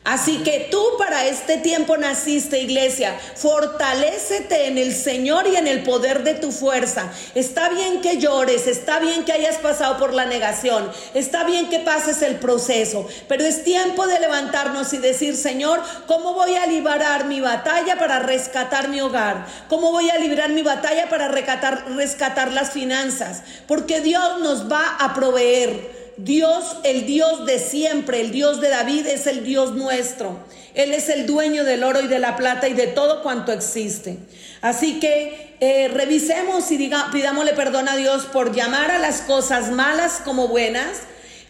Así 0.04 0.42
que 0.42 0.68
tú 0.70 0.84
para 0.98 1.24
este 1.24 1.56
tiempo 1.56 1.96
naciste, 1.96 2.60
iglesia. 2.60 3.18
Fortalécete 3.36 4.66
en 4.66 4.76
el 4.76 4.94
Señor 4.94 5.46
y 5.46 5.56
en 5.56 5.66
el 5.66 5.82
poder 5.82 6.24
de 6.24 6.34
tu 6.34 6.52
fuerza. 6.52 7.10
Está 7.34 7.70
bien 7.70 8.02
que 8.02 8.18
llores, 8.18 8.66
está 8.66 8.98
bien 8.98 9.24
que 9.24 9.32
hayas 9.32 9.56
pasado 9.56 9.96
por 9.96 10.12
la 10.12 10.26
negación, 10.26 10.90
está 11.14 11.44
bien 11.44 11.70
que 11.70 11.78
pases 11.78 12.20
el 12.20 12.36
proceso, 12.36 13.08
pero 13.28 13.44
es 13.44 13.64
tiempo 13.64 14.06
de 14.06 14.20
levantarnos 14.20 14.92
y 14.92 14.98
decir, 14.98 15.36
Señor, 15.36 15.80
¿cómo 16.06 16.34
voy 16.34 16.54
a 16.54 16.66
librar 16.66 17.24
mi 17.24 17.40
batalla 17.40 17.98
para 17.98 18.18
rescatar 18.18 18.88
mi 18.90 19.00
hogar? 19.00 19.46
¿Cómo 19.70 19.90
voy 19.90 20.10
a 20.10 20.18
librar 20.18 20.50
mi 20.50 20.62
batalla 20.62 21.08
para 21.08 21.28
rescatar, 21.28 21.86
rescatar 21.96 22.52
las 22.52 22.72
finanzas? 22.72 23.42
Porque 23.66 24.02
Dios 24.02 24.40
nos 24.40 24.70
va 24.70 24.96
a 25.00 25.14
proveer. 25.14 26.03
Dios, 26.16 26.76
el 26.84 27.06
Dios 27.06 27.44
de 27.46 27.58
siempre, 27.58 28.20
el 28.20 28.30
Dios 28.30 28.60
de 28.60 28.68
David 28.68 29.06
es 29.06 29.26
el 29.26 29.44
Dios 29.44 29.74
nuestro. 29.74 30.38
Él 30.74 30.92
es 30.92 31.08
el 31.08 31.26
dueño 31.26 31.64
del 31.64 31.84
oro 31.84 32.00
y 32.00 32.08
de 32.08 32.18
la 32.18 32.36
plata 32.36 32.68
y 32.68 32.74
de 32.74 32.88
todo 32.88 33.22
cuanto 33.22 33.52
existe. 33.52 34.18
Así 34.60 34.98
que 35.00 35.56
eh, 35.60 35.88
revisemos 35.88 36.70
y 36.70 36.76
diga, 36.76 37.10
pidámosle 37.12 37.52
perdón 37.52 37.88
a 37.88 37.96
Dios 37.96 38.26
por 38.26 38.54
llamar 38.54 38.90
a 38.90 38.98
las 38.98 39.20
cosas 39.22 39.70
malas 39.70 40.20
como 40.24 40.48
buenas 40.48 41.02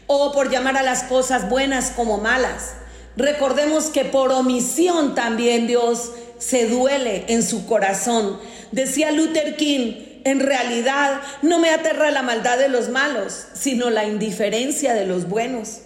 o 0.06 0.32
por 0.32 0.50
llamar 0.50 0.76
a 0.76 0.82
las 0.82 1.04
cosas 1.04 1.48
buenas 1.48 1.90
como 1.90 2.18
malas. 2.18 2.74
Recordemos 3.16 3.86
que 3.86 4.04
por 4.04 4.32
omisión 4.32 5.14
también 5.14 5.66
Dios 5.66 6.10
se 6.38 6.68
duele 6.68 7.24
en 7.28 7.42
su 7.42 7.66
corazón. 7.66 8.38
Decía 8.72 9.12
Luther 9.12 9.56
King, 9.56 10.03
en 10.24 10.40
realidad 10.40 11.20
no 11.42 11.58
me 11.58 11.70
aterra 11.70 12.10
la 12.10 12.22
maldad 12.22 12.58
de 12.58 12.68
los 12.68 12.88
malos, 12.88 13.46
sino 13.54 13.90
la 13.90 14.04
indiferencia 14.04 14.94
de 14.94 15.06
los 15.06 15.28
buenos. 15.28 15.80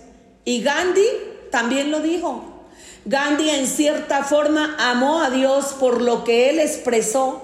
Y 0.44 0.62
Gandhi 0.62 1.07
también 1.51 1.90
lo 1.90 2.01
dijo. 2.01 2.44
Gandhi 3.05 3.51
en 3.51 3.66
cierta 3.66 4.22
forma 4.22 4.77
amó 4.79 5.22
a 5.22 5.31
Dios 5.31 5.74
por 5.79 6.01
lo 6.01 6.24
que 6.24 6.51
él 6.51 6.61
expresó, 6.61 7.42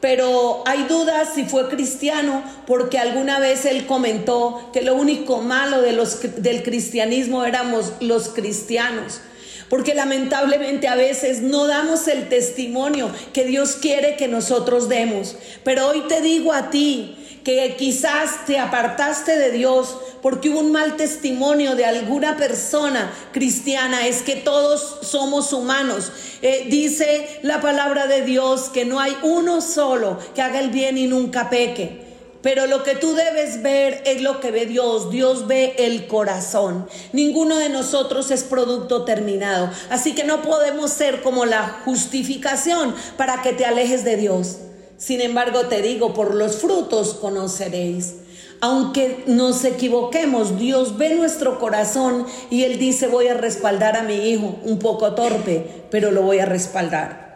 pero 0.00 0.62
hay 0.66 0.84
dudas 0.84 1.30
si 1.34 1.44
fue 1.44 1.68
cristiano 1.68 2.42
porque 2.66 2.98
alguna 2.98 3.38
vez 3.38 3.64
él 3.64 3.86
comentó 3.86 4.70
que 4.72 4.82
lo 4.82 4.94
único 4.94 5.40
malo 5.40 5.80
del 5.80 6.62
cristianismo 6.62 7.44
éramos 7.44 7.92
los 8.00 8.28
cristianos 8.28 9.20
porque 9.68 9.94
lamentablemente 9.94 10.88
a 10.88 10.94
veces 10.94 11.42
no 11.42 11.66
damos 11.66 12.06
el 12.08 12.28
testimonio 12.28 13.10
que 13.32 13.44
Dios 13.44 13.76
quiere 13.80 14.16
que 14.16 14.28
nosotros 14.28 14.88
demos. 14.88 15.36
Pero 15.64 15.88
hoy 15.88 16.02
te 16.08 16.20
digo 16.20 16.52
a 16.52 16.70
ti 16.70 17.16
que 17.42 17.76
quizás 17.78 18.44
te 18.44 18.58
apartaste 18.58 19.38
de 19.38 19.52
Dios 19.52 19.96
porque 20.20 20.50
hubo 20.50 20.58
un 20.58 20.72
mal 20.72 20.96
testimonio 20.96 21.76
de 21.76 21.84
alguna 21.84 22.36
persona 22.36 23.12
cristiana, 23.32 24.08
es 24.08 24.22
que 24.22 24.34
todos 24.34 24.98
somos 25.02 25.52
humanos. 25.52 26.10
Eh, 26.42 26.66
dice 26.68 27.40
la 27.42 27.60
palabra 27.60 28.08
de 28.08 28.22
Dios 28.22 28.70
que 28.70 28.84
no 28.84 28.98
hay 28.98 29.16
uno 29.22 29.60
solo 29.60 30.18
que 30.34 30.42
haga 30.42 30.58
el 30.58 30.70
bien 30.70 30.98
y 30.98 31.06
nunca 31.06 31.48
peque. 31.48 32.05
Pero 32.46 32.68
lo 32.68 32.84
que 32.84 32.94
tú 32.94 33.12
debes 33.16 33.60
ver 33.60 34.04
es 34.06 34.22
lo 34.22 34.38
que 34.38 34.52
ve 34.52 34.66
Dios. 34.66 35.10
Dios 35.10 35.48
ve 35.48 35.74
el 35.78 36.06
corazón. 36.06 36.86
Ninguno 37.12 37.56
de 37.56 37.70
nosotros 37.70 38.30
es 38.30 38.44
producto 38.44 39.04
terminado. 39.04 39.68
Así 39.90 40.14
que 40.14 40.22
no 40.22 40.42
podemos 40.42 40.92
ser 40.92 41.22
como 41.22 41.44
la 41.44 41.80
justificación 41.84 42.94
para 43.16 43.42
que 43.42 43.52
te 43.52 43.64
alejes 43.64 44.04
de 44.04 44.16
Dios. 44.16 44.58
Sin 44.96 45.22
embargo, 45.22 45.62
te 45.62 45.82
digo, 45.82 46.14
por 46.14 46.36
los 46.36 46.58
frutos 46.58 47.14
conoceréis. 47.14 48.14
Aunque 48.60 49.24
nos 49.26 49.64
equivoquemos, 49.64 50.56
Dios 50.56 50.98
ve 50.98 51.16
nuestro 51.16 51.58
corazón 51.58 52.26
y 52.48 52.62
Él 52.62 52.78
dice, 52.78 53.08
voy 53.08 53.26
a 53.26 53.34
respaldar 53.34 53.96
a 53.96 54.04
mi 54.04 54.30
hijo, 54.30 54.54
un 54.62 54.78
poco 54.78 55.16
torpe, 55.16 55.84
pero 55.90 56.12
lo 56.12 56.22
voy 56.22 56.38
a 56.38 56.46
respaldar. 56.46 57.26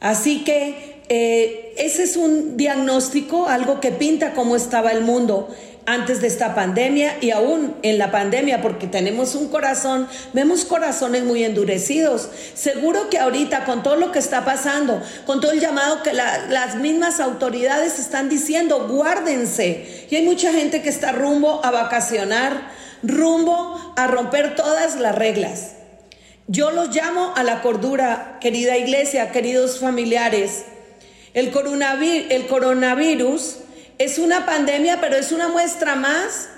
Así 0.00 0.44
que 0.44 0.97
eh, 1.08 1.74
ese 1.76 2.02
es 2.02 2.16
un 2.16 2.56
diagnóstico, 2.56 3.48
algo 3.48 3.80
que 3.80 3.92
pinta 3.92 4.34
cómo 4.34 4.56
estaba 4.56 4.92
el 4.92 5.02
mundo 5.02 5.48
antes 5.88 6.20
de 6.20 6.26
esta 6.26 6.54
pandemia 6.54 7.16
y 7.22 7.30
aún 7.30 7.74
en 7.80 7.96
la 7.96 8.10
pandemia, 8.10 8.60
porque 8.60 8.86
tenemos 8.86 9.34
un 9.34 9.48
corazón, 9.48 10.06
vemos 10.34 10.66
corazones 10.66 11.24
muy 11.24 11.44
endurecidos. 11.44 12.28
Seguro 12.54 13.08
que 13.08 13.18
ahorita 13.18 13.64
con 13.64 13.82
todo 13.82 13.96
lo 13.96 14.12
que 14.12 14.18
está 14.18 14.44
pasando, 14.44 15.00
con 15.24 15.40
todo 15.40 15.52
el 15.52 15.60
llamado 15.60 16.02
que 16.02 16.12
las 16.12 16.76
mismas 16.76 17.20
autoridades 17.20 17.98
están 17.98 18.28
diciendo, 18.28 18.86
guárdense. 18.86 20.06
Y 20.10 20.16
hay 20.16 20.26
mucha 20.26 20.52
gente 20.52 20.82
que 20.82 20.90
está 20.90 21.12
rumbo 21.12 21.64
a 21.64 21.70
vacacionar, 21.70 22.70
rumbo 23.02 23.94
a 23.96 24.06
romper 24.08 24.56
todas 24.56 24.96
las 24.96 25.14
reglas. 25.14 25.72
Yo 26.48 26.70
los 26.70 26.94
llamo 26.94 27.32
a 27.34 27.42
la 27.42 27.62
cordura, 27.62 28.36
querida 28.42 28.76
iglesia, 28.76 29.32
queridos 29.32 29.80
familiares. 29.80 30.64
El 31.34 31.50
coronavirus, 31.50 33.56
es 33.98 34.18
una 34.18 34.46
pandemia, 34.46 35.00
pero 35.00 35.16
es 35.16 35.32
una 35.32 35.48
muestra 35.48 35.96
más 35.96 36.48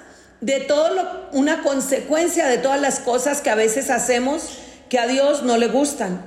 de 0.40 0.60
todo 0.60 0.94
lo, 0.94 1.02
una 1.32 1.62
consecuencia 1.62 2.46
de 2.46 2.58
todas 2.58 2.80
las 2.80 3.00
cosas 3.00 3.40
que 3.40 3.50
a 3.50 3.54
veces 3.54 3.90
hacemos 3.90 4.58
que 4.88 4.98
a 4.98 5.06
Dios 5.06 5.42
no 5.42 5.56
le 5.56 5.68
gustan. 5.68 6.22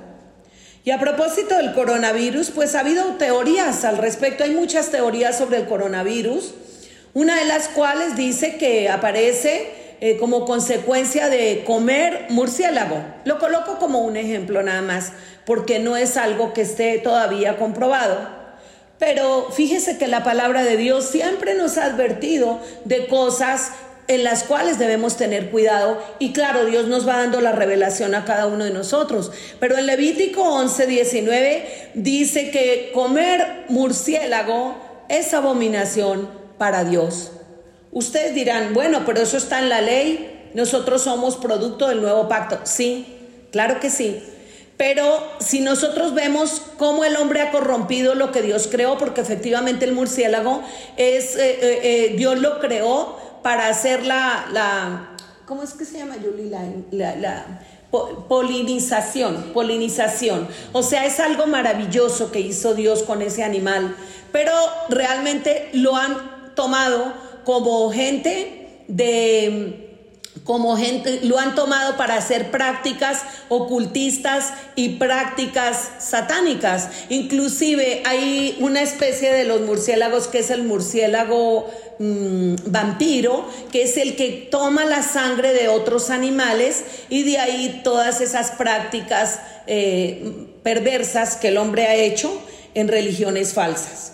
Y 0.86 0.91
a 0.91 0.99
propósito 0.99 1.56
del 1.56 1.73
coronavirus, 1.73 2.51
pues 2.51 2.75
ha 2.75 2.82
habido 2.82 3.06
teorías 3.15 3.86
al 3.86 3.97
respecto. 3.97 4.43
Hay 4.43 4.51
muchas 4.51 4.89
teorías 4.89 5.38
sobre 5.38 5.58
el 5.58 5.65
coronavirus, 5.65 6.53
una 7.13 7.38
de 7.38 7.45
las 7.45 7.69
cuales 7.69 8.15
dice 8.15 8.58
que 8.58 8.89
aparece 8.89 9.83
eh, 10.06 10.18
como 10.18 10.44
consecuencia 10.44 11.30
de 11.30 11.63
comer 11.66 12.26
murciélago. 12.28 13.02
Lo 13.24 13.39
coloco 13.39 13.80
como 13.80 14.00
un 14.00 14.18
ejemplo 14.18 14.62
nada 14.62 14.82
más, 14.82 15.13
porque 15.46 15.80
no 15.80 15.96
es 15.96 16.18
algo 16.18 16.52
que 16.52 16.63
esté 16.63 16.98
todavía 16.98 17.56
comprobado. 17.56 18.18
Pero 19.00 19.48
fíjese 19.54 19.98
que 19.98 20.10
la 20.10 20.26
palabra 20.26 20.66
de 20.66 20.76
Dios 20.76 21.06
siempre 21.06 21.54
nos 21.54 21.78
ha 21.78 21.86
advertido 21.86 22.60
de 22.84 23.08
cosas 23.08 23.72
en 24.10 24.26
las 24.26 24.44
cuales 24.44 24.78
debemos 24.78 25.16
tener 25.16 25.50
cuidado 25.52 26.04
y 26.20 26.34
claro, 26.34 26.66
Dios 26.66 26.88
nos 26.88 27.08
va 27.08 27.20
dando 27.20 27.39
la 27.39 27.54
revelación 27.54 28.13
a 28.13 28.26
cada 28.26 28.48
uno 28.48 28.66
de 28.66 28.72
nosotros. 28.72 29.32
Pero 29.62 29.78
en 29.78 29.86
Levítico 29.86 30.44
11, 30.44 30.86
19 30.86 31.92
dice 31.94 32.52
que 32.52 32.92
comer 32.94 33.63
murciélago 33.70 35.06
es 35.08 35.34
abominación 35.34 36.30
para 36.58 36.84
Dios. 36.84 37.32
Ustedes 37.93 38.34
dirán, 38.34 38.73
bueno, 38.73 39.03
pero 39.06 39.21
eso 39.21 39.38
está 39.38 39.60
en 39.60 39.69
la 39.69 39.79
ley, 39.79 40.49
nosotros 40.56 41.03
somos 41.03 41.38
producto 41.38 41.88
del 41.88 42.01
nuevo 42.01 42.27
pacto. 42.27 42.60
Sí, 42.63 43.06
claro 43.51 43.79
que 43.79 43.89
sí. 43.89 44.21
Pero 44.77 45.23
si 45.39 45.62
nosotros 45.62 46.15
vemos 46.15 46.62
cómo 46.77 47.06
el 47.06 47.15
hombre 47.15 47.41
ha 47.41 47.51
corrompido 47.51 48.15
lo 48.15 48.32
que 48.32 48.41
Dios 48.41 48.67
creó, 48.69 48.97
porque 48.97 49.21
efectivamente 49.21 49.86
el 49.86 49.93
murciélago 49.93 50.63
es, 50.97 51.36
eh, 51.36 51.60
eh, 51.62 51.79
eh, 51.84 52.13
Dios 52.17 52.39
lo 52.39 52.60
creó 52.60 53.17
para 53.43 53.67
hacer 53.67 54.06
la, 54.06 54.47
la 54.51 55.15
¿cómo 55.45 55.62
es 55.62 55.73
que 55.73 55.86
se 55.86 55.99
llama, 55.99 56.15
Yuli? 56.17 56.49
La, 56.49 57.15
la, 57.15 57.60
polinización, 58.27 59.51
polinización. 59.53 60.47
O 60.71 60.82
sea, 60.82 61.06
es 61.06 61.19
algo 61.19 61.45
maravilloso 61.45 62.32
que 62.32 62.39
hizo 62.39 62.73
Dios 62.73 63.03
con 63.03 63.21
ese 63.21 63.43
animal, 63.43 63.95
pero 64.32 64.51
realmente 64.89 65.69
lo 65.73 65.95
han 65.95 66.56
tomado 66.56 67.13
como 67.45 67.91
gente 67.91 68.84
de 68.88 69.84
como 70.43 70.75
gente 70.75 71.21
lo 71.23 71.39
han 71.39 71.56
tomado 71.56 71.95
para 71.95 72.15
hacer 72.15 72.51
prácticas 72.51 73.21
ocultistas 73.49 74.53
y 74.75 74.89
prácticas 74.97 75.89
satánicas. 75.99 76.89
Inclusive 77.10 78.03
hay 78.06 78.58
una 78.60 78.82
especie 78.82 79.32
de 79.32 79.45
los 79.45 79.62
murciélagos 79.62 80.27
que 80.27 80.39
es 80.39 80.49
el 80.49 80.63
murciélago 80.63 81.69
mm, 81.99 82.56
vampiro, 82.65 83.47
que 83.71 83.84
es 83.84 83.95
el 83.97 84.15
que 84.15 84.47
toma 84.51 84.86
la 84.86 85.01
sangre 85.01 85.53
de 85.53 85.69
otros 85.69 86.10
animales 86.10 86.84
y 87.10 87.23
de 87.23 87.38
ahí 87.38 87.82
todas 87.84 88.19
esas 88.19 88.51
prácticas 88.51 89.39
eh, 89.67 90.47
perversas 90.62 91.38
que 91.38 91.49
el 91.49 91.58
hombre 91.58 91.88
ha 91.88 91.95
hecho 91.95 92.38
en 92.73 92.89
religiones 92.89 93.53
falsas 93.53 94.13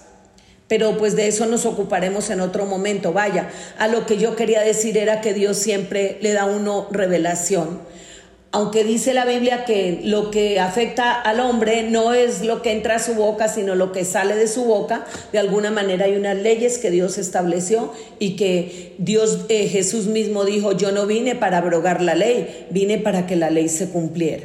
pero 0.69 0.97
pues 0.97 1.17
de 1.17 1.27
eso 1.27 1.47
nos 1.47 1.65
ocuparemos 1.65 2.29
en 2.29 2.39
otro 2.39 2.65
momento. 2.65 3.11
Vaya, 3.11 3.49
a 3.77 3.89
lo 3.89 4.05
que 4.05 4.17
yo 4.17 4.37
quería 4.37 4.61
decir 4.61 4.97
era 4.97 5.19
que 5.19 5.33
Dios 5.33 5.57
siempre 5.57 6.19
le 6.21 6.31
da 6.31 6.43
a 6.43 6.45
uno 6.45 6.87
revelación. 6.91 7.81
Aunque 8.51 8.83
dice 8.83 9.13
la 9.13 9.25
Biblia 9.25 9.65
que 9.65 9.99
lo 10.03 10.31
que 10.31 10.59
afecta 10.59 11.11
al 11.13 11.39
hombre 11.39 11.83
no 11.83 12.13
es 12.13 12.43
lo 12.43 12.61
que 12.61 12.71
entra 12.71 12.95
a 12.95 12.99
su 12.99 13.15
boca, 13.15 13.47
sino 13.47 13.75
lo 13.75 13.91
que 13.91 14.05
sale 14.05 14.35
de 14.35 14.47
su 14.47 14.63
boca, 14.63 15.05
de 15.31 15.39
alguna 15.39 15.69
manera 15.69 16.05
hay 16.05 16.15
unas 16.15 16.37
leyes 16.37 16.77
que 16.77 16.89
Dios 16.89 17.17
estableció 17.17 17.91
y 18.17 18.35
que 18.35 18.95
Dios, 18.99 19.45
eh, 19.49 19.67
Jesús 19.67 20.05
mismo 20.05 20.45
dijo, 20.45 20.71
yo 20.71 20.91
no 20.91 21.05
vine 21.05 21.35
para 21.35 21.59
abrogar 21.59 22.01
la 22.01 22.15
ley, 22.15 22.67
vine 22.69 22.97
para 22.97 23.27
que 23.27 23.35
la 23.35 23.49
ley 23.51 23.69
se 23.69 23.89
cumpliera. 23.89 24.43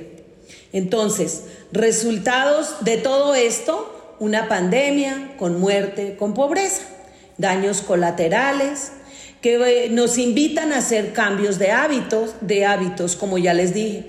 Entonces, 0.72 1.44
resultados 1.72 2.76
de 2.80 2.98
todo 2.98 3.34
esto, 3.34 3.93
una 4.18 4.48
pandemia 4.48 5.34
con 5.38 5.60
muerte, 5.60 6.16
con 6.16 6.34
pobreza, 6.34 6.82
daños 7.38 7.82
colaterales 7.82 8.92
que 9.40 9.56
eh, 9.56 9.88
nos 9.90 10.16
invitan 10.16 10.72
a 10.72 10.78
hacer 10.78 11.12
cambios 11.12 11.58
de 11.58 11.70
hábitos, 11.70 12.34
de 12.40 12.64
hábitos, 12.64 13.14
como 13.14 13.36
ya 13.36 13.52
les 13.52 13.74
dije. 13.74 14.06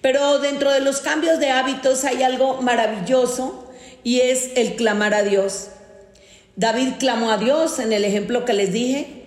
Pero 0.00 0.38
dentro 0.38 0.72
de 0.72 0.80
los 0.80 1.00
cambios 1.00 1.38
de 1.38 1.50
hábitos 1.50 2.04
hay 2.04 2.22
algo 2.22 2.60
maravilloso 2.62 3.70
y 4.02 4.20
es 4.20 4.50
el 4.56 4.74
clamar 4.74 5.14
a 5.14 5.22
Dios. 5.22 5.68
David 6.56 6.94
clamó 6.98 7.30
a 7.30 7.38
Dios 7.38 7.78
en 7.78 7.92
el 7.92 8.04
ejemplo 8.04 8.44
que 8.44 8.52
les 8.52 8.72
dije. 8.72 9.24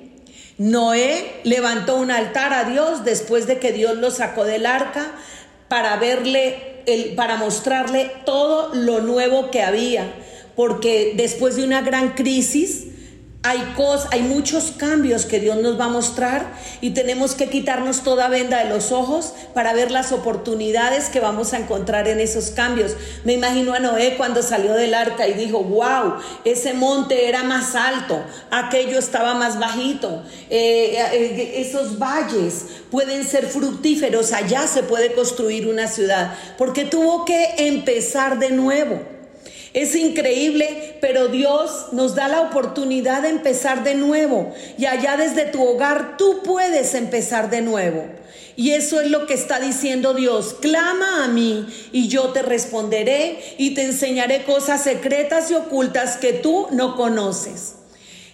Noé 0.57 1.39
levantó 1.43 1.95
un 1.95 2.11
altar 2.11 2.53
a 2.53 2.65
Dios 2.65 3.05
después 3.05 3.47
de 3.47 3.57
que 3.57 3.71
Dios 3.71 3.95
lo 3.97 4.11
sacó 4.11 4.43
del 4.43 4.65
arca 4.65 5.11
para 5.71 5.95
verle 5.95 6.83
para 7.15 7.37
mostrarle 7.37 8.11
todo 8.25 8.75
lo 8.75 8.99
nuevo 8.99 9.51
que 9.51 9.61
había, 9.61 10.11
porque 10.53 11.13
después 11.15 11.55
de 11.55 11.63
una 11.63 11.81
gran 11.81 12.13
crisis, 12.13 12.87
hay, 13.43 13.73
cosas, 13.75 14.09
hay 14.11 14.21
muchos 14.21 14.71
cambios 14.77 15.25
que 15.25 15.39
Dios 15.39 15.57
nos 15.57 15.79
va 15.79 15.85
a 15.85 15.89
mostrar 15.89 16.53
y 16.79 16.91
tenemos 16.91 17.33
que 17.33 17.49
quitarnos 17.49 18.03
toda 18.03 18.27
venda 18.27 18.63
de 18.63 18.69
los 18.69 18.91
ojos 18.91 19.33
para 19.55 19.73
ver 19.73 19.89
las 19.89 20.11
oportunidades 20.11 21.09
que 21.09 21.19
vamos 21.19 21.53
a 21.53 21.57
encontrar 21.57 22.07
en 22.07 22.19
esos 22.19 22.51
cambios. 22.51 22.95
Me 23.23 23.33
imagino 23.33 23.73
a 23.73 23.79
Noé 23.79 24.15
cuando 24.15 24.43
salió 24.43 24.73
del 24.73 24.93
arca 24.93 25.27
y 25.27 25.33
dijo, 25.33 25.63
wow, 25.63 26.17
ese 26.45 26.73
monte 26.73 27.27
era 27.27 27.43
más 27.43 27.73
alto, 27.73 28.23
aquello 28.51 28.99
estaba 28.99 29.33
más 29.33 29.57
bajito, 29.57 30.23
eh, 30.51 30.97
eh, 31.11 31.53
esos 31.55 31.97
valles 31.97 32.65
pueden 32.91 33.25
ser 33.25 33.47
fructíferos, 33.47 34.33
allá 34.33 34.67
se 34.67 34.83
puede 34.83 35.13
construir 35.13 35.67
una 35.67 35.87
ciudad, 35.87 36.35
porque 36.59 36.85
tuvo 36.85 37.25
que 37.25 37.55
empezar 37.57 38.37
de 38.37 38.51
nuevo. 38.51 39.10
Es 39.73 39.95
increíble, 39.95 40.97
pero 40.99 41.29
Dios 41.29 41.87
nos 41.93 42.15
da 42.15 42.27
la 42.27 42.41
oportunidad 42.41 43.21
de 43.21 43.29
empezar 43.29 43.83
de 43.83 43.95
nuevo. 43.95 44.53
Y 44.77 44.85
allá 44.85 45.15
desde 45.15 45.45
tu 45.45 45.63
hogar 45.63 46.17
tú 46.17 46.41
puedes 46.43 46.93
empezar 46.93 47.49
de 47.49 47.61
nuevo. 47.61 48.05
Y 48.57 48.71
eso 48.71 48.99
es 48.99 49.09
lo 49.09 49.25
que 49.27 49.33
está 49.33 49.59
diciendo 49.59 50.13
Dios. 50.13 50.57
Clama 50.59 51.23
a 51.23 51.29
mí 51.29 51.65
y 51.93 52.09
yo 52.09 52.29
te 52.29 52.41
responderé 52.41 53.39
y 53.57 53.73
te 53.73 53.83
enseñaré 53.83 54.43
cosas 54.43 54.83
secretas 54.83 55.49
y 55.51 55.55
ocultas 55.55 56.17
que 56.17 56.33
tú 56.33 56.67
no 56.71 56.97
conoces. 56.97 57.75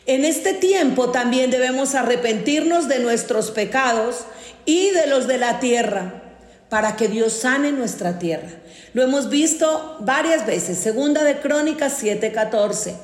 En 0.08 0.26
este 0.26 0.54
tiempo 0.54 1.12
también 1.12 1.52
debemos 1.52 1.94
arrepentirnos 1.94 2.88
de 2.88 3.00
nuestros 3.00 3.52
pecados 3.52 4.22
y 4.66 4.90
de 4.90 5.06
los 5.06 5.28
de 5.28 5.38
la 5.38 5.60
tierra 5.60 6.24
para 6.70 6.96
que 6.96 7.08
Dios 7.08 7.34
sane 7.34 7.72
nuestra 7.72 8.18
tierra. 8.18 8.50
Lo 8.94 9.04
hemos 9.04 9.30
visto 9.30 9.98
varias 10.00 10.46
veces. 10.46 10.78
Segunda 10.78 11.24
de 11.24 11.40
Crónicas 11.40 12.02
7:14. 12.02 12.96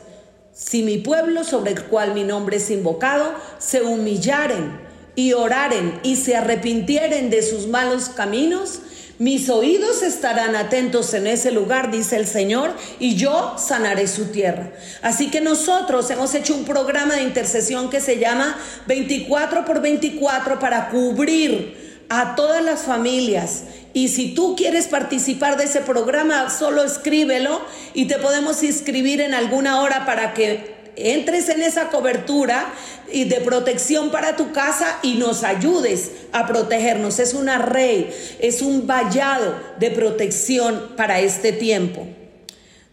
Si 0.53 0.83
mi 0.83 0.99
pueblo 0.99 1.43
sobre 1.43 1.71
el 1.71 1.83
cual 1.85 2.13
mi 2.13 2.23
nombre 2.23 2.57
es 2.57 2.69
invocado 2.69 3.33
se 3.57 3.81
humillaren 3.81 4.79
y 5.15 5.33
oraren 5.33 5.99
y 6.03 6.15
se 6.15 6.35
arrepintieren 6.35 7.29
de 7.29 7.41
sus 7.41 7.67
malos 7.67 8.09
caminos, 8.09 8.79
mis 9.19 9.49
oídos 9.49 10.01
estarán 10.01 10.55
atentos 10.55 11.13
en 11.13 11.27
ese 11.27 11.51
lugar, 11.51 11.91
dice 11.91 12.17
el 12.17 12.27
Señor, 12.27 12.73
y 12.99 13.15
yo 13.15 13.55
sanaré 13.57 14.07
su 14.07 14.25
tierra. 14.25 14.71
Así 15.01 15.29
que 15.29 15.39
nosotros 15.39 16.09
hemos 16.09 16.33
hecho 16.33 16.55
un 16.55 16.65
programa 16.65 17.15
de 17.15 17.23
intercesión 17.23 17.89
que 17.89 18.01
se 18.01 18.17
llama 18.17 18.57
24 18.87 19.65
por 19.65 19.81
24 19.81 20.59
para 20.59 20.89
cubrir 20.89 21.92
a 22.09 22.35
todas 22.35 22.63
las 22.63 22.81
familias. 22.81 23.63
Y 23.93 24.07
si 24.07 24.33
tú 24.33 24.55
quieres 24.55 24.87
participar 24.87 25.57
de 25.57 25.65
ese 25.65 25.81
programa, 25.81 26.49
solo 26.49 26.83
escríbelo 26.83 27.61
y 27.93 28.05
te 28.05 28.17
podemos 28.17 28.63
inscribir 28.63 29.21
en 29.21 29.33
alguna 29.33 29.81
hora 29.81 30.05
para 30.05 30.33
que 30.33 30.73
entres 30.95 31.49
en 31.49 31.61
esa 31.61 31.89
cobertura 31.89 32.71
y 33.11 33.25
de 33.25 33.41
protección 33.41 34.11
para 34.11 34.35
tu 34.35 34.51
casa 34.51 34.99
y 35.01 35.15
nos 35.15 35.43
ayudes 35.43 36.11
a 36.31 36.47
protegernos. 36.47 37.19
Es 37.19 37.33
una 37.33 37.59
red, 37.59 38.05
es 38.39 38.61
un 38.61 38.87
vallado 38.87 39.55
de 39.79 39.91
protección 39.91 40.93
para 40.97 41.19
este 41.19 41.51
tiempo. 41.51 42.07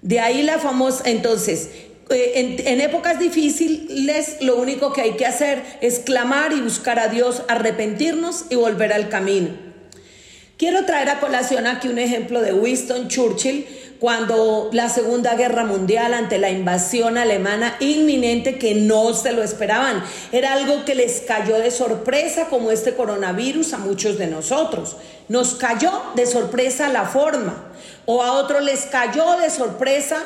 De 0.02 0.20
ahí 0.20 0.42
la 0.42 0.58
famosa, 0.58 1.02
entonces, 1.06 1.70
eh, 2.10 2.62
en, 2.64 2.80
épocas 2.80 3.18
difíciles 3.18 4.38
lo 4.40 4.56
único 4.56 4.92
que 4.92 5.02
hay 5.02 5.12
que 5.12 5.26
hacer 5.26 5.62
es 5.80 6.00
clamar 6.00 6.52
y 6.52 6.60
buscar 6.60 6.98
a 6.98 7.08
Dios, 7.08 7.42
arrepentirnos 7.48 8.46
y 8.50 8.56
volver 8.56 8.92
al 8.92 9.08
camino. 9.08 9.50
Quiero 10.56 10.84
traer 10.84 11.08
a 11.08 11.20
colación 11.20 11.66
aquí 11.66 11.88
un 11.88 11.98
ejemplo 11.98 12.42
de 12.42 12.52
Winston 12.52 13.08
Churchill 13.08 13.66
cuando 14.00 14.70
la 14.72 14.88
Segunda 14.88 15.34
Guerra 15.34 15.64
Mundial 15.64 16.12
ante 16.12 16.38
la 16.38 16.50
invasión 16.50 17.16
alemana 17.16 17.76
inminente 17.80 18.58
que 18.58 18.74
no 18.74 19.14
se 19.14 19.32
lo 19.32 19.42
esperaban. 19.42 20.02
Era 20.32 20.54
algo 20.54 20.84
que 20.84 20.94
les 20.94 21.20
cayó 21.20 21.58
de 21.58 21.70
sorpresa 21.70 22.46
como 22.48 22.70
este 22.72 22.94
coronavirus 22.94 23.74
a 23.74 23.78
muchos 23.78 24.18
de 24.18 24.26
nosotros. 24.26 24.96
Nos 25.28 25.54
cayó 25.54 25.92
de 26.16 26.26
sorpresa 26.26 26.88
la 26.88 27.04
forma 27.04 27.70
o 28.06 28.22
a 28.22 28.32
otros 28.32 28.62
les 28.62 28.86
cayó 28.86 29.38
de 29.38 29.50
sorpresa 29.50 30.24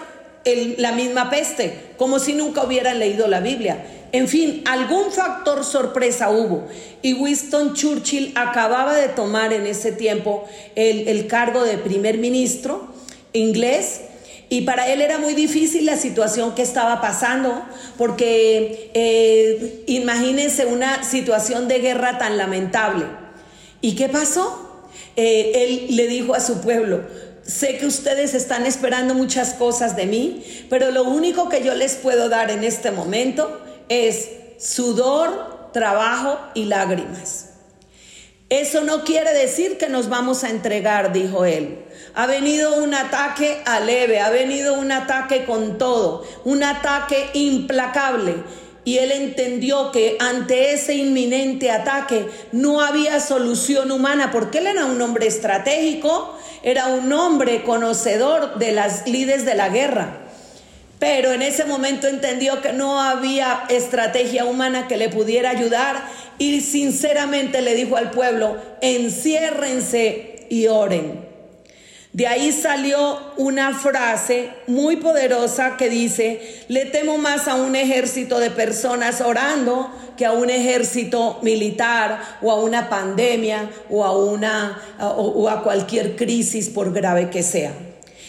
la 0.78 0.92
misma 0.92 1.30
peste, 1.30 1.74
como 1.96 2.18
si 2.18 2.34
nunca 2.34 2.64
hubieran 2.64 2.98
leído 2.98 3.28
la 3.28 3.40
Biblia. 3.40 3.84
En 4.12 4.28
fin, 4.28 4.62
algún 4.66 5.10
factor 5.10 5.64
sorpresa 5.64 6.30
hubo. 6.30 6.68
Y 7.02 7.14
Winston 7.14 7.74
Churchill 7.74 8.32
acababa 8.36 8.94
de 8.94 9.08
tomar 9.08 9.52
en 9.52 9.66
ese 9.66 9.92
tiempo 9.92 10.44
el, 10.76 11.08
el 11.08 11.26
cargo 11.26 11.64
de 11.64 11.78
primer 11.78 12.18
ministro 12.18 12.94
inglés 13.32 14.02
y 14.48 14.60
para 14.62 14.88
él 14.92 15.00
era 15.00 15.18
muy 15.18 15.34
difícil 15.34 15.86
la 15.86 15.96
situación 15.96 16.54
que 16.54 16.62
estaba 16.62 17.00
pasando, 17.00 17.64
porque 17.96 18.90
eh, 18.94 19.82
imagínense 19.86 20.66
una 20.66 21.02
situación 21.02 21.66
de 21.66 21.80
guerra 21.80 22.18
tan 22.18 22.36
lamentable. 22.36 23.04
¿Y 23.80 23.96
qué 23.96 24.08
pasó? 24.08 24.86
Eh, 25.16 25.52
él 25.88 25.96
le 25.96 26.06
dijo 26.06 26.34
a 26.34 26.40
su 26.40 26.60
pueblo, 26.60 27.02
sé 27.46 27.78
que 27.78 27.86
ustedes 27.86 28.34
están 28.34 28.66
esperando 28.66 29.14
muchas 29.14 29.54
cosas 29.54 29.96
de 29.96 30.06
mí, 30.06 30.66
pero 30.70 30.90
lo 30.90 31.04
único 31.04 31.48
que 31.48 31.62
yo 31.62 31.74
les 31.74 31.94
puedo 31.94 32.28
dar 32.28 32.50
en 32.50 32.64
este 32.64 32.90
momento 32.90 33.60
es 33.88 34.30
sudor, 34.58 35.70
trabajo 35.72 36.38
y 36.54 36.64
lágrimas. 36.64 37.50
Eso 38.50 38.82
no 38.82 39.04
quiere 39.04 39.32
decir 39.32 39.78
que 39.78 39.88
nos 39.88 40.08
vamos 40.08 40.44
a 40.44 40.50
entregar, 40.50 41.12
dijo 41.12 41.44
él. 41.44 41.84
Ha 42.14 42.26
venido 42.26 42.76
un 42.76 42.94
ataque 42.94 43.62
a 43.64 43.80
leve, 43.80 44.20
ha 44.20 44.30
venido 44.30 44.74
un 44.74 44.92
ataque 44.92 45.44
con 45.44 45.78
todo, 45.78 46.24
un 46.44 46.62
ataque 46.62 47.30
implacable. 47.32 48.34
Y 48.84 48.98
él 48.98 49.12
entendió 49.12 49.90
que 49.90 50.18
ante 50.20 50.74
ese 50.74 50.94
inminente 50.94 51.70
ataque 51.70 52.28
no 52.52 52.82
había 52.82 53.18
solución 53.18 53.90
humana, 53.90 54.30
porque 54.30 54.58
él 54.58 54.66
era 54.66 54.84
un 54.84 55.00
hombre 55.00 55.26
estratégico, 55.26 56.38
era 56.64 56.86
un 56.86 57.12
hombre 57.12 57.62
conocedor 57.62 58.58
de 58.58 58.72
las 58.72 59.06
lides 59.06 59.44
de 59.44 59.54
la 59.54 59.68
guerra. 59.68 60.16
Pero 60.98 61.30
en 61.32 61.42
ese 61.42 61.66
momento 61.66 62.08
entendió 62.08 62.62
que 62.62 62.72
no 62.72 63.00
había 63.00 63.64
estrategia 63.68 64.46
humana 64.46 64.88
que 64.88 64.96
le 64.96 65.10
pudiera 65.10 65.50
ayudar 65.50 66.02
y 66.38 66.62
sinceramente 66.62 67.60
le 67.60 67.74
dijo 67.74 67.98
al 67.98 68.10
pueblo, 68.10 68.56
enciérrense 68.80 70.46
y 70.48 70.68
oren. 70.68 71.23
De 72.14 72.28
ahí 72.28 72.52
salió 72.52 73.18
una 73.38 73.74
frase 73.74 74.50
muy 74.68 74.98
poderosa 74.98 75.76
que 75.76 75.90
dice, 75.90 76.64
le 76.68 76.84
temo 76.84 77.18
más 77.18 77.48
a 77.48 77.56
un 77.56 77.74
ejército 77.74 78.38
de 78.38 78.52
personas 78.52 79.20
orando 79.20 79.90
que 80.16 80.24
a 80.24 80.30
un 80.30 80.48
ejército 80.48 81.40
militar 81.42 82.20
o 82.40 82.52
a 82.52 82.62
una 82.62 82.88
pandemia 82.88 83.68
o 83.90 84.04
a, 84.04 84.16
una, 84.16 84.80
o, 85.00 85.48
a 85.48 85.64
cualquier 85.64 86.14
crisis 86.14 86.68
por 86.68 86.92
grave 86.92 87.30
que 87.30 87.42
sea. 87.42 87.72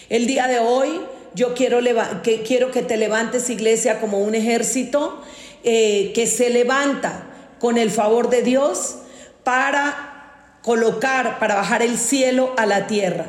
El 0.09 0.25
día 0.25 0.47
de 0.47 0.57
hoy 0.57 1.01
yo 1.35 1.53
quiero 1.53 1.79
que, 2.23 2.41
quiero 2.41 2.71
que 2.71 2.81
te 2.81 2.97
levantes 2.97 3.51
iglesia 3.51 3.99
como 3.99 4.17
un 4.17 4.33
ejército 4.33 5.21
eh, 5.63 6.11
que 6.15 6.25
se 6.25 6.49
levanta 6.49 7.27
con 7.59 7.77
el 7.77 7.91
favor 7.91 8.31
de 8.31 8.41
Dios 8.41 8.95
para 9.43 10.31
colocar, 10.63 11.37
para 11.37 11.53
bajar 11.53 11.83
el 11.83 11.99
cielo 11.99 12.51
a 12.57 12.65
la 12.65 12.87
tierra. 12.87 13.27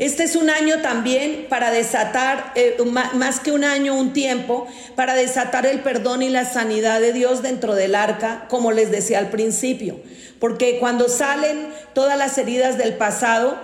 Este 0.00 0.22
es 0.22 0.34
un 0.34 0.48
año 0.48 0.80
también 0.80 1.44
para 1.50 1.70
desatar, 1.70 2.54
eh, 2.54 2.74
más 3.12 3.38
que 3.38 3.52
un 3.52 3.64
año, 3.64 3.94
un 3.94 4.14
tiempo, 4.14 4.66
para 4.96 5.14
desatar 5.14 5.66
el 5.66 5.80
perdón 5.80 6.22
y 6.22 6.30
la 6.30 6.50
sanidad 6.50 7.02
de 7.02 7.12
Dios 7.12 7.42
dentro 7.42 7.74
del 7.74 7.94
arca, 7.94 8.46
como 8.48 8.72
les 8.72 8.90
decía 8.90 9.18
al 9.18 9.28
principio. 9.28 10.00
Porque 10.38 10.78
cuando 10.78 11.10
salen 11.10 11.68
todas 11.92 12.16
las 12.16 12.38
heridas 12.38 12.78
del 12.78 12.94
pasado, 12.94 13.58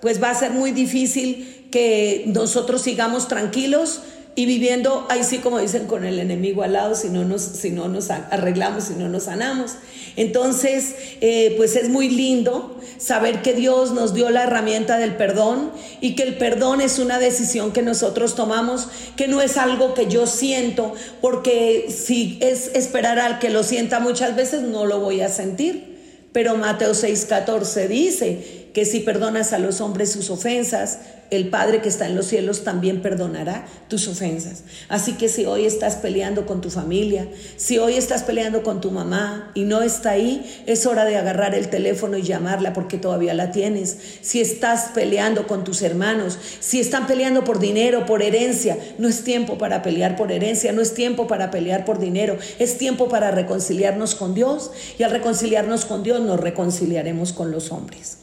pues 0.00 0.22
va 0.22 0.30
a 0.30 0.34
ser 0.34 0.52
muy 0.52 0.70
difícil 0.70 1.68
que 1.70 2.24
nosotros 2.26 2.80
sigamos 2.80 3.28
tranquilos 3.28 4.00
y 4.34 4.46
viviendo 4.46 5.06
ahí 5.10 5.24
sí 5.24 5.38
como 5.38 5.58
dicen 5.58 5.86
con 5.86 6.04
el 6.04 6.18
enemigo 6.18 6.62
al 6.62 6.72
lado 6.72 6.94
si 6.94 7.10
no 7.10 7.24
nos, 7.24 7.42
si 7.42 7.70
no 7.70 7.88
nos 7.88 8.10
arreglamos, 8.10 8.84
si 8.84 8.94
no 8.94 9.08
nos 9.08 9.24
sanamos. 9.24 9.76
Entonces, 10.16 10.94
eh, 11.20 11.54
pues 11.56 11.76
es 11.76 11.88
muy 11.88 12.08
lindo 12.08 12.78
saber 12.98 13.42
que 13.42 13.52
Dios 13.54 13.92
nos 13.92 14.14
dio 14.14 14.30
la 14.30 14.44
herramienta 14.44 14.98
del 14.98 15.16
perdón 15.16 15.70
y 16.00 16.14
que 16.14 16.22
el 16.22 16.36
perdón 16.36 16.80
es 16.80 16.98
una 16.98 17.18
decisión 17.18 17.72
que 17.72 17.82
nosotros 17.82 18.34
tomamos, 18.34 18.88
que 19.16 19.28
no 19.28 19.40
es 19.40 19.56
algo 19.56 19.94
que 19.94 20.06
yo 20.08 20.26
siento, 20.26 20.94
porque 21.20 21.86
si 21.88 22.38
es 22.40 22.70
esperar 22.74 23.18
al 23.18 23.38
que 23.38 23.50
lo 23.50 23.62
sienta 23.62 24.00
muchas 24.00 24.36
veces, 24.36 24.62
no 24.62 24.86
lo 24.86 25.00
voy 25.00 25.20
a 25.20 25.28
sentir. 25.28 25.92
Pero 26.32 26.56
Mateo 26.56 26.92
6:14 26.92 27.88
dice 27.88 28.68
que 28.72 28.84
si 28.84 29.00
perdonas 29.00 29.52
a 29.52 29.58
los 29.58 29.80
hombres 29.80 30.12
sus 30.12 30.30
ofensas, 30.30 30.98
el 31.36 31.48
Padre 31.48 31.80
que 31.80 31.88
está 31.88 32.06
en 32.06 32.14
los 32.14 32.26
cielos 32.26 32.62
también 32.62 33.00
perdonará 33.00 33.66
tus 33.88 34.06
ofensas. 34.06 34.64
Así 34.88 35.14
que 35.14 35.28
si 35.28 35.46
hoy 35.46 35.64
estás 35.64 35.96
peleando 35.96 36.46
con 36.46 36.60
tu 36.60 36.70
familia, 36.70 37.26
si 37.56 37.78
hoy 37.78 37.94
estás 37.94 38.22
peleando 38.22 38.62
con 38.62 38.80
tu 38.80 38.90
mamá 38.90 39.50
y 39.54 39.64
no 39.64 39.82
está 39.82 40.10
ahí, 40.10 40.62
es 40.66 40.84
hora 40.84 41.04
de 41.04 41.16
agarrar 41.16 41.54
el 41.54 41.68
teléfono 41.68 42.18
y 42.18 42.22
llamarla 42.22 42.72
porque 42.72 42.98
todavía 42.98 43.34
la 43.34 43.50
tienes. 43.50 43.96
Si 44.20 44.40
estás 44.40 44.90
peleando 44.94 45.46
con 45.46 45.64
tus 45.64 45.82
hermanos, 45.82 46.38
si 46.60 46.80
están 46.80 47.06
peleando 47.06 47.44
por 47.44 47.58
dinero, 47.58 48.04
por 48.04 48.22
herencia, 48.22 48.76
no 48.98 49.08
es 49.08 49.24
tiempo 49.24 49.58
para 49.58 49.82
pelear 49.82 50.16
por 50.16 50.32
herencia, 50.32 50.72
no 50.72 50.82
es 50.82 50.94
tiempo 50.94 51.26
para 51.26 51.50
pelear 51.50 51.84
por 51.84 51.98
dinero, 51.98 52.36
es 52.58 52.78
tiempo 52.78 53.08
para 53.08 53.30
reconciliarnos 53.30 54.14
con 54.14 54.34
Dios 54.34 54.70
y 54.98 55.02
al 55.02 55.10
reconciliarnos 55.10 55.86
con 55.86 56.02
Dios 56.02 56.20
nos 56.20 56.40
reconciliaremos 56.40 57.32
con 57.32 57.50
los 57.50 57.72
hombres. 57.72 58.18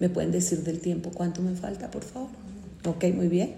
¿Me 0.00 0.08
pueden 0.08 0.32
decir 0.32 0.64
del 0.64 0.80
tiempo 0.80 1.10
cuánto 1.14 1.42
me 1.42 1.54
falta, 1.54 1.90
por 1.90 2.02
favor? 2.02 2.30
Ok, 2.86 3.04
muy 3.14 3.28
bien. 3.28 3.54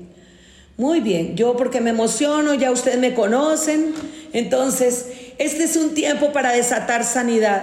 Muy 0.76 1.00
bien, 1.00 1.36
yo 1.36 1.56
porque 1.56 1.80
me 1.80 1.90
emociono, 1.90 2.54
ya 2.54 2.72
ustedes 2.72 2.98
me 2.98 3.14
conocen. 3.14 3.94
Entonces, 4.32 5.06
este 5.38 5.64
es 5.64 5.76
un 5.76 5.94
tiempo 5.94 6.32
para 6.32 6.50
desatar 6.52 7.04
sanidad. 7.04 7.62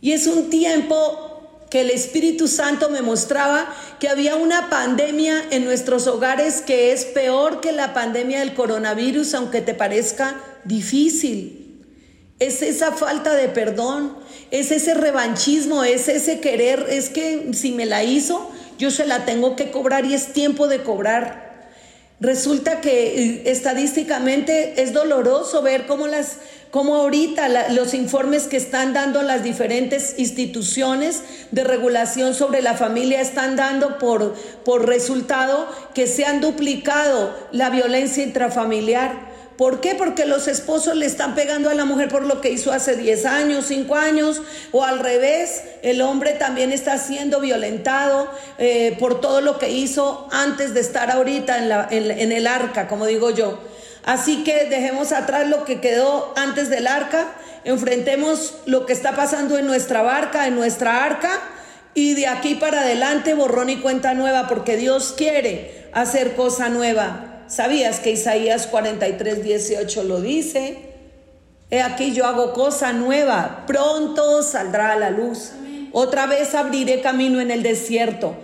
Y 0.00 0.12
es 0.12 0.26
un 0.26 0.50
tiempo 0.50 1.66
que 1.70 1.82
el 1.82 1.90
Espíritu 1.90 2.48
Santo 2.48 2.90
me 2.90 3.00
mostraba 3.00 3.72
que 4.00 4.08
había 4.08 4.36
una 4.36 4.68
pandemia 4.68 5.44
en 5.50 5.64
nuestros 5.64 6.06
hogares 6.08 6.62
que 6.62 6.92
es 6.92 7.04
peor 7.04 7.60
que 7.60 7.72
la 7.72 7.94
pandemia 7.94 8.40
del 8.40 8.54
coronavirus, 8.54 9.34
aunque 9.34 9.60
te 9.60 9.74
parezca 9.74 10.40
difícil. 10.64 11.63
Es 12.38 12.62
esa 12.62 12.92
falta 12.92 13.34
de 13.34 13.48
perdón, 13.48 14.16
es 14.50 14.70
ese 14.70 14.94
revanchismo, 14.94 15.84
es 15.84 16.08
ese 16.08 16.40
querer, 16.40 16.86
es 16.90 17.08
que 17.08 17.50
si 17.54 17.72
me 17.72 17.86
la 17.86 18.02
hizo, 18.02 18.50
yo 18.78 18.90
se 18.90 19.06
la 19.06 19.24
tengo 19.24 19.56
que 19.56 19.70
cobrar 19.70 20.04
y 20.04 20.14
es 20.14 20.32
tiempo 20.32 20.66
de 20.66 20.82
cobrar. 20.82 21.44
Resulta 22.20 22.80
que 22.80 23.22
eh, 23.22 23.42
estadísticamente 23.46 24.82
es 24.82 24.92
doloroso 24.92 25.62
ver 25.62 25.86
cómo 25.86 26.06
las 26.06 26.38
cómo 26.74 26.96
ahorita 26.96 27.70
los 27.70 27.94
informes 27.94 28.48
que 28.48 28.56
están 28.56 28.94
dando 28.94 29.22
las 29.22 29.44
diferentes 29.44 30.16
instituciones 30.18 31.22
de 31.52 31.62
regulación 31.62 32.34
sobre 32.34 32.62
la 32.62 32.74
familia 32.74 33.20
están 33.20 33.54
dando 33.54 33.98
por, 33.98 34.34
por 34.64 34.88
resultado 34.88 35.68
que 35.94 36.08
se 36.08 36.24
han 36.24 36.40
duplicado 36.40 37.32
la 37.52 37.70
violencia 37.70 38.24
intrafamiliar. 38.24 39.33
¿Por 39.56 39.80
qué? 39.80 39.94
Porque 39.94 40.26
los 40.26 40.48
esposos 40.48 40.96
le 40.96 41.06
están 41.06 41.36
pegando 41.36 41.70
a 41.70 41.74
la 41.74 41.84
mujer 41.84 42.08
por 42.08 42.24
lo 42.24 42.40
que 42.40 42.50
hizo 42.50 42.72
hace 42.72 42.96
10 42.96 43.24
años, 43.24 43.66
5 43.68 43.94
años, 43.94 44.42
o 44.72 44.82
al 44.82 44.98
revés, 44.98 45.62
el 45.82 46.00
hombre 46.02 46.32
también 46.32 46.72
está 46.72 46.98
siendo 46.98 47.40
violentado 47.40 48.28
eh, 48.58 48.96
por 48.98 49.20
todo 49.20 49.40
lo 49.40 49.58
que 49.58 49.70
hizo 49.70 50.28
antes 50.32 50.74
de 50.74 50.80
estar 50.80 51.10
ahorita 51.10 51.58
en, 51.58 51.68
la, 51.68 51.86
en 51.90 52.32
el 52.32 52.48
arca, 52.48 52.88
como 52.88 53.06
digo 53.06 53.30
yo. 53.30 53.60
Así 54.04 54.42
que 54.42 54.64
dejemos 54.64 55.12
atrás 55.12 55.48
lo 55.48 55.64
que 55.64 55.80
quedó 55.80 56.32
antes 56.36 56.68
del 56.68 56.88
arca, 56.88 57.32
enfrentemos 57.62 58.54
lo 58.66 58.86
que 58.86 58.92
está 58.92 59.14
pasando 59.14 59.56
en 59.56 59.66
nuestra 59.66 60.02
barca, 60.02 60.48
en 60.48 60.56
nuestra 60.56 61.04
arca, 61.04 61.40
y 61.94 62.14
de 62.14 62.26
aquí 62.26 62.56
para 62.56 62.80
adelante 62.80 63.34
borrón 63.34 63.70
y 63.70 63.76
cuenta 63.76 64.14
nueva, 64.14 64.48
porque 64.48 64.76
Dios 64.76 65.14
quiere 65.16 65.88
hacer 65.92 66.34
cosa 66.34 66.68
nueva. 66.68 67.33
¿Sabías 67.54 68.00
que 68.00 68.10
Isaías 68.10 68.66
43, 68.66 69.44
18 69.44 70.02
lo 70.02 70.20
dice? 70.20 70.76
He 71.70 71.82
aquí 71.82 72.12
yo 72.12 72.26
hago 72.26 72.52
cosa 72.52 72.92
nueva, 72.92 73.62
pronto 73.68 74.42
saldrá 74.42 74.92
a 74.92 74.96
la 74.96 75.10
luz. 75.10 75.52
Otra 75.92 76.26
vez 76.26 76.56
abriré 76.56 77.00
camino 77.00 77.40
en 77.40 77.52
el 77.52 77.62
desierto 77.62 78.34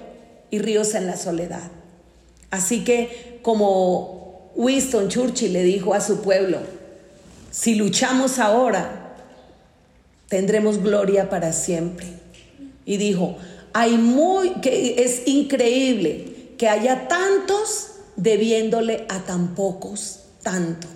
y 0.48 0.60
ríos 0.60 0.94
en 0.94 1.08
la 1.08 1.16
soledad. 1.16 1.72
Así 2.52 2.84
que 2.84 3.40
como 3.42 4.52
Winston 4.54 5.08
Churchill 5.08 5.54
le 5.54 5.64
dijo 5.64 5.92
a 5.92 6.00
su 6.00 6.22
pueblo, 6.22 6.58
si 7.50 7.74
luchamos 7.74 8.38
ahora, 8.38 9.16
tendremos 10.28 10.80
gloria 10.80 11.28
para 11.28 11.52
siempre. 11.52 12.06
Y 12.84 12.96
dijo, 12.96 13.36
hay 13.72 13.96
muy 13.96 14.50
que 14.60 15.02
es 15.02 15.26
increíble 15.26 16.54
que 16.56 16.68
haya 16.68 17.08
tantos 17.08 17.90
debiéndole 18.16 19.06
a 19.08 19.20
tan 19.20 19.54
pocos 19.54 20.20
tanto. 20.42 20.86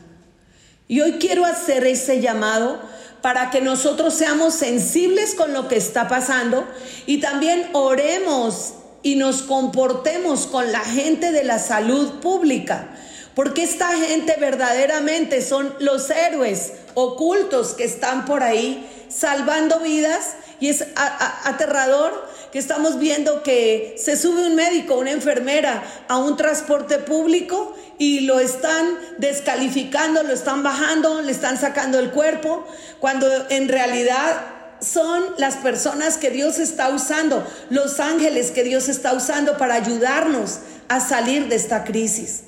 Y 0.89 1.01
hoy 1.01 1.15
quiero 1.15 1.45
hacer 1.45 1.87
ese 1.87 2.21
llamado 2.21 2.81
para 3.23 3.51
que 3.51 3.63
nosotros 3.63 4.13
seamos 4.13 4.55
sensibles 4.55 5.35
con 5.35 5.55
lo 5.55 5.67
que 5.67 5.77
está 5.77 6.09
pasando 6.09 6.67
y 7.07 7.21
también 7.21 7.71
oremos 7.73 8.75
y 9.03 9.17
nos 9.17 9.43
comportemos 9.43 10.47
con 10.47 10.73
la 10.73 10.81
gente 10.81 11.33
de 11.33 11.45
la 11.45 11.59
salud 11.59 12.21
pública, 12.21 12.89
porque 13.35 13.63
esta 13.63 13.89
gente 13.97 14.37
verdaderamente 14.39 15.41
son 15.41 15.75
los 15.79 16.11
héroes 16.11 16.73
ocultos 16.95 17.73
que 17.73 17.85
están 17.85 18.27
por 18.27 18.43
ahí 18.43 18.87
salvando 19.09 19.81
vidas 19.81 20.35
y 20.61 20.69
es 20.69 20.85
aterrador 20.95 22.29
que 22.55 22.61
estamos 22.61 23.01
viendo 23.01 23.43
que 23.43 23.97
se 23.99 24.17
sube 24.17 24.47
un 24.47 24.55
médico, 24.55 24.97
una 24.97 25.11
enfermera 25.11 25.83
a 26.07 26.19
un 26.19 26.37
transporte 26.37 26.99
público 26.99 27.75
y 27.99 28.21
lo 28.21 28.39
están 28.39 28.97
descalificando, 29.19 30.23
lo 30.23 30.33
están 30.33 30.63
bajando, 30.63 31.21
le 31.21 31.33
están 31.33 31.59
sacando 31.59 31.99
el 31.99 32.13
cuerpo, 32.13 32.65
cuando 33.01 33.27
en 33.51 33.67
realidad 33.67 34.41
son 34.81 35.25
las 35.37 35.57
personas 35.57 36.17
que 36.17 36.31
Dios 36.31 36.61
está 36.61 36.91
usando, 36.91 37.45
los 37.71 37.99
ángeles 37.99 38.53
que 38.53 38.63
Dios 38.63 38.89
está 38.89 39.15
usando 39.15 39.59
para 39.59 39.75
ayudarnos 39.75 40.61
a 40.87 41.01
salir 41.01 41.49
de 41.49 41.57
esta 41.57 41.83
crisis. 41.83 42.45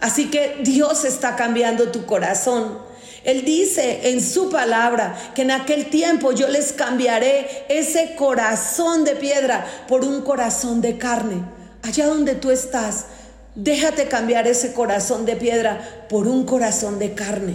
Así 0.00 0.32
que 0.32 0.62
Dios 0.64 1.04
está 1.04 1.36
cambiando 1.36 1.92
tu 1.92 2.06
corazón. 2.06 2.76
Él 3.24 3.44
dice 3.44 4.10
en 4.10 4.20
su 4.20 4.50
palabra 4.50 5.16
que 5.34 5.42
en 5.42 5.50
aquel 5.50 5.86
tiempo 5.86 6.32
yo 6.32 6.46
les 6.48 6.72
cambiaré 6.72 7.64
ese 7.68 8.14
corazón 8.16 9.04
de 9.04 9.16
piedra 9.16 9.66
por 9.88 10.04
un 10.04 10.20
corazón 10.22 10.82
de 10.82 10.98
carne. 10.98 11.42
Allá 11.82 12.06
donde 12.06 12.34
tú 12.34 12.50
estás, 12.50 13.06
déjate 13.54 14.08
cambiar 14.08 14.46
ese 14.46 14.74
corazón 14.74 15.24
de 15.24 15.36
piedra 15.36 16.06
por 16.08 16.28
un 16.28 16.44
corazón 16.44 16.98
de 16.98 17.14
carne. 17.14 17.54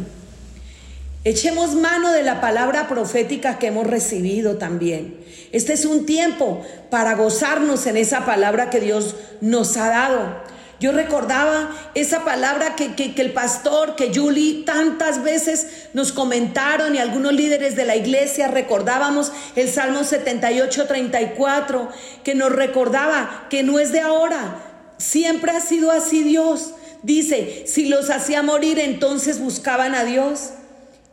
Echemos 1.23 1.75
mano 1.75 2.11
de 2.11 2.23
la 2.23 2.41
palabra 2.41 2.87
profética 2.87 3.59
que 3.59 3.67
hemos 3.67 3.85
recibido 3.85 4.57
también. 4.57 5.19
Este 5.51 5.73
es 5.73 5.85
un 5.85 6.05
tiempo 6.05 6.65
para 6.89 7.15
gozarnos 7.15 7.85
en 7.87 7.97
esa 7.97 8.25
palabra 8.25 8.69
que 8.69 8.79
Dios 8.79 9.15
nos 9.41 9.77
ha 9.77 9.89
dado. 9.89 10.49
Yo 10.79 10.93
recordaba 10.93 11.75
esa 11.93 12.23
palabra 12.23 12.77
que, 12.77 13.13
el 13.17 13.33
pastor, 13.33 13.97
que 13.97 14.13
Julie 14.15 14.63
tantas 14.63 15.23
veces 15.23 15.67
nos 15.93 16.13
comentaron 16.13 16.95
y 16.95 16.99
algunos 16.99 17.33
líderes 17.33 17.75
de 17.75 17.85
la 17.85 17.97
iglesia 17.97 18.47
recordábamos 18.47 19.33
el 19.57 19.69
Salmo 19.69 20.05
78, 20.05 20.87
34, 20.87 21.89
que 22.23 22.33
nos 22.33 22.53
recordaba 22.53 23.47
que 23.49 23.61
no 23.61 23.77
es 23.77 23.91
de 23.91 23.99
ahora, 23.99 24.63
siempre 24.97 25.51
ha 25.51 25.59
sido 25.59 25.91
así 25.91 26.23
Dios. 26.23 26.73
Dice, 27.03 27.65
si 27.67 27.89
los 27.89 28.09
hacía 28.09 28.41
morir, 28.41 28.79
entonces 28.79 29.39
buscaban 29.39 29.95
a 29.95 30.05
Dios 30.05 30.51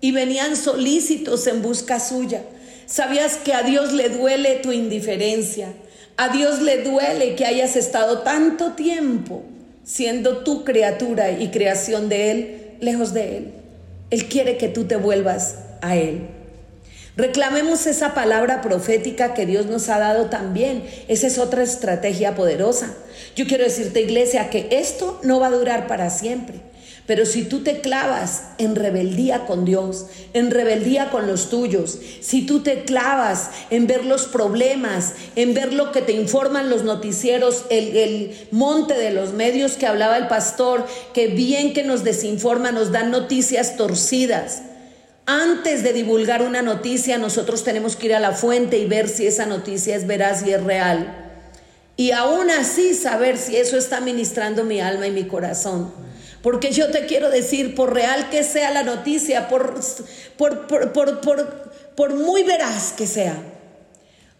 y 0.01 0.12
venían 0.12 0.55
solícitos 0.57 1.45
en 1.49 1.62
busca 1.62 1.99
suya. 1.99 2.45
Sabías 2.87 3.37
que 3.39 3.53
a 3.53 3.64
Dios 3.64 3.93
le 3.93 4.11
duele 4.11 4.61
tu 4.62 4.71
indiferencia. 4.71 5.73
A 6.17 6.29
Dios 6.29 6.62
le 6.62 6.85
duele 6.85 7.35
que 7.35 7.45
hayas 7.45 7.75
estado 7.75 8.21
tanto 8.21 8.73
tiempo 8.73 9.43
siendo 9.87 10.39
tu 10.39 10.64
criatura 10.64 11.30
y 11.30 11.51
creación 11.51 12.09
de 12.11 12.30
Él, 12.30 12.76
lejos 12.80 13.14
de 13.14 13.37
Él. 13.39 13.53
Él 14.11 14.26
quiere 14.26 14.59
que 14.59 14.68
tú 14.68 14.84
te 14.84 14.97
vuelvas 14.97 15.61
a 15.80 15.97
Él. 15.97 16.28
Reclamemos 17.16 17.87
esa 17.87 18.12
palabra 18.12 18.61
profética 18.61 19.32
que 19.32 19.47
Dios 19.47 19.66
nos 19.66 19.89
ha 19.89 19.99
dado 19.99 20.26
también. 20.26 20.84
Esa 21.09 21.28
es 21.28 21.39
otra 21.39 21.62
estrategia 21.62 22.34
poderosa. 22.34 22.95
Yo 23.34 23.47
quiero 23.47 23.64
decirte, 23.64 24.03
iglesia, 24.03 24.51
que 24.51 24.68
esto 24.70 25.18
no 25.22 25.41
va 25.41 25.47
a 25.47 25.51
durar 25.51 25.87
para 25.87 26.11
siempre. 26.11 26.61
Pero 27.07 27.25
si 27.25 27.45
tú 27.45 27.63
te 27.63 27.81
clavas 27.81 28.43
en 28.59 28.75
rebeldía 28.75 29.47
con 29.47 29.65
Dios, 29.65 30.07
en 30.33 30.51
rebeldía 30.51 31.11
con 31.11 31.29
los 31.29 31.51
tuyos, 31.51 31.99
si 32.21 32.45
tú 32.45 32.61
te 32.61 32.83
clavas 32.83 33.51
en 33.71 33.87
ver 33.87 34.05
los 34.05 34.25
problemas, 34.25 35.13
en 35.37 35.55
ver 35.55 35.73
lo 35.73 35.93
que 35.93 36.03
te 36.03 36.13
informan 36.13 36.69
los 36.69 36.83
noticieros, 36.83 37.65
el, 37.71 38.49
monte 38.51 38.95
de 38.95 39.13
los 39.13 39.33
medios 39.33 39.73
que 39.73 39.87
hablaba 39.87 40.17
el 40.17 40.27
pastor, 40.27 40.85
que 41.15 41.29
bien 41.29 41.75
que 41.75 41.85
nos 41.85 42.03
desinforma, 42.03 42.73
nos 42.73 42.91
dan 42.91 43.13
noticias 43.13 43.77
torcidas. 43.77 44.63
Antes 45.27 45.85
de 45.85 45.93
divulgar 45.93 46.43
una 46.43 46.63
noticia, 46.63 47.19
nosotros 47.19 47.63
tenemos 47.63 47.95
que 47.95 48.07
ir 48.07 48.15
a 48.15 48.21
la 48.21 48.33
fuente 48.33 48.79
y 48.79 48.87
ver 48.87 49.09
si 49.09 49.29
esa 49.29 49.47
noticia 49.47 49.95
es 49.95 50.09
veraz 50.09 50.45
y 50.45 50.53
es 50.53 50.63
real. 50.63 51.23
Y 51.97 52.11
aún 52.11 52.51
así 52.51 52.95
saber 52.95 53.39
si 53.39 53.57
eso 53.57 53.77
está 53.77 54.01
ministrando 54.01 54.65
mi 54.65 54.81
alma 54.81 55.07
y 55.07 55.13
mi 55.13 55.25
corazón. 55.25 55.93
Porque 56.47 56.71
yo 56.71 56.93
te 56.93 57.07
quiero 57.07 57.29
decir, 57.29 57.75
por 57.75 57.93
real 57.93 58.31
que 58.31 58.45
sea 58.45 58.71
la 58.71 58.85
noticia, 58.85 59.49
por, 59.49 59.81
por, 61.97 62.15
muy 62.15 62.45
veraz 62.45 62.93
que 62.93 63.09
sea, 63.09 63.37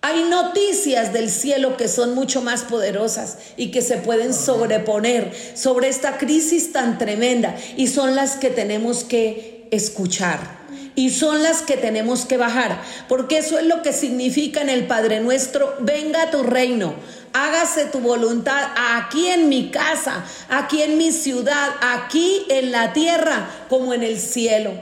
hay 0.03 0.23
noticias 0.23 1.13
del 1.13 1.29
cielo 1.29 1.77
que 1.77 1.89
son 1.89 2.15
mucho 2.15 2.43
más 2.43 2.63
poderosas 2.63 3.39
y 3.57 3.73
que 3.73 3.83
se 3.83 3.97
pueden 3.97 4.35
sobreponer 4.35 5.33
sobre 5.57 5.89
esta 5.89 6.17
crisis 6.17 6.71
tan 6.71 6.97
tremenda 6.97 7.57
y 7.77 7.89
son 7.89 8.15
las 8.15 8.37
que 8.37 8.51
tenemos 8.51 9.03
que 9.03 9.67
escuchar 9.73 10.56
y 10.97 11.11
son 11.11 11.43
las 11.43 11.63
que 11.63 11.77
tenemos 11.77 12.25
que 12.25 12.39
bajar, 12.39 12.83
porque 13.07 13.39
eso 13.39 13.59
es 13.59 13.67
lo 13.67 13.83
que 13.83 13.93
significa 13.93 14.63
en 14.63 14.71
el 14.71 14.87
Padre 14.87 15.21
nuestro, 15.21 15.77
venga 15.81 16.31
tu 16.31 16.43
reino, 16.43 16.95
hágase 17.35 17.85
tu 17.85 18.01
voluntad 18.01 18.71
aquí 18.97 19.29
en 19.29 19.49
mi 19.49 19.71
casa, 19.71 20.25
aquí 20.49 20.83
en 20.83 20.97
mi 20.97 21.13
ciudad, 21.13 21.69
aquí 21.83 22.47
en 22.49 22.73
la 22.73 22.95
tierra 22.95 23.49
como 23.69 23.95
en 23.95 24.03
el 24.03 24.19
cielo. 24.19 24.73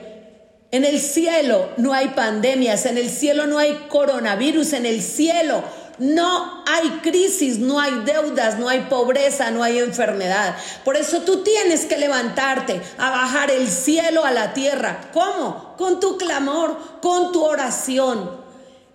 En 0.70 0.84
el 0.84 1.00
cielo 1.00 1.70
no 1.76 1.92
hay 1.92 2.08
pandemias, 2.08 2.86
en 2.86 2.98
el 2.98 3.10
cielo 3.10 3.46
no 3.46 3.58
hay 3.58 3.86
coronavirus, 3.88 4.72
en 4.72 4.86
el 4.86 5.02
cielo 5.02 5.62
no 5.98 6.64
hay 6.66 6.88
crisis, 7.02 7.58
no 7.58 7.80
hay 7.80 8.02
deudas, 8.04 8.58
no 8.58 8.68
hay 8.68 8.86
pobreza, 8.90 9.50
no 9.50 9.62
hay 9.62 9.78
enfermedad. 9.78 10.56
Por 10.84 10.96
eso 10.96 11.20
tú 11.20 11.42
tienes 11.42 11.84
que 11.86 11.98
levantarte 11.98 12.80
a 12.98 13.10
bajar 13.10 13.50
el 13.50 13.68
cielo 13.68 14.24
a 14.24 14.30
la 14.30 14.52
tierra. 14.54 15.10
¿Cómo? 15.12 15.74
Con 15.76 16.00
tu 16.00 16.18
clamor, 16.18 16.76
con 17.00 17.32
tu 17.32 17.44
oración 17.44 18.44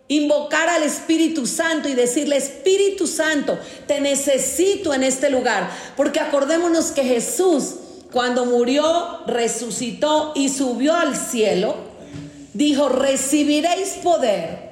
invocar 0.10 0.68
al 0.70 0.84
Espíritu 0.84 1.46
Santo 1.46 1.88
y 1.88 1.94
decirle, 1.94 2.36
Espíritu 2.36 3.08
Santo, 3.08 3.58
te 3.88 4.02
necesito 4.02 4.94
en 4.94 5.04
este 5.04 5.30
lugar. 5.30 5.70
Porque 5.96 6.20
acordémonos 6.20 6.88
que 6.92 7.04
Jesús, 7.04 7.76
cuando 8.12 8.46
murió, 8.46 9.20
resucitó 9.28 10.34
y 10.36 10.50
subió 10.50 10.96
al 10.96 11.16
cielo, 11.16 11.76
dijo, 12.54 12.90
recibiréis 12.90 14.00
poder. 14.04 14.69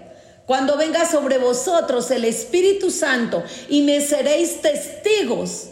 Cuando 0.47 0.77
venga 0.77 1.05
sobre 1.05 1.39
vosotros 1.39 2.09
el 2.09 2.23
Espíritu 2.23 2.89
Santo 2.89 3.43
y 3.67 3.81
me 3.81 3.99
seréis 3.99 4.61
testigos 4.61 5.65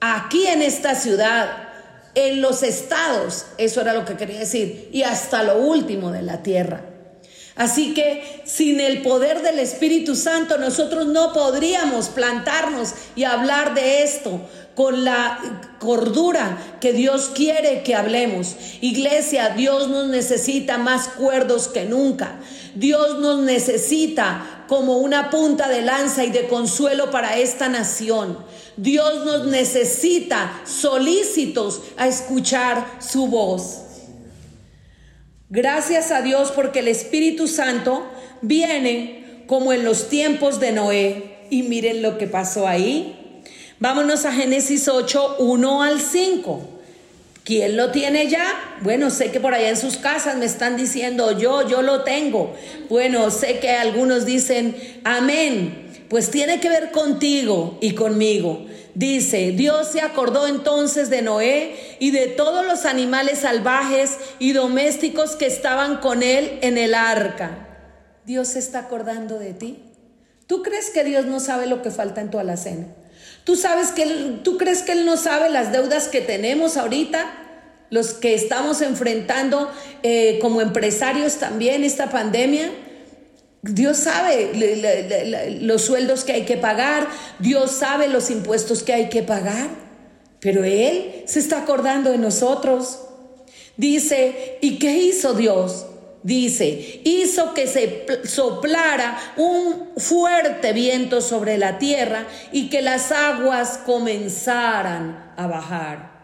aquí 0.00 0.44
en 0.48 0.60
esta 0.60 0.96
ciudad, 0.96 1.68
en 2.16 2.42
los 2.42 2.64
estados, 2.64 3.46
eso 3.58 3.80
era 3.80 3.94
lo 3.94 4.04
que 4.04 4.16
quería 4.16 4.40
decir, 4.40 4.88
y 4.92 5.04
hasta 5.04 5.44
lo 5.44 5.58
último 5.58 6.10
de 6.10 6.22
la 6.22 6.42
tierra. 6.42 6.82
Así 7.54 7.94
que 7.94 8.42
sin 8.44 8.80
el 8.80 9.02
poder 9.02 9.42
del 9.42 9.60
Espíritu 9.60 10.16
Santo 10.16 10.58
nosotros 10.58 11.06
no 11.06 11.32
podríamos 11.32 12.08
plantarnos 12.08 12.94
y 13.14 13.22
hablar 13.22 13.74
de 13.74 14.02
esto 14.02 14.40
con 14.78 15.04
la 15.04 15.40
cordura 15.80 16.76
que 16.80 16.92
Dios 16.92 17.32
quiere 17.34 17.82
que 17.82 17.96
hablemos. 17.96 18.54
Iglesia, 18.80 19.48
Dios 19.48 19.88
nos 19.88 20.06
necesita 20.06 20.78
más 20.78 21.08
cuerdos 21.08 21.66
que 21.66 21.84
nunca. 21.84 22.38
Dios 22.76 23.18
nos 23.18 23.40
necesita 23.40 24.66
como 24.68 24.98
una 24.98 25.30
punta 25.30 25.66
de 25.66 25.82
lanza 25.82 26.24
y 26.24 26.30
de 26.30 26.46
consuelo 26.46 27.10
para 27.10 27.38
esta 27.38 27.68
nación. 27.68 28.38
Dios 28.76 29.24
nos 29.24 29.46
necesita 29.46 30.62
solícitos 30.64 31.80
a 31.96 32.06
escuchar 32.06 32.86
su 33.00 33.26
voz. 33.26 33.80
Gracias 35.50 36.12
a 36.12 36.22
Dios 36.22 36.52
porque 36.52 36.78
el 36.78 36.86
Espíritu 36.86 37.48
Santo 37.48 38.06
viene 38.42 39.42
como 39.48 39.72
en 39.72 39.84
los 39.84 40.08
tiempos 40.08 40.60
de 40.60 40.70
Noé. 40.70 41.34
Y 41.50 41.64
miren 41.64 42.00
lo 42.00 42.16
que 42.16 42.28
pasó 42.28 42.68
ahí. 42.68 43.27
Vámonos 43.80 44.24
a 44.24 44.32
Génesis 44.32 44.88
8, 44.88 45.36
1 45.38 45.82
al 45.82 46.00
5. 46.00 46.60
¿Quién 47.44 47.76
lo 47.76 47.92
tiene 47.92 48.28
ya? 48.28 48.78
Bueno, 48.82 49.08
sé 49.08 49.30
que 49.30 49.38
por 49.38 49.54
allá 49.54 49.68
en 49.68 49.76
sus 49.76 49.96
casas 49.96 50.36
me 50.36 50.46
están 50.46 50.76
diciendo 50.76 51.38
yo, 51.38 51.66
yo 51.66 51.80
lo 51.82 52.02
tengo. 52.02 52.54
Bueno, 52.90 53.30
sé 53.30 53.60
que 53.60 53.70
algunos 53.70 54.26
dicen 54.26 54.76
amén. 55.04 55.86
Pues 56.10 56.30
tiene 56.30 56.58
que 56.58 56.68
ver 56.68 56.90
contigo 56.90 57.78
y 57.80 57.94
conmigo. 57.94 58.66
Dice, 58.94 59.52
Dios 59.52 59.92
se 59.92 60.00
acordó 60.00 60.48
entonces 60.48 61.08
de 61.08 61.22
Noé 61.22 61.96
y 62.00 62.10
de 62.10 62.26
todos 62.26 62.66
los 62.66 62.84
animales 62.84 63.38
salvajes 63.38 64.18
y 64.40 64.52
domésticos 64.52 65.36
que 65.36 65.46
estaban 65.46 65.98
con 65.98 66.24
él 66.24 66.58
en 66.62 66.78
el 66.78 66.94
arca. 66.94 67.68
Dios 68.26 68.48
se 68.48 68.58
está 68.58 68.80
acordando 68.80 69.38
de 69.38 69.54
ti. 69.54 69.84
¿Tú 70.48 70.62
crees 70.62 70.90
que 70.90 71.04
Dios 71.04 71.26
no 71.26 71.38
sabe 71.38 71.66
lo 71.66 71.80
que 71.80 71.92
falta 71.92 72.20
en 72.20 72.30
tu 72.30 72.40
alacena? 72.40 72.88
¿Tú, 73.48 73.56
sabes 73.56 73.92
que 73.92 74.04
¿Tú 74.44 74.58
crees 74.58 74.82
que 74.82 74.92
Él 74.92 75.06
no 75.06 75.16
sabe 75.16 75.48
las 75.48 75.72
deudas 75.72 76.08
que 76.08 76.20
tenemos 76.20 76.76
ahorita? 76.76 77.32
Los 77.88 78.12
que 78.12 78.34
estamos 78.34 78.82
enfrentando 78.82 79.72
eh, 80.02 80.38
como 80.42 80.60
empresarios 80.60 81.36
también 81.36 81.82
esta 81.82 82.10
pandemia. 82.10 82.70
Dios 83.62 83.96
sabe 83.96 84.50
los 85.62 85.80
sueldos 85.80 86.24
que 86.24 86.32
hay 86.32 86.42
que 86.42 86.58
pagar, 86.58 87.08
Dios 87.38 87.70
sabe 87.70 88.08
los 88.08 88.28
impuestos 88.28 88.82
que 88.82 88.92
hay 88.92 89.08
que 89.08 89.22
pagar, 89.22 89.70
pero 90.40 90.62
Él 90.64 91.22
se 91.24 91.38
está 91.38 91.62
acordando 91.62 92.10
de 92.10 92.18
nosotros. 92.18 92.98
Dice, 93.78 94.58
¿y 94.60 94.78
qué 94.78 94.92
hizo 94.98 95.32
Dios? 95.32 95.86
Dice, 96.28 97.00
hizo 97.04 97.54
que 97.54 97.66
se 97.66 98.06
soplara 98.24 99.18
un 99.38 99.88
fuerte 99.96 100.74
viento 100.74 101.22
sobre 101.22 101.56
la 101.56 101.78
tierra 101.78 102.26
y 102.52 102.68
que 102.68 102.82
las 102.82 103.12
aguas 103.12 103.80
comenzaran 103.86 105.32
a 105.38 105.46
bajar. 105.46 106.18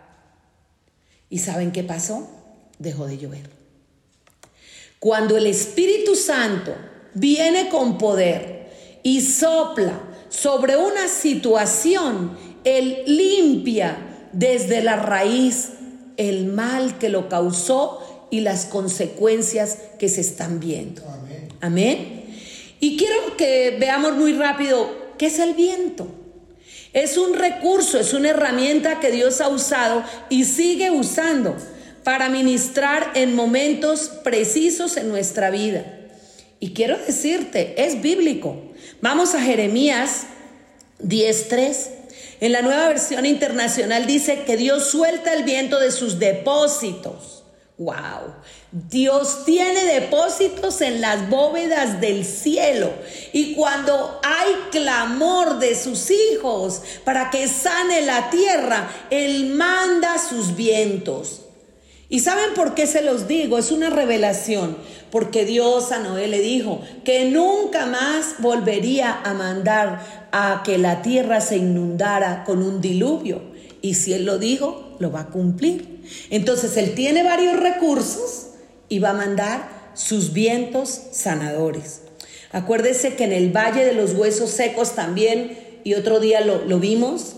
¿Y 1.30 1.38
saben 1.38 1.72
qué 1.72 1.82
pasó? 1.82 2.28
Dejó 2.78 3.06
de 3.06 3.16
llover. 3.16 3.48
Cuando 4.98 5.38
el 5.38 5.46
Espíritu 5.46 6.14
Santo 6.16 6.74
viene 7.14 7.70
con 7.70 7.96
poder 7.96 9.00
y 9.02 9.22
sopla 9.22 9.98
sobre 10.28 10.76
una 10.76 11.08
situación, 11.08 12.36
Él 12.64 13.04
limpia 13.06 13.96
desde 14.32 14.82
la 14.82 14.96
raíz 14.96 15.70
el 16.18 16.46
mal 16.46 16.98
que 16.98 17.08
lo 17.08 17.28
causó 17.30 18.13
y 18.30 18.40
las 18.40 18.66
consecuencias 18.66 19.78
que 19.98 20.08
se 20.08 20.20
están 20.20 20.60
viendo. 20.60 21.02
Amén. 21.60 22.24
Y 22.80 22.96
quiero 22.96 23.36
que 23.36 23.76
veamos 23.78 24.14
muy 24.14 24.34
rápido 24.34 24.90
qué 25.16 25.26
es 25.26 25.38
el 25.38 25.54
viento. 25.54 26.08
Es 26.92 27.16
un 27.16 27.34
recurso, 27.34 27.98
es 27.98 28.12
una 28.12 28.30
herramienta 28.30 29.00
que 29.00 29.10
Dios 29.10 29.40
ha 29.40 29.48
usado 29.48 30.04
y 30.28 30.44
sigue 30.44 30.90
usando 30.90 31.56
para 32.04 32.28
ministrar 32.28 33.12
en 33.14 33.34
momentos 33.34 34.10
precisos 34.22 34.96
en 34.96 35.08
nuestra 35.08 35.50
vida. 35.50 35.84
Y 36.60 36.72
quiero 36.72 36.96
decirte, 36.98 37.74
es 37.84 38.00
bíblico. 38.00 38.62
Vamos 39.00 39.34
a 39.34 39.40
Jeremías 39.40 40.24
10.3. 41.02 41.88
En 42.40 42.52
la 42.52 42.62
nueva 42.62 42.88
versión 42.88 43.26
internacional 43.26 44.06
dice 44.06 44.42
que 44.46 44.56
Dios 44.56 44.88
suelta 44.88 45.32
el 45.34 45.44
viento 45.44 45.80
de 45.80 45.90
sus 45.90 46.18
depósitos. 46.18 47.43
Wow. 47.76 48.34
Dios 48.70 49.44
tiene 49.44 49.84
depósitos 49.84 50.80
en 50.80 51.00
las 51.00 51.28
bóvedas 51.28 52.00
del 52.00 52.24
cielo. 52.24 52.92
Y 53.32 53.54
cuando 53.54 54.20
hay 54.22 54.52
clamor 54.70 55.58
de 55.58 55.74
sus 55.74 56.10
hijos 56.12 56.82
para 57.04 57.30
que 57.30 57.48
sane 57.48 58.02
la 58.02 58.30
tierra, 58.30 58.88
Él 59.10 59.46
manda 59.54 60.18
sus 60.18 60.54
vientos. 60.54 61.40
¿Y 62.08 62.20
saben 62.20 62.54
por 62.54 62.74
qué 62.74 62.86
se 62.86 63.02
los 63.02 63.26
digo? 63.26 63.58
Es 63.58 63.72
una 63.72 63.90
revelación. 63.90 64.76
Porque 65.10 65.44
Dios 65.44 65.90
a 65.90 65.98
Noé 65.98 66.28
le 66.28 66.40
dijo 66.40 66.80
que 67.04 67.28
nunca 67.28 67.86
más 67.86 68.36
volvería 68.38 69.20
a 69.24 69.34
mandar 69.34 70.28
a 70.30 70.62
que 70.64 70.78
la 70.78 71.02
tierra 71.02 71.40
se 71.40 71.56
inundara 71.56 72.44
con 72.44 72.62
un 72.62 72.80
diluvio. 72.80 73.42
Y 73.82 73.94
si 73.94 74.12
Él 74.12 74.26
lo 74.26 74.38
dijo, 74.38 74.96
lo 75.00 75.10
va 75.10 75.22
a 75.22 75.26
cumplir. 75.30 75.93
Entonces 76.30 76.76
Él 76.76 76.94
tiene 76.94 77.22
varios 77.22 77.58
recursos 77.58 78.48
y 78.88 78.98
va 78.98 79.10
a 79.10 79.14
mandar 79.14 79.68
sus 79.94 80.32
vientos 80.32 81.00
sanadores. 81.12 82.02
Acuérdese 82.52 83.14
que 83.14 83.24
en 83.24 83.32
el 83.32 83.50
Valle 83.54 83.84
de 83.84 83.94
los 83.94 84.14
Huesos 84.14 84.50
Secos 84.50 84.94
también, 84.94 85.58
y 85.84 85.94
otro 85.94 86.20
día 86.20 86.40
lo, 86.40 86.64
lo 86.64 86.78
vimos, 86.78 87.34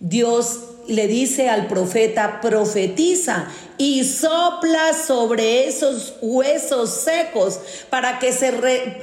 Dios 0.00 0.60
le 0.88 1.06
dice 1.08 1.48
al 1.48 1.66
profeta, 1.66 2.40
profetiza 2.40 3.48
y 3.78 4.04
sopla 4.04 4.94
sobre 4.94 5.68
esos 5.68 6.14
huesos 6.20 6.90
secos 6.90 7.60
para 7.90 8.18
que 8.18 8.32
se 8.32 8.52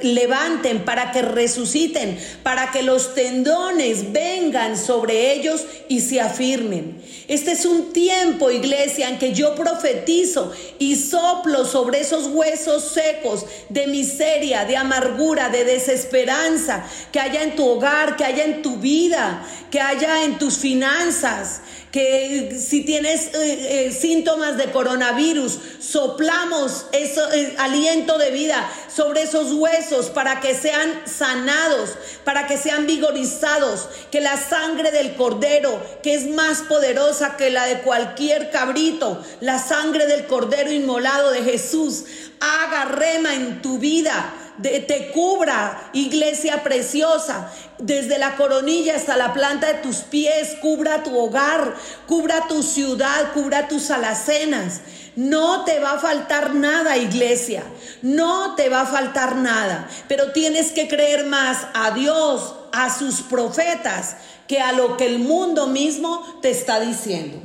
levanten, 0.02 0.84
para 0.84 1.12
que 1.12 1.22
resuciten, 1.22 2.18
para 2.42 2.70
que 2.72 2.82
los 2.82 3.14
tendones 3.14 4.12
vengan 4.12 4.76
sobre 4.76 5.32
ellos 5.32 5.64
y 5.88 6.00
se 6.00 6.20
afirmen. 6.20 7.00
Este 7.28 7.52
es 7.52 7.64
un 7.64 7.92
tiempo, 7.92 8.50
iglesia, 8.50 9.08
en 9.08 9.18
que 9.18 9.32
yo 9.32 9.54
profetizo 9.54 10.52
y 10.78 10.96
soplo 10.96 11.64
sobre 11.64 12.00
esos 12.00 12.26
huesos 12.26 12.84
secos 12.84 13.46
de 13.68 13.86
miseria, 13.86 14.64
de 14.64 14.76
amargura, 14.76 15.48
de 15.48 15.64
desesperanza, 15.64 16.84
que 17.12 17.20
haya 17.20 17.42
en 17.42 17.56
tu 17.56 17.66
hogar, 17.66 18.16
que 18.16 18.24
haya 18.24 18.44
en 18.44 18.62
tu 18.62 18.76
vida, 18.76 19.46
que 19.70 19.80
haya 19.80 20.24
en 20.24 20.38
tus 20.38 20.58
finanzas, 20.58 21.60
que 21.94 22.58
si 22.58 22.82
tienes 22.82 23.32
eh, 23.34 23.86
eh, 23.86 23.92
síntomas 23.92 24.56
de 24.56 24.72
coronavirus, 24.72 25.60
soplamos 25.78 26.86
ese 26.90 27.20
eh, 27.32 27.54
aliento 27.56 28.18
de 28.18 28.32
vida 28.32 28.68
sobre 28.92 29.22
esos 29.22 29.52
huesos 29.52 30.10
para 30.10 30.40
que 30.40 30.56
sean 30.56 30.90
sanados, 31.06 31.90
para 32.24 32.48
que 32.48 32.58
sean 32.58 32.88
vigorizados, 32.88 33.88
que 34.10 34.20
la 34.20 34.36
sangre 34.36 34.90
del 34.90 35.14
cordero, 35.14 35.80
que 36.02 36.14
es 36.14 36.26
más 36.26 36.62
poderosa 36.62 37.36
que 37.36 37.50
la 37.50 37.64
de 37.66 37.82
cualquier 37.82 38.50
cabrito, 38.50 39.24
la 39.38 39.60
sangre 39.60 40.08
del 40.08 40.26
cordero 40.26 40.72
inmolado 40.72 41.30
de 41.30 41.44
Jesús, 41.44 42.06
haga 42.40 42.86
rema 42.86 43.36
en 43.36 43.62
tu 43.62 43.78
vida 43.78 44.34
te 44.62 45.10
cubra, 45.12 45.90
iglesia 45.92 46.62
preciosa, 46.62 47.50
desde 47.78 48.18
la 48.18 48.36
coronilla 48.36 48.96
hasta 48.96 49.16
la 49.16 49.32
planta 49.32 49.66
de 49.66 49.74
tus 49.74 49.98
pies, 49.98 50.56
cubra 50.60 51.02
tu 51.02 51.18
hogar, 51.18 51.74
cubra 52.06 52.46
tu 52.46 52.62
ciudad, 52.62 53.32
cubra 53.32 53.68
tus 53.68 53.90
alacenas. 53.90 54.80
No 55.16 55.64
te 55.64 55.78
va 55.78 55.92
a 55.92 55.98
faltar 55.98 56.54
nada, 56.54 56.96
iglesia. 56.96 57.62
No 58.02 58.54
te 58.56 58.68
va 58.68 58.82
a 58.82 58.86
faltar 58.86 59.36
nada. 59.36 59.88
Pero 60.08 60.32
tienes 60.32 60.72
que 60.72 60.88
creer 60.88 61.26
más 61.26 61.66
a 61.72 61.92
Dios, 61.92 62.54
a 62.72 62.92
sus 62.96 63.22
profetas, 63.22 64.16
que 64.48 64.60
a 64.60 64.72
lo 64.72 64.96
que 64.96 65.06
el 65.06 65.20
mundo 65.20 65.68
mismo 65.68 66.38
te 66.42 66.50
está 66.50 66.80
diciendo. 66.80 67.40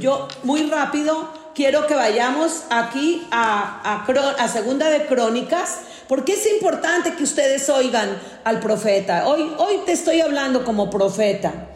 Yo 0.00 0.28
muy 0.42 0.68
rápido 0.68 1.32
quiero 1.54 1.86
que 1.86 1.94
vayamos 1.94 2.62
aquí 2.70 3.26
a, 3.30 3.80
a, 3.82 4.42
a 4.44 4.48
Segunda 4.48 4.90
de 4.90 5.06
Crónicas 5.06 5.78
porque 6.08 6.32
es 6.32 6.50
importante 6.50 7.14
que 7.14 7.22
ustedes 7.22 7.68
oigan 7.68 8.18
al 8.44 8.60
profeta. 8.60 9.28
Hoy, 9.28 9.52
hoy 9.58 9.80
te 9.84 9.92
estoy 9.92 10.20
hablando 10.20 10.64
como 10.64 10.88
profeta. 10.88 11.68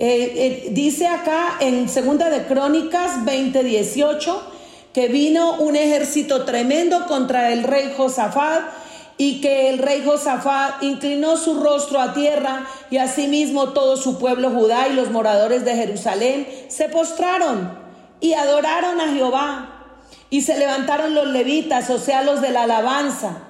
Eh, 0.00 0.66
eh, 0.66 0.68
dice 0.72 1.06
acá 1.06 1.56
en 1.60 1.88
Segunda 1.88 2.30
de 2.30 2.44
Crónicas 2.46 3.24
20:18 3.24 4.42
que 4.92 5.08
vino 5.08 5.56
un 5.56 5.76
ejército 5.76 6.44
tremendo 6.44 7.06
contra 7.06 7.52
el 7.52 7.64
rey 7.64 7.94
Josafat 7.96 8.62
y 9.16 9.40
que 9.40 9.70
el 9.70 9.78
rey 9.78 10.02
Josafat 10.04 10.82
inclinó 10.82 11.36
su 11.36 11.60
rostro 11.60 12.00
a 12.00 12.14
tierra 12.14 12.66
y 12.90 12.98
asimismo 12.98 13.70
todo 13.70 13.96
su 13.96 14.18
pueblo 14.18 14.50
Judá 14.50 14.88
y 14.88 14.94
los 14.94 15.10
moradores 15.10 15.64
de 15.64 15.74
Jerusalén 15.74 16.46
se 16.68 16.88
postraron 16.88 17.76
y 18.20 18.34
adoraron 18.34 19.00
a 19.00 19.12
Jehová. 19.12 19.74
Y 20.30 20.42
se 20.42 20.58
levantaron 20.58 21.14
los 21.14 21.26
levitas, 21.28 21.88
o 21.88 21.98
sea, 21.98 22.22
los 22.22 22.42
de 22.42 22.50
la 22.50 22.64
alabanza, 22.64 23.47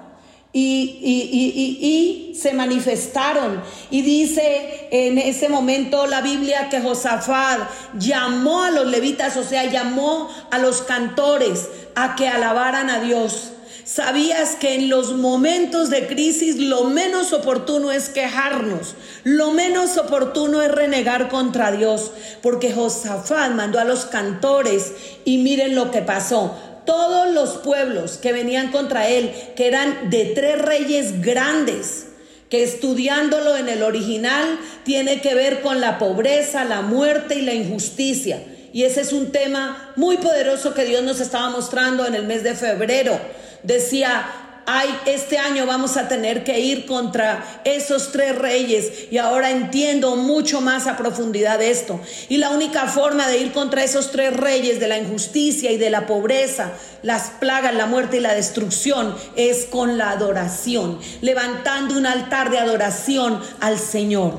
y, 0.52 2.34
se 2.38 2.52
manifestaron. 2.52 3.60
Y 3.90 4.02
dice 4.02 4.88
en 4.92 5.18
ese 5.18 5.48
momento 5.48 6.06
la 6.06 6.20
Biblia 6.20 6.68
que 6.68 6.80
Josafat 6.80 7.68
llamó 7.98 8.62
a 8.62 8.70
los 8.70 8.86
levitas, 8.86 9.36
o 9.36 9.42
sea, 9.42 9.64
llamó 9.64 10.30
a 10.50 10.58
los 10.58 10.82
cantores 10.82 11.68
a 11.96 12.14
que 12.14 12.28
alabaran 12.28 12.90
a 12.90 13.00
Dios. 13.00 13.52
¿Sabías 13.84 14.54
que 14.54 14.74
en 14.74 14.90
los 14.90 15.14
momentos 15.14 15.88
de 15.88 16.06
crisis 16.06 16.56
lo 16.56 16.84
menos 16.84 17.32
oportuno 17.32 17.90
es 17.90 18.10
quejarnos? 18.10 18.94
Lo 19.24 19.52
menos 19.52 19.96
oportuno 19.96 20.60
es 20.60 20.70
renegar 20.70 21.30
contra 21.30 21.72
Dios, 21.72 22.12
porque 22.42 22.70
Josafat 22.70 23.52
mandó 23.52 23.80
a 23.80 23.84
los 23.84 24.04
cantores 24.04 24.92
y 25.24 25.38
miren 25.38 25.74
lo 25.74 25.90
que 25.90 26.02
pasó 26.02 26.54
todos 26.88 27.34
los 27.34 27.58
pueblos 27.58 28.16
que 28.16 28.32
venían 28.32 28.70
contra 28.70 29.08
él, 29.08 29.30
que 29.56 29.66
eran 29.68 30.08
de 30.08 30.32
tres 30.34 30.58
reyes 30.58 31.20
grandes, 31.20 32.06
que 32.48 32.62
estudiándolo 32.62 33.58
en 33.58 33.68
el 33.68 33.82
original 33.82 34.58
tiene 34.84 35.20
que 35.20 35.34
ver 35.34 35.60
con 35.60 35.82
la 35.82 35.98
pobreza, 35.98 36.64
la 36.64 36.80
muerte 36.80 37.34
y 37.34 37.42
la 37.42 37.52
injusticia. 37.52 38.42
Y 38.72 38.84
ese 38.84 39.02
es 39.02 39.12
un 39.12 39.32
tema 39.32 39.92
muy 39.96 40.16
poderoso 40.16 40.72
que 40.72 40.86
Dios 40.86 41.02
nos 41.02 41.20
estaba 41.20 41.50
mostrando 41.50 42.06
en 42.06 42.14
el 42.14 42.24
mes 42.24 42.42
de 42.42 42.54
febrero. 42.54 43.20
Decía, 43.64 44.47
ay, 44.70 44.94
este 45.06 45.38
año 45.38 45.64
vamos 45.64 45.96
a 45.96 46.08
tener 46.08 46.44
que 46.44 46.60
ir 46.60 46.84
contra 46.84 47.62
esos 47.64 48.12
tres 48.12 48.36
reyes 48.36 49.10
y 49.10 49.16
ahora 49.16 49.50
entiendo 49.50 50.14
mucho 50.14 50.60
más 50.60 50.86
a 50.86 50.98
profundidad 50.98 51.62
esto. 51.62 51.98
Y 52.28 52.36
la 52.36 52.50
única 52.50 52.86
forma 52.86 53.26
de 53.28 53.38
ir 53.38 53.52
contra 53.52 53.82
esos 53.82 54.12
tres 54.12 54.36
reyes 54.36 54.78
de 54.78 54.88
la 54.88 54.98
injusticia 54.98 55.72
y 55.72 55.78
de 55.78 55.88
la 55.88 56.06
pobreza, 56.06 56.72
las 57.02 57.30
plagas, 57.40 57.74
la 57.74 57.86
muerte 57.86 58.18
y 58.18 58.20
la 58.20 58.34
destrucción 58.34 59.16
es 59.36 59.64
con 59.64 59.96
la 59.96 60.10
adoración, 60.10 60.98
levantando 61.22 61.96
un 61.96 62.04
altar 62.04 62.50
de 62.50 62.58
adoración 62.58 63.40
al 63.60 63.78
Señor. 63.78 64.34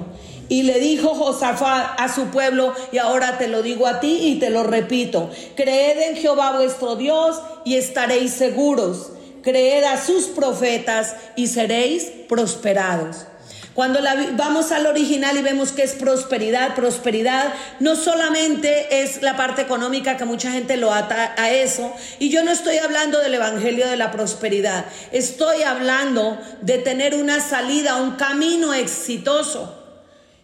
Y 0.48 0.62
le 0.62 0.80
dijo 0.80 1.16
Josafat 1.16 2.00
a 2.00 2.14
su 2.14 2.26
pueblo, 2.26 2.76
y 2.92 3.00
ahora 3.00 3.40
te 3.40 3.48
lo 3.48 3.64
digo 3.64 3.88
a 3.88 4.00
ti 4.00 4.20
y 4.22 4.36
te 4.40 4.52
lo 4.52 4.62
repito, 4.62 5.32
creed 5.56 6.10
en 6.10 6.18
Jehová 6.18 6.52
vuestro 6.52 6.96
Dios 6.96 7.40
y 7.66 7.76
estaréis 7.76 8.34
seguros 8.34 9.14
creed 9.50 9.84
a 9.84 10.00
sus 10.04 10.26
profetas 10.26 11.16
y 11.36 11.47
seréis 11.47 12.06
prosperados. 12.28 13.26
Cuando 13.74 14.02
vamos 14.34 14.74
al 14.74 14.88
original 14.88 15.38
y 15.38 15.41
vemos 15.41 15.72
que 15.72 15.84
es 15.84 15.93
prosperidad, 15.93 16.76
prosperidad 16.76 17.54
no 17.80 17.95
solamente 17.95 19.02
es 19.02 19.22
la 19.22 19.38
parte 19.38 19.62
económica 19.62 20.18
que 20.18 20.26
mucha 20.26 20.52
gente 20.52 20.76
lo 20.76 20.91
ata 20.91 21.34
a 21.38 21.50
eso, 21.52 21.93
y 22.20 22.30
yo 22.30 22.43
no 22.43 22.52
estoy 22.52 22.78
hablando 22.78 23.20
del 23.20 23.36
evangelio 23.36 23.88
de 23.88 23.95
la 23.95 24.12
prosperidad, 24.12 24.86
estoy 25.14 25.64
hablando 25.64 26.38
de 26.62 26.80
tener 26.80 27.16
una 27.16 27.39
salida, 27.39 27.95
un 27.95 28.18
camino 28.18 28.74
exitoso. 28.74 29.79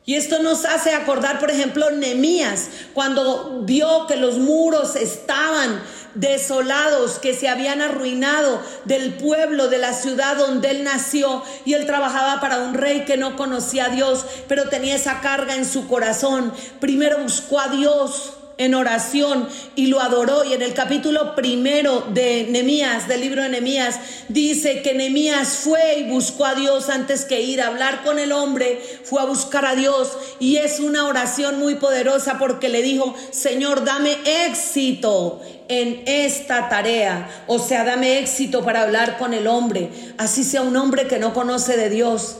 Y 0.07 0.15
esto 0.15 0.37
nos 0.43 0.65
hace 0.65 0.93
acordar, 0.93 1.39
por 1.39 1.49
ejemplo, 1.49 1.89
Nemías, 1.89 2.69
cuando 2.93 3.61
vio 3.63 4.05
que 4.05 4.17
los 4.17 4.37
muros 4.37 4.95
estaban 4.95 5.81
desolados, 6.13 7.17
que 7.17 7.33
se 7.33 7.49
habían 7.49 7.81
arruinado 7.81 8.61
del 8.85 9.15
pueblo, 9.15 9.67
de 9.67 9.79
la 9.79 9.93
ciudad 9.93 10.37
donde 10.37 10.69
él 10.69 10.83
nació, 10.83 11.41
y 11.65 11.73
él 11.73 11.87
trabajaba 11.87 12.39
para 12.39 12.59
un 12.59 12.75
rey 12.75 13.03
que 13.05 13.17
no 13.17 13.35
conocía 13.35 13.85
a 13.85 13.89
Dios, 13.89 14.25
pero 14.47 14.69
tenía 14.69 14.93
esa 14.93 15.21
carga 15.21 15.55
en 15.55 15.65
su 15.65 15.87
corazón. 15.87 16.53
Primero 16.79 17.17
buscó 17.17 17.59
a 17.59 17.69
Dios 17.69 18.33
en 18.57 18.73
oración 18.75 19.47
y 19.75 19.87
lo 19.87 19.99
adoró. 19.99 20.43
Y 20.43 20.53
en 20.53 20.61
el 20.61 20.73
capítulo 20.73 21.35
primero 21.35 22.05
de 22.13 22.47
Nemías, 22.49 23.07
del 23.07 23.21
libro 23.21 23.43
de 23.43 23.49
Nemías, 23.49 23.99
dice 24.29 24.81
que 24.81 24.93
Nemías 24.93 25.49
fue 25.49 25.99
y 25.99 26.09
buscó 26.09 26.45
a 26.45 26.55
Dios 26.55 26.89
antes 26.89 27.25
que 27.25 27.41
ir 27.41 27.61
a 27.61 27.67
hablar 27.67 28.03
con 28.03 28.19
el 28.19 28.31
hombre, 28.31 28.81
fue 29.03 29.21
a 29.21 29.25
buscar 29.25 29.65
a 29.65 29.75
Dios. 29.75 30.17
Y 30.39 30.57
es 30.57 30.79
una 30.79 31.07
oración 31.07 31.59
muy 31.59 31.75
poderosa 31.75 32.37
porque 32.37 32.69
le 32.69 32.81
dijo, 32.81 33.15
Señor, 33.31 33.83
dame 33.83 34.17
éxito 34.47 35.41
en 35.67 36.03
esta 36.05 36.69
tarea. 36.69 37.29
O 37.47 37.59
sea, 37.59 37.83
dame 37.83 38.19
éxito 38.19 38.63
para 38.63 38.83
hablar 38.83 39.17
con 39.17 39.33
el 39.33 39.47
hombre. 39.47 39.89
Así 40.17 40.43
sea 40.43 40.61
un 40.61 40.75
hombre 40.75 41.07
que 41.07 41.19
no 41.19 41.33
conoce 41.33 41.77
de 41.77 41.89
Dios. 41.89 42.37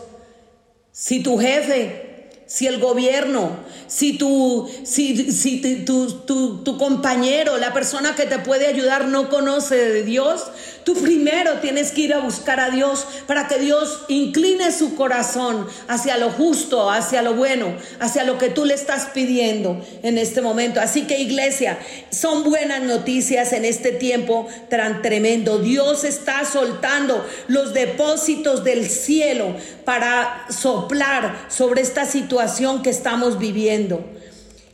Si 0.91 1.21
tu 1.21 1.37
jefe, 1.37 2.29
si 2.45 2.67
el 2.67 2.79
gobierno, 2.79 3.51
si, 3.87 4.17
tu, 4.17 4.69
si, 4.83 5.31
si 5.31 5.59
tu, 5.85 6.11
tu, 6.11 6.63
tu, 6.63 6.77
compañero, 6.77 7.57
la 7.57 7.73
persona 7.73 8.15
que 8.15 8.25
te 8.25 8.39
puede 8.39 8.67
ayudar 8.67 9.07
no 9.07 9.29
conoce 9.29 9.75
de 9.75 10.03
Dios, 10.03 10.43
tú 10.83 10.93
primero 10.95 11.59
tienes 11.61 11.91
que 11.91 12.01
ir 12.01 12.13
a 12.13 12.19
buscar 12.19 12.59
a 12.59 12.69
Dios 12.69 13.05
para 13.27 13.47
que 13.47 13.59
Dios 13.59 14.01
incline 14.07 14.71
su 14.71 14.95
corazón 14.95 15.67
hacia 15.87 16.17
lo 16.17 16.29
justo, 16.29 16.89
hacia 16.89 17.21
lo 17.21 17.33
bueno, 17.33 17.75
hacia 17.99 18.23
lo 18.23 18.37
que 18.37 18.49
tú 18.49 18.65
le 18.65 18.73
estás 18.73 19.07
pidiendo 19.13 19.83
en 20.03 20.17
este 20.17 20.41
momento. 20.41 20.79
Así 20.79 21.03
que 21.03 21.19
iglesia, 21.19 21.77
son 22.11 22.43
buenas 22.43 22.81
noticias 22.83 23.53
en 23.53 23.65
este 23.65 23.91
tiempo 23.91 24.47
tan 24.69 25.01
tremendo. 25.01 25.59
Dios 25.59 26.03
está 26.03 26.45
soltando 26.45 27.25
los 27.47 27.73
depósitos 27.73 28.63
del 28.63 28.89
cielo 28.89 29.55
para 29.85 30.45
soplar 30.49 31.45
sobre 31.49 31.81
esta 31.81 32.05
situación 32.05 32.81
que 32.81 32.89
estamos 32.89 33.37
viviendo. 33.37 33.74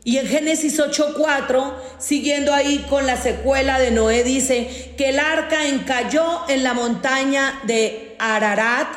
Y 0.03 0.17
en 0.17 0.27
Génesis 0.27 0.79
8:4, 0.79 1.73
siguiendo 1.99 2.53
ahí 2.53 2.85
con 2.89 3.05
la 3.05 3.17
secuela 3.17 3.79
de 3.79 3.91
Noé, 3.91 4.23
dice 4.23 4.93
que 4.97 5.09
el 5.09 5.19
arca 5.19 5.67
encalló 5.67 6.41
en 6.47 6.63
la 6.63 6.73
montaña 6.73 7.61
de 7.65 8.15
Ararat 8.17 8.87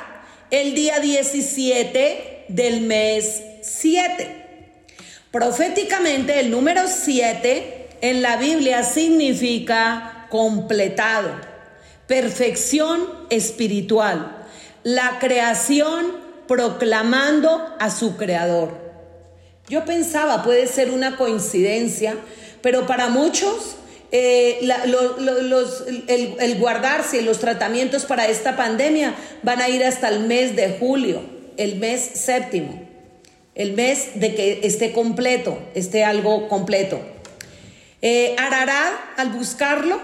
el 0.50 0.74
día 0.74 1.00
17 1.00 2.46
del 2.48 2.82
mes 2.82 3.42
7. 3.62 4.44
Proféticamente 5.30 6.40
el 6.40 6.50
número 6.50 6.82
7 6.86 7.88
en 8.00 8.22
la 8.22 8.36
Biblia 8.36 8.82
significa 8.84 10.26
completado, 10.30 11.30
perfección 12.06 13.08
espiritual, 13.30 14.46
la 14.84 15.18
creación 15.18 16.24
proclamando 16.46 17.74
a 17.78 17.90
su 17.90 18.16
creador. 18.16 18.83
Yo 19.68 19.84
pensaba, 19.84 20.42
puede 20.42 20.66
ser 20.66 20.90
una 20.90 21.16
coincidencia, 21.16 22.16
pero 22.60 22.86
para 22.86 23.08
muchos 23.08 23.76
eh, 24.12 24.60
el, 24.60 26.36
el, 26.38 26.58
guardarse 26.58 27.22
los 27.22 27.38
tratamientos 27.38 28.04
para 28.04 28.28
esta 28.28 28.56
pandemia 28.56 29.14
van 29.42 29.60
a 29.60 29.68
ir 29.68 29.82
hasta 29.82 30.08
el 30.08 30.20
mes 30.20 30.54
de 30.54 30.76
julio, 30.78 31.22
el 31.56 31.76
mes 31.76 32.00
séptimo, 32.14 32.82
el 33.54 33.72
mes 33.72 34.20
de 34.20 34.34
que 34.34 34.60
esté 34.64 34.92
completo, 34.92 35.58
esté 35.74 36.04
algo 36.04 36.48
completo. 36.48 37.00
Eh, 38.02 38.36
al 39.16 39.30
buscarlo, 39.30 39.98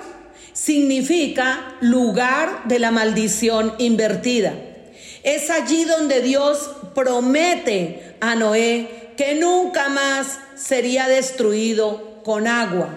significa 0.55 1.77
lugar 1.83 2.65
de 2.65 2.79
la 2.79 2.91
maldición 2.91 3.75
invertida. 3.77 4.55
Es 5.23 5.51
allí 5.51 5.85
donde 5.85 6.23
Dios 6.23 6.71
promete 6.95 8.15
a 8.21 8.35
Noé 8.37 9.10
que 9.21 9.35
nunca 9.35 9.91
más 9.91 10.39
sería 10.57 11.07
destruido 11.07 12.23
con 12.25 12.47
agua. 12.47 12.89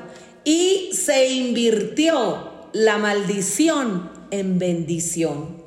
Y 0.46 0.92
se 0.94 1.28
invirtió 1.28 2.70
la 2.72 2.98
maldición 2.98 4.10
en 4.32 4.58
bendición. 4.58 5.62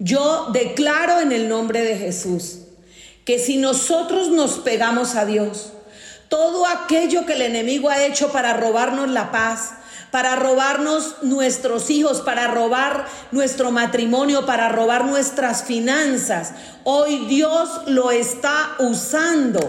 Yo 0.00 0.48
declaro 0.52 1.20
en 1.20 1.30
el 1.30 1.48
nombre 1.48 1.82
de 1.82 1.96
Jesús 1.98 2.62
que 3.24 3.38
si 3.38 3.58
nosotros 3.58 4.30
nos 4.30 4.58
pegamos 4.58 5.14
a 5.14 5.24
Dios, 5.24 5.72
todo 6.28 6.66
aquello 6.66 7.24
que 7.24 7.34
el 7.34 7.42
enemigo 7.42 7.88
ha 7.88 8.04
hecho 8.04 8.32
para 8.32 8.54
robarnos 8.54 9.08
la 9.08 9.30
paz, 9.30 9.74
para 10.16 10.34
robarnos 10.34 11.16
nuestros 11.20 11.90
hijos, 11.90 12.22
para 12.22 12.46
robar 12.46 13.04
nuestro 13.32 13.70
matrimonio, 13.70 14.46
para 14.46 14.70
robar 14.70 15.04
nuestras 15.04 15.64
finanzas. 15.64 16.52
Hoy 16.84 17.26
Dios 17.26 17.82
lo 17.86 18.10
está 18.10 18.76
usando 18.78 19.60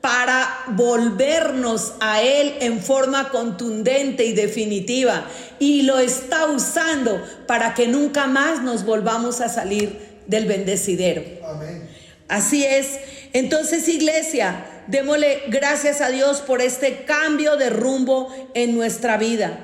para 0.00 0.48
volvernos 0.68 1.92
a 2.00 2.22
Él 2.22 2.54
en 2.60 2.82
forma 2.82 3.28
contundente 3.28 4.24
y 4.24 4.32
definitiva. 4.32 5.26
Y 5.58 5.82
lo 5.82 5.98
está 5.98 6.46
usando 6.46 7.22
para 7.46 7.74
que 7.74 7.86
nunca 7.86 8.26
más 8.26 8.62
nos 8.62 8.86
volvamos 8.86 9.42
a 9.42 9.50
salir 9.50 9.98
del 10.26 10.46
bendecidero. 10.46 11.22
Así 12.26 12.64
es. 12.64 13.00
Entonces, 13.34 13.86
iglesia, 13.88 14.64
démosle 14.86 15.42
gracias 15.48 16.00
a 16.00 16.08
Dios 16.08 16.40
por 16.40 16.62
este 16.62 17.04
cambio 17.04 17.58
de 17.58 17.68
rumbo 17.68 18.34
en 18.54 18.74
nuestra 18.74 19.18
vida. 19.18 19.60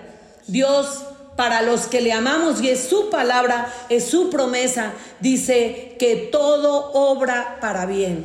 Dios 0.51 1.05
para 1.37 1.63
los 1.63 1.87
que 1.87 2.01
le 2.01 2.13
amamos 2.13 2.61
y 2.61 2.69
es 2.69 2.81
su 2.81 3.09
palabra, 3.09 3.73
es 3.89 4.05
su 4.05 4.29
promesa, 4.31 4.93
dice 5.21 5.97
que 5.99 6.17
todo 6.31 6.93
obra 6.93 7.59
para 7.61 7.87
bien. 7.87 8.25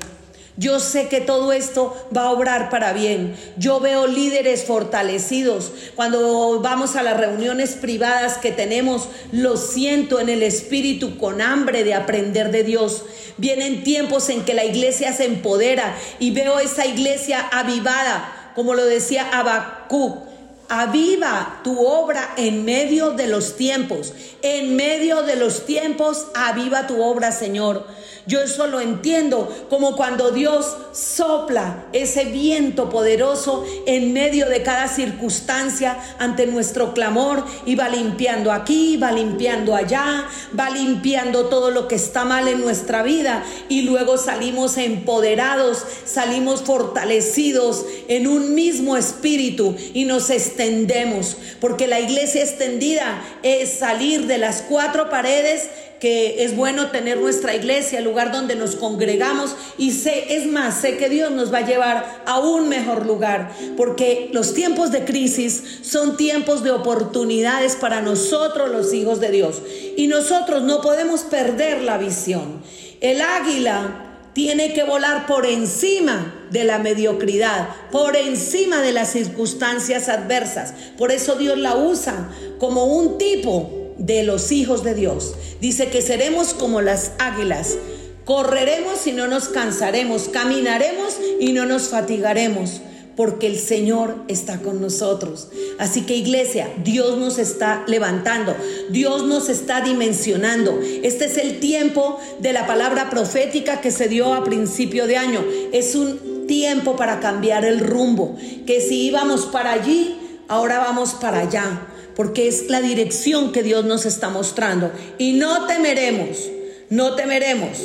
Yo 0.58 0.80
sé 0.80 1.10
que 1.10 1.20
todo 1.20 1.52
esto 1.52 1.96
va 2.16 2.24
a 2.24 2.32
obrar 2.32 2.70
para 2.70 2.94
bien. 2.94 3.36
Yo 3.58 3.82
veo 3.82 4.08
líderes 4.08 4.64
fortalecidos. 4.64 5.72
Cuando 5.96 6.62
vamos 6.62 6.96
a 6.96 7.04
las 7.04 7.18
reuniones 7.18 7.74
privadas 7.74 8.38
que 8.38 8.54
tenemos, 8.54 9.10
lo 9.34 9.58
siento 9.58 10.22
en 10.22 10.30
el 10.30 10.44
espíritu 10.44 11.18
con 11.18 11.42
hambre 11.42 11.84
de 11.84 11.94
aprender 11.94 12.52
de 12.52 12.64
Dios. 12.64 13.04
Vienen 13.38 13.84
tiempos 13.84 14.30
en 14.30 14.46
que 14.46 14.54
la 14.54 14.64
iglesia 14.64 15.12
se 15.12 15.26
empodera 15.26 15.94
y 16.20 16.32
veo 16.32 16.60
esa 16.60 16.86
iglesia 16.86 17.50
avivada, 17.52 18.52
como 18.56 18.76
lo 18.76 18.86
decía 18.86 19.30
Habacuc 19.34 20.35
Aviva 20.68 21.60
tu 21.64 21.86
obra 21.86 22.34
en 22.38 22.66
medio 22.66 23.12
de 23.12 23.28
los 23.28 23.56
tiempos. 23.56 24.14
En 24.42 24.76
medio 24.76 25.22
de 25.24 25.36
los 25.36 25.66
tiempos, 25.66 26.28
aviva 26.34 26.88
tu 26.88 27.04
obra, 27.04 27.32
Señor. 27.32 27.86
Yo 28.28 28.42
eso 28.42 28.66
lo 28.66 28.82
entiendo 28.82 29.68
como 29.70 29.96
cuando 29.96 30.32
Dios 30.32 30.76
sopla 30.94 31.86
ese 31.94 32.26
viento 32.26 32.90
poderoso 32.90 33.64
en 33.86 34.14
medio 34.14 34.50
de 34.50 34.64
cada 34.64 34.88
circunstancia 34.88 35.98
ante 36.18 36.48
nuestro 36.48 36.94
clamor 36.94 37.46
y 37.66 37.76
va 37.76 37.88
limpiando 37.88 38.52
aquí, 38.52 38.98
va 38.98 39.12
limpiando 39.12 39.76
allá, 39.76 40.26
va 40.58 40.72
limpiando 40.72 41.46
todo 41.46 41.70
lo 41.70 41.88
que 41.88 41.96
está 41.96 42.26
mal 42.26 42.48
en 42.48 42.62
nuestra 42.62 43.04
vida. 43.04 43.44
Y 43.70 43.84
luego 43.84 44.18
salimos 44.18 44.78
empoderados, 44.78 45.84
salimos 46.06 46.64
fortalecidos 46.64 47.86
en 48.08 48.26
un 48.28 48.56
mismo 48.56 48.98
espíritu 48.98 49.76
y 49.94 50.06
nos 50.06 50.32
extendemos, 50.32 51.38
porque 51.60 51.88
la 51.88 52.00
iglesia 52.00 52.44
extendida 52.44 53.22
es 53.44 53.70
salir 53.78 54.26
de 54.26 54.38
las 54.38 54.64
cuatro 54.64 55.10
paredes 55.10 55.70
que 56.00 56.44
es 56.44 56.56
bueno 56.56 56.92
tener 56.92 57.20
nuestra 57.20 57.56
iglesia, 57.56 58.00
el 58.00 58.06
lugar 58.06 58.32
donde 58.32 58.56
nos 58.56 58.76
congregamos 58.76 59.56
y 59.78 59.92
sé, 59.92 60.36
es 60.36 60.46
más, 60.46 60.82
sé 60.82 60.98
que 60.98 61.10
Dios 61.10 61.32
nos 61.32 61.54
va 61.54 61.60
a 61.60 61.66
llevar 61.66 62.24
a 62.26 62.40
un 62.40 62.70
mejor 62.70 63.06
lugar, 63.06 63.52
porque 63.78 64.30
los 64.34 64.54
tiempos 64.54 64.92
de 64.92 65.06
crisis 65.06 65.80
son 65.82 66.18
tiempos 66.18 66.64
de 66.64 66.72
oportunidades 66.72 67.76
para 67.76 68.02
nosotros 68.02 68.70
los 68.70 68.94
hijos 68.94 69.20
de 69.20 69.32
Dios 69.32 69.62
y 69.96 70.08
nosotros 70.08 70.64
no 70.64 70.82
podemos 70.82 71.22
perder 71.22 71.82
la 71.82 71.98
visión. 71.98 72.62
El 73.02 73.22
águila 73.22 74.02
tiene 74.34 74.74
que 74.74 74.84
volar 74.84 75.28
por 75.28 75.46
encima 75.46 76.34
de 76.52 76.66
la 76.66 76.78
mediocridad, 76.78 77.70
por 77.90 78.18
encima 78.18 78.82
de 78.82 78.92
las 78.92 79.12
circunstancias 79.12 80.10
adversas. 80.10 80.74
Por 80.98 81.14
eso 81.14 81.36
Dios 81.36 81.58
la 81.58 81.78
usa 81.78 82.30
como 82.60 82.84
un 82.84 83.18
tipo 83.18 83.85
de 83.98 84.24
los 84.24 84.52
hijos 84.52 84.84
de 84.84 84.94
Dios. 84.94 85.36
Dice 85.62 85.90
que 85.90 86.02
seremos 86.02 86.54
como 86.54 86.82
las 86.82 87.12
águilas, 87.20 87.78
Correremos 88.26 89.06
y 89.06 89.12
no 89.12 89.28
nos 89.28 89.50
cansaremos, 89.50 90.30
caminaremos 90.30 91.16
y 91.40 91.54
no 91.54 91.68
nos 91.68 91.90
fatigaremos 91.90 92.82
porque 93.16 93.46
el 93.48 93.58
Señor 93.58 94.24
está 94.28 94.60
con 94.62 94.82
nosotros. 94.82 95.48
Así 95.78 96.02
que 96.02 96.16
iglesia, 96.16 96.68
Dios 96.84 97.20
nos 97.20 97.38
está 97.38 97.84
levantando, 97.88 98.56
Dios 98.90 99.26
nos 99.26 99.50
está 99.50 99.82
dimensionando. 99.82 100.80
Este 101.04 101.26
es 101.26 101.38
el 101.38 101.60
tiempo 101.60 102.20
de 102.40 102.52
la 102.52 102.66
palabra 102.66 103.12
profética 103.12 103.80
que 103.80 103.92
se 103.92 104.08
dio 104.10 104.34
a 104.34 104.44
principio 104.44 105.06
de 105.06 105.18
año. 105.18 105.46
Es 105.72 105.94
un 105.94 106.48
tiempo 106.48 106.96
para 106.96 107.20
cambiar 107.20 107.64
el 107.64 107.80
rumbo, 107.80 108.36
que 108.66 108.82
si 108.82 109.06
íbamos 109.06 109.46
para 109.46 109.72
allí, 109.72 110.18
ahora 110.48 110.80
vamos 110.80 111.14
para 111.14 111.42
allá, 111.42 111.88
porque 112.16 112.48
es 112.48 112.70
la 112.70 112.82
dirección 112.82 113.52
que 113.52 113.64
Dios 113.64 113.86
nos 113.86 114.06
está 114.06 114.30
mostrando. 114.30 114.92
Y 115.18 115.34
no 115.34 115.68
temeremos, 115.68 116.50
no 116.90 117.16
temeremos. 117.16 117.80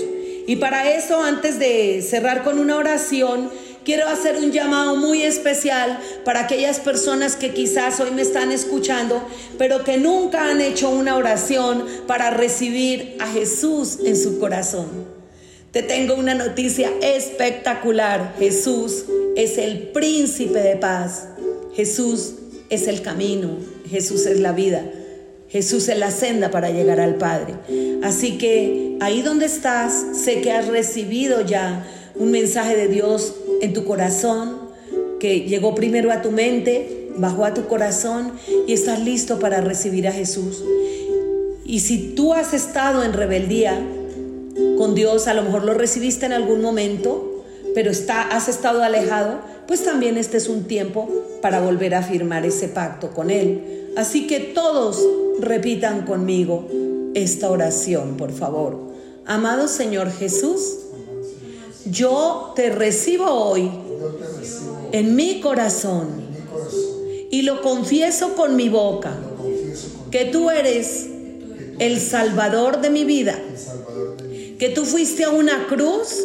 Y 0.47 0.57
para 0.57 0.91
eso, 0.91 1.23
antes 1.23 1.59
de 1.59 2.03
cerrar 2.03 2.43
con 2.43 2.59
una 2.59 2.77
oración, 2.77 3.51
quiero 3.85 4.09
hacer 4.09 4.37
un 4.37 4.53
llamado 4.53 4.97
muy 4.97 5.23
especial 5.23 5.99
para 6.25 6.41
aquellas 6.41 6.81
personas 6.81 7.37
que 7.37 7.53
quizás 7.53 8.01
hoy 8.01 8.11
me 8.11 8.23
están 8.23 8.53
escuchando, 8.53 9.23
pero 9.59 9.85
que 9.85 9.97
nunca 9.97 10.51
han 10.51 10.61
hecho 10.61 10.91
una 10.91 11.17
oración 11.17 11.87
para 12.07 12.31
recibir 12.31 13.17
a 13.21 13.27
Jesús 13.27 13.99
en 14.05 14.17
su 14.17 14.39
corazón. 14.39 14.89
Te 15.73 15.85
tengo 15.85 16.15
una 16.15 16.35
noticia 16.35 16.91
espectacular. 17.01 18.35
Jesús 18.39 19.05
es 19.37 19.57
el 19.57 19.91
príncipe 19.91 20.59
de 20.59 20.77
paz. 20.77 21.29
Jesús 21.75 22.35
es 22.71 22.89
el 22.89 23.03
camino. 23.03 23.57
Jesús 23.91 24.27
es 24.27 24.41
la 24.41 24.53
vida. 24.53 24.85
Jesús 25.49 25.89
es 25.89 25.99
la 25.99 26.13
senda 26.13 26.51
para 26.51 26.71
llegar 26.71 27.01
al 27.01 27.17
Padre. 27.17 27.55
Así 28.05 28.39
que 28.39 28.97
ahí 29.01 29.21
donde 29.23 29.47
estás, 29.47 30.07
sé 30.13 30.41
que 30.41 30.53
has 30.53 30.69
recibido 30.69 31.41
ya 31.41 31.85
un 32.15 32.31
mensaje 32.31 32.77
de 32.77 32.87
Dios 32.87 33.35
en 33.61 33.73
tu 33.73 33.85
corazón, 33.85 34.71
que 35.19 35.41
llegó 35.41 35.75
primero 35.75 36.13
a 36.13 36.23
tu 36.23 36.31
mente, 36.31 37.09
bajó 37.17 37.45
a 37.45 37.53
tu 37.53 37.67
corazón 37.67 38.33
y 38.67 38.73
estás 38.73 39.01
listo 39.01 39.41
para 39.41 39.61
recibir 39.61 40.07
a 40.07 40.13
Jesús. 40.13 40.63
Y 41.65 41.81
si 41.81 42.15
tú 42.15 42.33
has 42.33 42.55
estado 42.55 43.03
en 43.03 43.13
rebeldía 43.13 43.79
con 44.79 44.95
Dios, 44.95 45.27
a 45.27 45.35
lo 45.35 45.43
mejor 45.43 45.65
lo 45.65 45.75
recibiste 45.75 46.27
en 46.27 46.33
algún 46.33 46.63
momento, 46.63 47.45
pero 47.75 47.91
está, 47.91 48.23
has 48.23 48.49
estado 48.49 48.83
alejado, 48.83 49.41
pues 49.67 49.85
también 49.85 50.17
este 50.17 50.37
es 50.37 50.49
un 50.49 50.65
tiempo 50.65 51.09
para 51.43 51.61
volver 51.61 51.95
a 51.95 52.03
firmar 52.03 52.47
ese 52.47 52.69
pacto 52.69 53.11
con 53.11 53.31
Él. 53.31 53.80
Así 54.01 54.27
que 54.27 54.41
todos 54.41 54.99
repitan 55.41 56.07
conmigo 56.07 56.67
esta 57.13 57.51
oración, 57.51 58.17
por 58.17 58.33
favor. 58.33 58.79
Amado 59.27 59.69
Señor 59.69 60.11
Jesús, 60.11 60.79
yo 61.85 62.55
te 62.57 62.71
recibo 62.71 63.27
hoy 63.27 63.71
en 64.93 65.17
mi 65.17 65.43
corazón 65.43 66.09
y 67.31 67.43
lo 67.43 67.61
confieso 67.61 68.37
con 68.37 68.57
mi 68.57 68.71
boca 68.71 69.19
que 70.11 70.25
tú 70.25 70.49
eres 70.49 71.07
el 71.79 72.01
salvador 72.01 72.81
de 72.81 72.89
mi 72.89 73.05
vida, 73.05 73.39
que 74.59 74.71
tú 74.71 74.87
fuiste 74.87 75.25
a 75.25 75.31
una 75.31 75.67
cruz, 75.67 76.25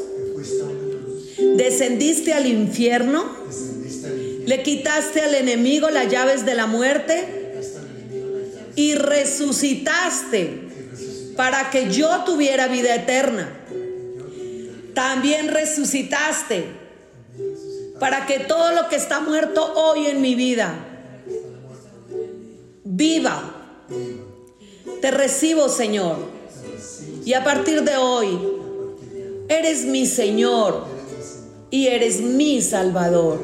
descendiste 1.58 2.32
al 2.32 2.48
infierno, 2.48 3.26
le 4.46 4.64
quitaste 4.64 5.20
al 5.20 5.36
enemigo 5.36 5.90
las 5.90 6.10
llaves 6.10 6.46
de 6.46 6.56
la 6.56 6.68
muerte 6.68 7.45
y 8.76 8.96
resucitaste 8.96 10.62
para 11.36 11.70
que 11.70 11.92
yo 11.92 12.24
tuviera 12.26 12.68
vida 12.68 12.96
eterna 12.96 13.62
también 14.96 15.50
resucitaste 15.50 16.66
para 18.00 18.26
que 18.26 18.40
todo 18.40 18.72
lo 18.72 18.90
que 18.90 18.96
está 18.96 19.20
muerto 19.20 19.74
hoy 19.76 20.08
en 20.08 20.22
mi 20.22 20.34
vida 20.34 20.74
viva. 22.84 23.52
Te 25.02 25.12
recibo, 25.12 25.70
Señor. 25.70 26.18
Y 27.26 27.34
a 27.34 27.44
partir 27.44 27.84
de 27.84 27.98
hoy, 27.98 28.40
eres 29.50 29.86
mi 29.86 30.06
Señor 30.06 30.86
y 31.70 31.88
eres 31.88 32.22
mi 32.22 32.62
Salvador. 32.62 33.40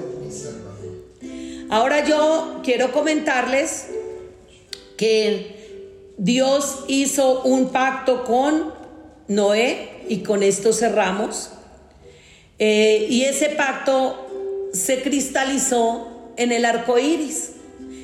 Ahora 1.69 2.05
yo 2.05 2.61
quiero 2.63 2.91
comentarles 2.91 3.88
que 5.02 6.12
Dios 6.20 6.84
hizo 6.88 7.41
un 7.41 7.70
pacto 7.70 8.24
con 8.24 8.72
Noé 9.28 10.04
y 10.08 10.20
con 10.20 10.43
esto 10.43 10.74
cerramos. 10.74 11.49
Eh, 12.60 13.08
y 13.10 13.24
ese 13.24 13.49
pacto 13.49 14.70
se 14.74 15.02
cristalizó 15.02 16.08
en 16.38 16.52
el 16.52 16.66
arco 16.66 16.99
iris. 16.99 17.54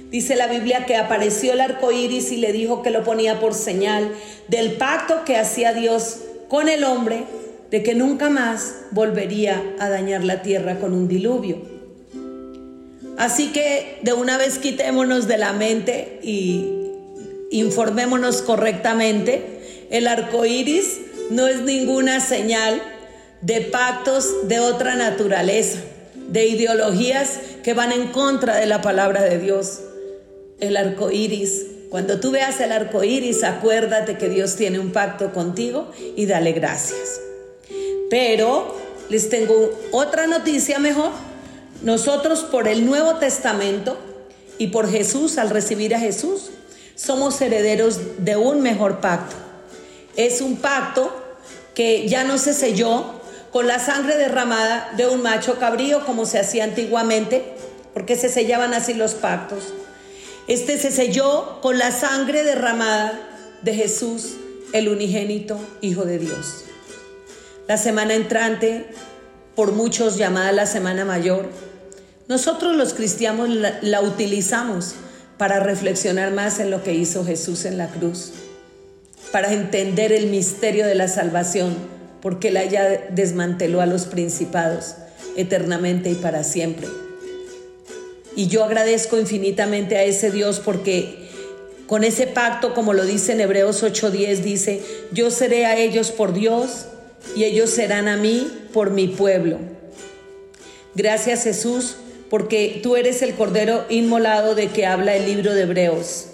Dice 0.09 0.35
la 0.35 0.47
Biblia 0.47 0.87
que 0.87 0.95
apareció 0.95 1.53
el 1.53 1.61
arco 1.61 1.91
iris 1.91 2.31
y 2.31 2.37
le 2.37 2.51
dijo 2.51 2.81
que 2.81 2.89
lo 2.89 3.03
ponía 3.03 3.39
por 3.39 3.53
señal 3.53 4.11
del 4.47 4.71
pacto 4.71 5.23
que 5.23 5.37
hacía 5.37 5.73
Dios 5.73 6.21
con 6.47 6.67
el 6.67 6.83
hombre 6.83 7.25
de 7.69 7.83
que 7.83 7.93
nunca 7.93 8.31
más 8.31 8.73
volvería 8.89 9.61
a 9.77 9.87
dañar 9.89 10.23
la 10.23 10.41
tierra 10.41 10.79
con 10.79 10.93
un 10.93 11.07
diluvio. 11.07 11.61
Así 13.19 13.51
que 13.51 13.99
de 14.01 14.13
una 14.13 14.39
vez 14.39 14.57
quitémonos 14.57 15.27
de 15.27 15.37
la 15.37 15.53
mente 15.53 16.19
y 16.23 16.76
informémonos 17.51 18.41
correctamente. 18.41 19.87
El 19.89 20.07
arco 20.07 20.45
iris 20.45 20.99
no 21.29 21.47
es 21.47 21.61
ninguna 21.61 22.19
señal 22.19 22.81
de 23.41 23.61
pactos 23.61 24.47
de 24.47 24.59
otra 24.59 24.95
naturaleza, 24.95 25.79
de 26.29 26.47
ideologías 26.47 27.39
que 27.63 27.73
van 27.73 27.91
en 27.91 28.07
contra 28.07 28.55
de 28.55 28.65
la 28.65 28.81
palabra 28.81 29.23
de 29.23 29.37
Dios. 29.39 29.81
El 30.59 30.77
arco 30.77 31.11
iris. 31.11 31.65
Cuando 31.89 32.19
tú 32.19 32.31
veas 32.31 32.59
el 32.59 32.71
arco 32.71 33.03
iris, 33.03 33.43
acuérdate 33.43 34.17
que 34.17 34.27
Dios 34.27 34.55
tiene 34.55 34.79
un 34.79 34.91
pacto 34.91 35.31
contigo 35.31 35.91
y 36.15 36.25
dale 36.25 36.51
gracias. 36.51 37.21
Pero 38.09 38.75
les 39.09 39.29
tengo 39.29 39.71
otra 39.91 40.27
noticia 40.27 40.79
mejor. 40.79 41.11
Nosotros 41.83 42.39
por 42.39 42.67
el 42.67 42.85
Nuevo 42.85 43.15
Testamento 43.15 43.97
y 44.57 44.67
por 44.67 44.89
Jesús, 44.89 45.37
al 45.37 45.49
recibir 45.49 45.95
a 45.95 45.99
Jesús, 45.99 46.49
somos 46.97 47.39
herederos 47.39 47.99
de 48.17 48.35
un 48.35 48.61
mejor 48.61 48.99
pacto 48.99 49.47
es 50.17 50.41
un 50.41 50.57
pacto 50.57 51.15
que 51.73 52.09
ya 52.09 52.25
no 52.25 52.37
se 52.37 52.53
selló 52.53 53.05
con 53.51 53.67
la 53.67 53.79
sangre 53.79 54.17
derramada 54.17 54.91
de 54.97 55.07
un 55.07 55.21
macho 55.21 55.57
cabrío 55.59 56.05
como 56.05 56.25
se 56.25 56.39
hacía 56.39 56.65
antiguamente, 56.65 57.53
porque 57.93 58.15
se 58.15 58.29
sellaban 58.29 58.73
así 58.73 58.93
los 58.93 59.13
pactos. 59.13 59.73
Este 60.47 60.77
se 60.77 60.91
selló 60.91 61.59
con 61.61 61.77
la 61.77 61.91
sangre 61.91 62.43
derramada 62.43 63.19
de 63.61 63.73
Jesús, 63.73 64.33
el 64.73 64.89
unigénito 64.89 65.59
Hijo 65.81 66.03
de 66.03 66.17
Dios. 66.17 66.65
La 67.67 67.77
semana 67.77 68.15
entrante, 68.15 68.87
por 69.55 69.71
muchos 69.71 70.17
llamada 70.17 70.51
la 70.51 70.65
Semana 70.65 71.05
Mayor, 71.05 71.47
nosotros 72.27 72.75
los 72.75 72.93
cristianos 72.93 73.49
la, 73.49 74.01
utilizamos 74.01 74.95
para 75.37 75.59
reflexionar 75.59 76.31
más 76.31 76.59
en 76.59 76.71
lo 76.71 76.83
que 76.83 76.93
hizo 76.93 77.25
Jesús 77.25 77.65
en 77.65 77.77
la 77.77 77.87
cruz 77.89 78.31
para 79.31 79.53
entender 79.53 80.11
el 80.11 80.27
misterio 80.27 80.85
de 80.85 80.95
la 80.95 81.07
salvación, 81.07 81.75
porque 82.21 82.49
Él 82.49 82.69
ya 82.69 83.07
desmanteló 83.09 83.81
a 83.81 83.85
los 83.85 84.05
principados 84.05 84.95
eternamente 85.35 86.09
y 86.09 86.15
para 86.15 86.43
siempre. 86.43 86.87
Y 88.35 88.47
yo 88.47 88.63
agradezco 88.63 89.17
infinitamente 89.17 89.97
a 89.97 90.03
ese 90.03 90.31
Dios 90.31 90.59
porque 90.59 91.27
con 91.87 92.03
ese 92.03 92.27
pacto, 92.27 92.73
como 92.73 92.93
lo 92.93 93.05
dice 93.05 93.33
en 93.33 93.41
Hebreos 93.41 93.83
8:10, 93.83 94.37
dice, 94.43 94.81
yo 95.11 95.31
seré 95.31 95.65
a 95.65 95.77
ellos 95.77 96.11
por 96.11 96.33
Dios 96.33 96.85
y 97.35 97.45
ellos 97.45 97.69
serán 97.69 98.07
a 98.07 98.17
mí 98.17 98.47
por 98.73 98.91
mi 98.91 99.07
pueblo. 99.07 99.57
Gracias 100.95 101.43
Jesús, 101.43 101.95
porque 102.29 102.79
tú 102.83 102.95
eres 102.95 103.21
el 103.21 103.35
Cordero 103.35 103.85
inmolado 103.89 104.55
de 104.55 104.67
que 104.67 104.85
habla 104.85 105.15
el 105.15 105.25
libro 105.25 105.53
de 105.53 105.63
Hebreos. 105.63 106.27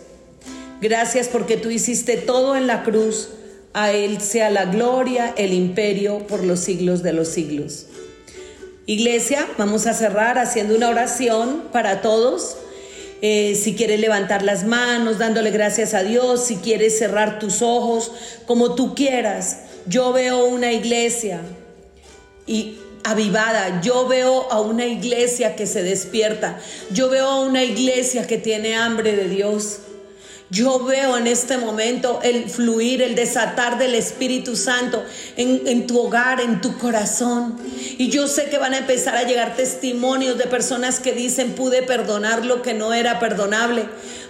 Gracias 0.81 1.27
porque 1.27 1.57
tú 1.57 1.69
hiciste 1.69 2.17
todo 2.17 2.55
en 2.55 2.67
la 2.67 2.83
cruz. 2.83 3.29
A 3.73 3.91
Él 3.91 4.21
sea 4.21 4.51
la 4.51 4.65
gloria, 4.65 5.33
el 5.35 5.53
imperio 5.53 6.19
por 6.27 6.43
los 6.43 6.59
siglos 6.59 7.01
de 7.01 7.13
los 7.13 7.27
siglos. 7.29 7.87
Iglesia, 8.85 9.47
vamos 9.57 9.87
a 9.87 9.93
cerrar 9.93 10.37
haciendo 10.37 10.75
una 10.75 10.89
oración 10.89 11.63
para 11.71 12.01
todos. 12.01 12.57
Eh, 13.21 13.55
si 13.55 13.75
quieres 13.75 14.01
levantar 14.01 14.43
las 14.43 14.65
manos, 14.65 15.17
dándole 15.17 15.51
gracias 15.51 15.93
a 15.93 16.03
Dios, 16.03 16.43
si 16.43 16.57
quieres 16.57 16.99
cerrar 16.99 17.39
tus 17.39 17.61
ojos, 17.61 18.11
como 18.45 18.75
tú 18.75 18.93
quieras. 18.93 19.59
Yo 19.87 20.11
veo 20.11 20.45
una 20.45 20.73
iglesia 20.73 21.39
y 22.45 22.77
avivada, 23.03 23.81
yo 23.81 24.07
veo 24.07 24.51
a 24.51 24.61
una 24.61 24.85
iglesia 24.85 25.55
que 25.55 25.65
se 25.65 25.83
despierta, 25.83 26.59
yo 26.91 27.09
veo 27.09 27.27
a 27.27 27.41
una 27.41 27.63
iglesia 27.63 28.27
que 28.27 28.37
tiene 28.37 28.75
hambre 28.75 29.15
de 29.15 29.29
Dios. 29.29 29.79
Yo 30.49 30.83
veo 30.83 31.17
en 31.17 31.25
este 31.25 31.57
momento 31.57 32.19
el 32.21 32.47
fluir, 32.47 33.01
el 33.01 33.15
desatar 33.15 33.79
del 33.79 33.95
Espíritu 33.95 34.55
Santo 34.55 35.03
en, 35.35 35.87
tu 35.87 35.99
hogar, 35.99 36.41
en 36.41 36.61
tu 36.61 36.77
corazón. 36.77 37.57
Y 37.97 38.09
yo 38.09 38.27
sé 38.27 38.45
que 38.51 38.59
van 38.59 38.75
a 38.75 38.77
empezar 38.77 39.15
a 39.15 39.23
llegar 39.23 39.55
testimonios 39.55 40.37
de 40.37 40.45
personas 40.45 40.99
que 40.99 41.11
dicen, 41.11 41.53
pude 41.53 41.81
perdonar 41.81 42.45
lo 42.45 42.61
que 42.61 42.75
no 42.75 42.93
era 42.93 43.19
perdonable. 43.19 43.85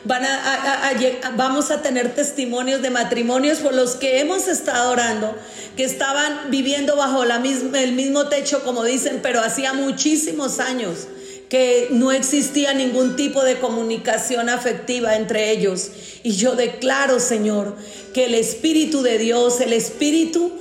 Van 0.05 0.25
a, 0.25 0.91
vamos 1.37 1.71
a 1.71 1.81
tener 1.81 2.13
testimonios 2.13 2.81
de 2.81 2.89
matrimonios 2.89 3.59
por 3.59 3.73
los 3.73 3.95
que 3.95 4.19
hemos 4.19 4.47
estado 4.47 4.91
orando, 4.91 5.33
que 5.77 5.85
estaban 5.85 6.51
viviendo 6.51 6.95
bajo 6.97 7.23
la 7.23 7.39
misma, 7.39 7.79
el 7.81 7.93
mismo 7.93 8.27
techo, 8.27 8.63
como 8.63 8.83
dicen, 8.83 9.19
pero 9.23 9.39
hacía 9.41 9.73
muchísimos 9.73 10.59
años 10.59 11.07
que 11.53 11.89
no 11.91 12.11
existía 12.11 12.73
ningún 12.73 13.15
tipo 13.15 13.43
de 13.43 13.59
comunicación 13.59 14.49
afectiva 14.49 15.15
entre 15.15 15.51
ellos. 15.51 15.91
Y 16.23 16.31
yo 16.31 16.55
declaro, 16.55 17.19
Señor, 17.19 17.75
que 18.11 18.25
el 18.25 18.33
Espíritu 18.33 19.03
de 19.03 19.19
Dios, 19.19 19.61
el 19.61 19.73
Espíritu 19.73 20.51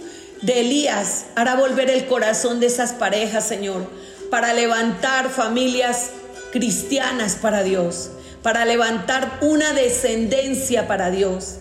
de 0.43 0.61
Elías, 0.61 1.24
hará 1.34 1.55
volver 1.55 1.88
el 1.88 2.05
corazón 2.05 2.61
de 2.61 2.66
esas 2.66 2.93
parejas, 2.93 3.49
Señor, 3.49 3.86
para 4.30 4.53
levantar 4.53 5.30
familias 5.30 6.11
cristianas 6.53 7.36
para 7.36 7.62
Dios, 7.62 8.11
para 8.43 8.64
levantar 8.64 9.38
una 9.40 9.72
descendencia 9.72 10.88
para 10.88 11.11
Dios. 11.11 11.59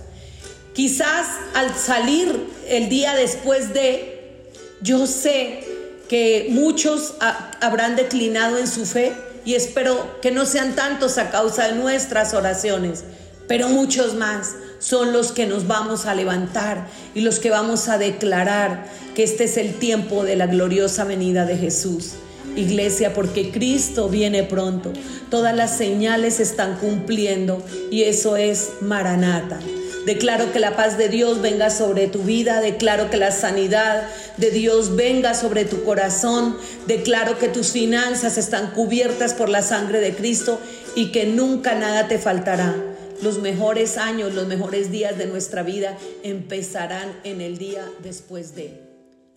Quizás 0.73 1.27
al 1.53 1.75
salir 1.75 2.47
el 2.67 2.89
día 2.89 3.15
después 3.15 3.73
de, 3.73 4.43
yo 4.81 5.05
sé 5.05 5.63
que 6.07 6.47
muchos 6.49 7.13
habrán 7.61 7.95
declinado 7.95 8.57
en 8.57 8.67
su 8.67 8.85
fe 8.85 9.13
y 9.45 9.55
espero 9.55 10.19
que 10.21 10.31
no 10.31 10.45
sean 10.45 10.75
tantos 10.75 11.17
a 11.17 11.29
causa 11.29 11.67
de 11.67 11.73
nuestras 11.73 12.33
oraciones, 12.33 13.03
pero 13.47 13.69
muchos 13.69 14.15
más 14.15 14.55
son 14.79 15.13
los 15.13 15.31
que 15.31 15.45
nos 15.45 15.67
vamos 15.67 16.05
a 16.05 16.15
levantar 16.15 16.87
y 17.13 17.21
los 17.21 17.39
que 17.39 17.49
vamos 17.49 17.87
a 17.87 17.97
declarar 17.97 18.87
que 19.15 19.23
este 19.23 19.43
es 19.43 19.57
el 19.57 19.75
tiempo 19.75 20.23
de 20.23 20.35
la 20.35 20.47
gloriosa 20.47 21.03
venida 21.03 21.45
de 21.45 21.57
Jesús. 21.57 22.13
Iglesia, 22.55 23.13
porque 23.13 23.51
Cristo 23.51 24.09
viene 24.09 24.43
pronto. 24.43 24.91
Todas 25.29 25.55
las 25.55 25.77
señales 25.77 26.39
están 26.39 26.77
cumpliendo 26.77 27.63
y 27.89 28.03
eso 28.03 28.37
es 28.37 28.71
Maranata. 28.81 29.59
Declaro 30.05 30.51
que 30.51 30.59
la 30.59 30.75
paz 30.75 30.97
de 30.97 31.09
Dios 31.09 31.41
venga 31.41 31.69
sobre 31.69 32.07
tu 32.07 32.23
vida, 32.23 32.59
declaro 32.59 33.11
que 33.11 33.17
la 33.17 33.31
sanidad 33.31 34.07
de 34.37 34.49
Dios 34.49 34.95
venga 34.95 35.35
sobre 35.35 35.63
tu 35.63 35.83
corazón, 35.83 36.57
declaro 36.87 37.37
que 37.37 37.49
tus 37.49 37.71
finanzas 37.71 38.39
están 38.39 38.71
cubiertas 38.71 39.35
por 39.35 39.49
la 39.49 39.61
sangre 39.61 39.99
de 39.99 40.15
Cristo 40.15 40.59
y 40.95 41.11
que 41.11 41.27
nunca 41.27 41.75
nada 41.75 42.07
te 42.07 42.17
faltará. 42.17 42.75
Los 43.21 43.37
mejores 43.39 43.97
años, 43.97 44.33
los 44.33 44.47
mejores 44.47 44.89
días 44.89 45.19
de 45.19 45.27
nuestra 45.27 45.61
vida 45.61 45.95
empezarán 46.23 47.13
en 47.23 47.39
el 47.39 47.59
día 47.59 47.87
después 48.01 48.55
de. 48.55 48.81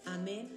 Amén. 0.06 0.53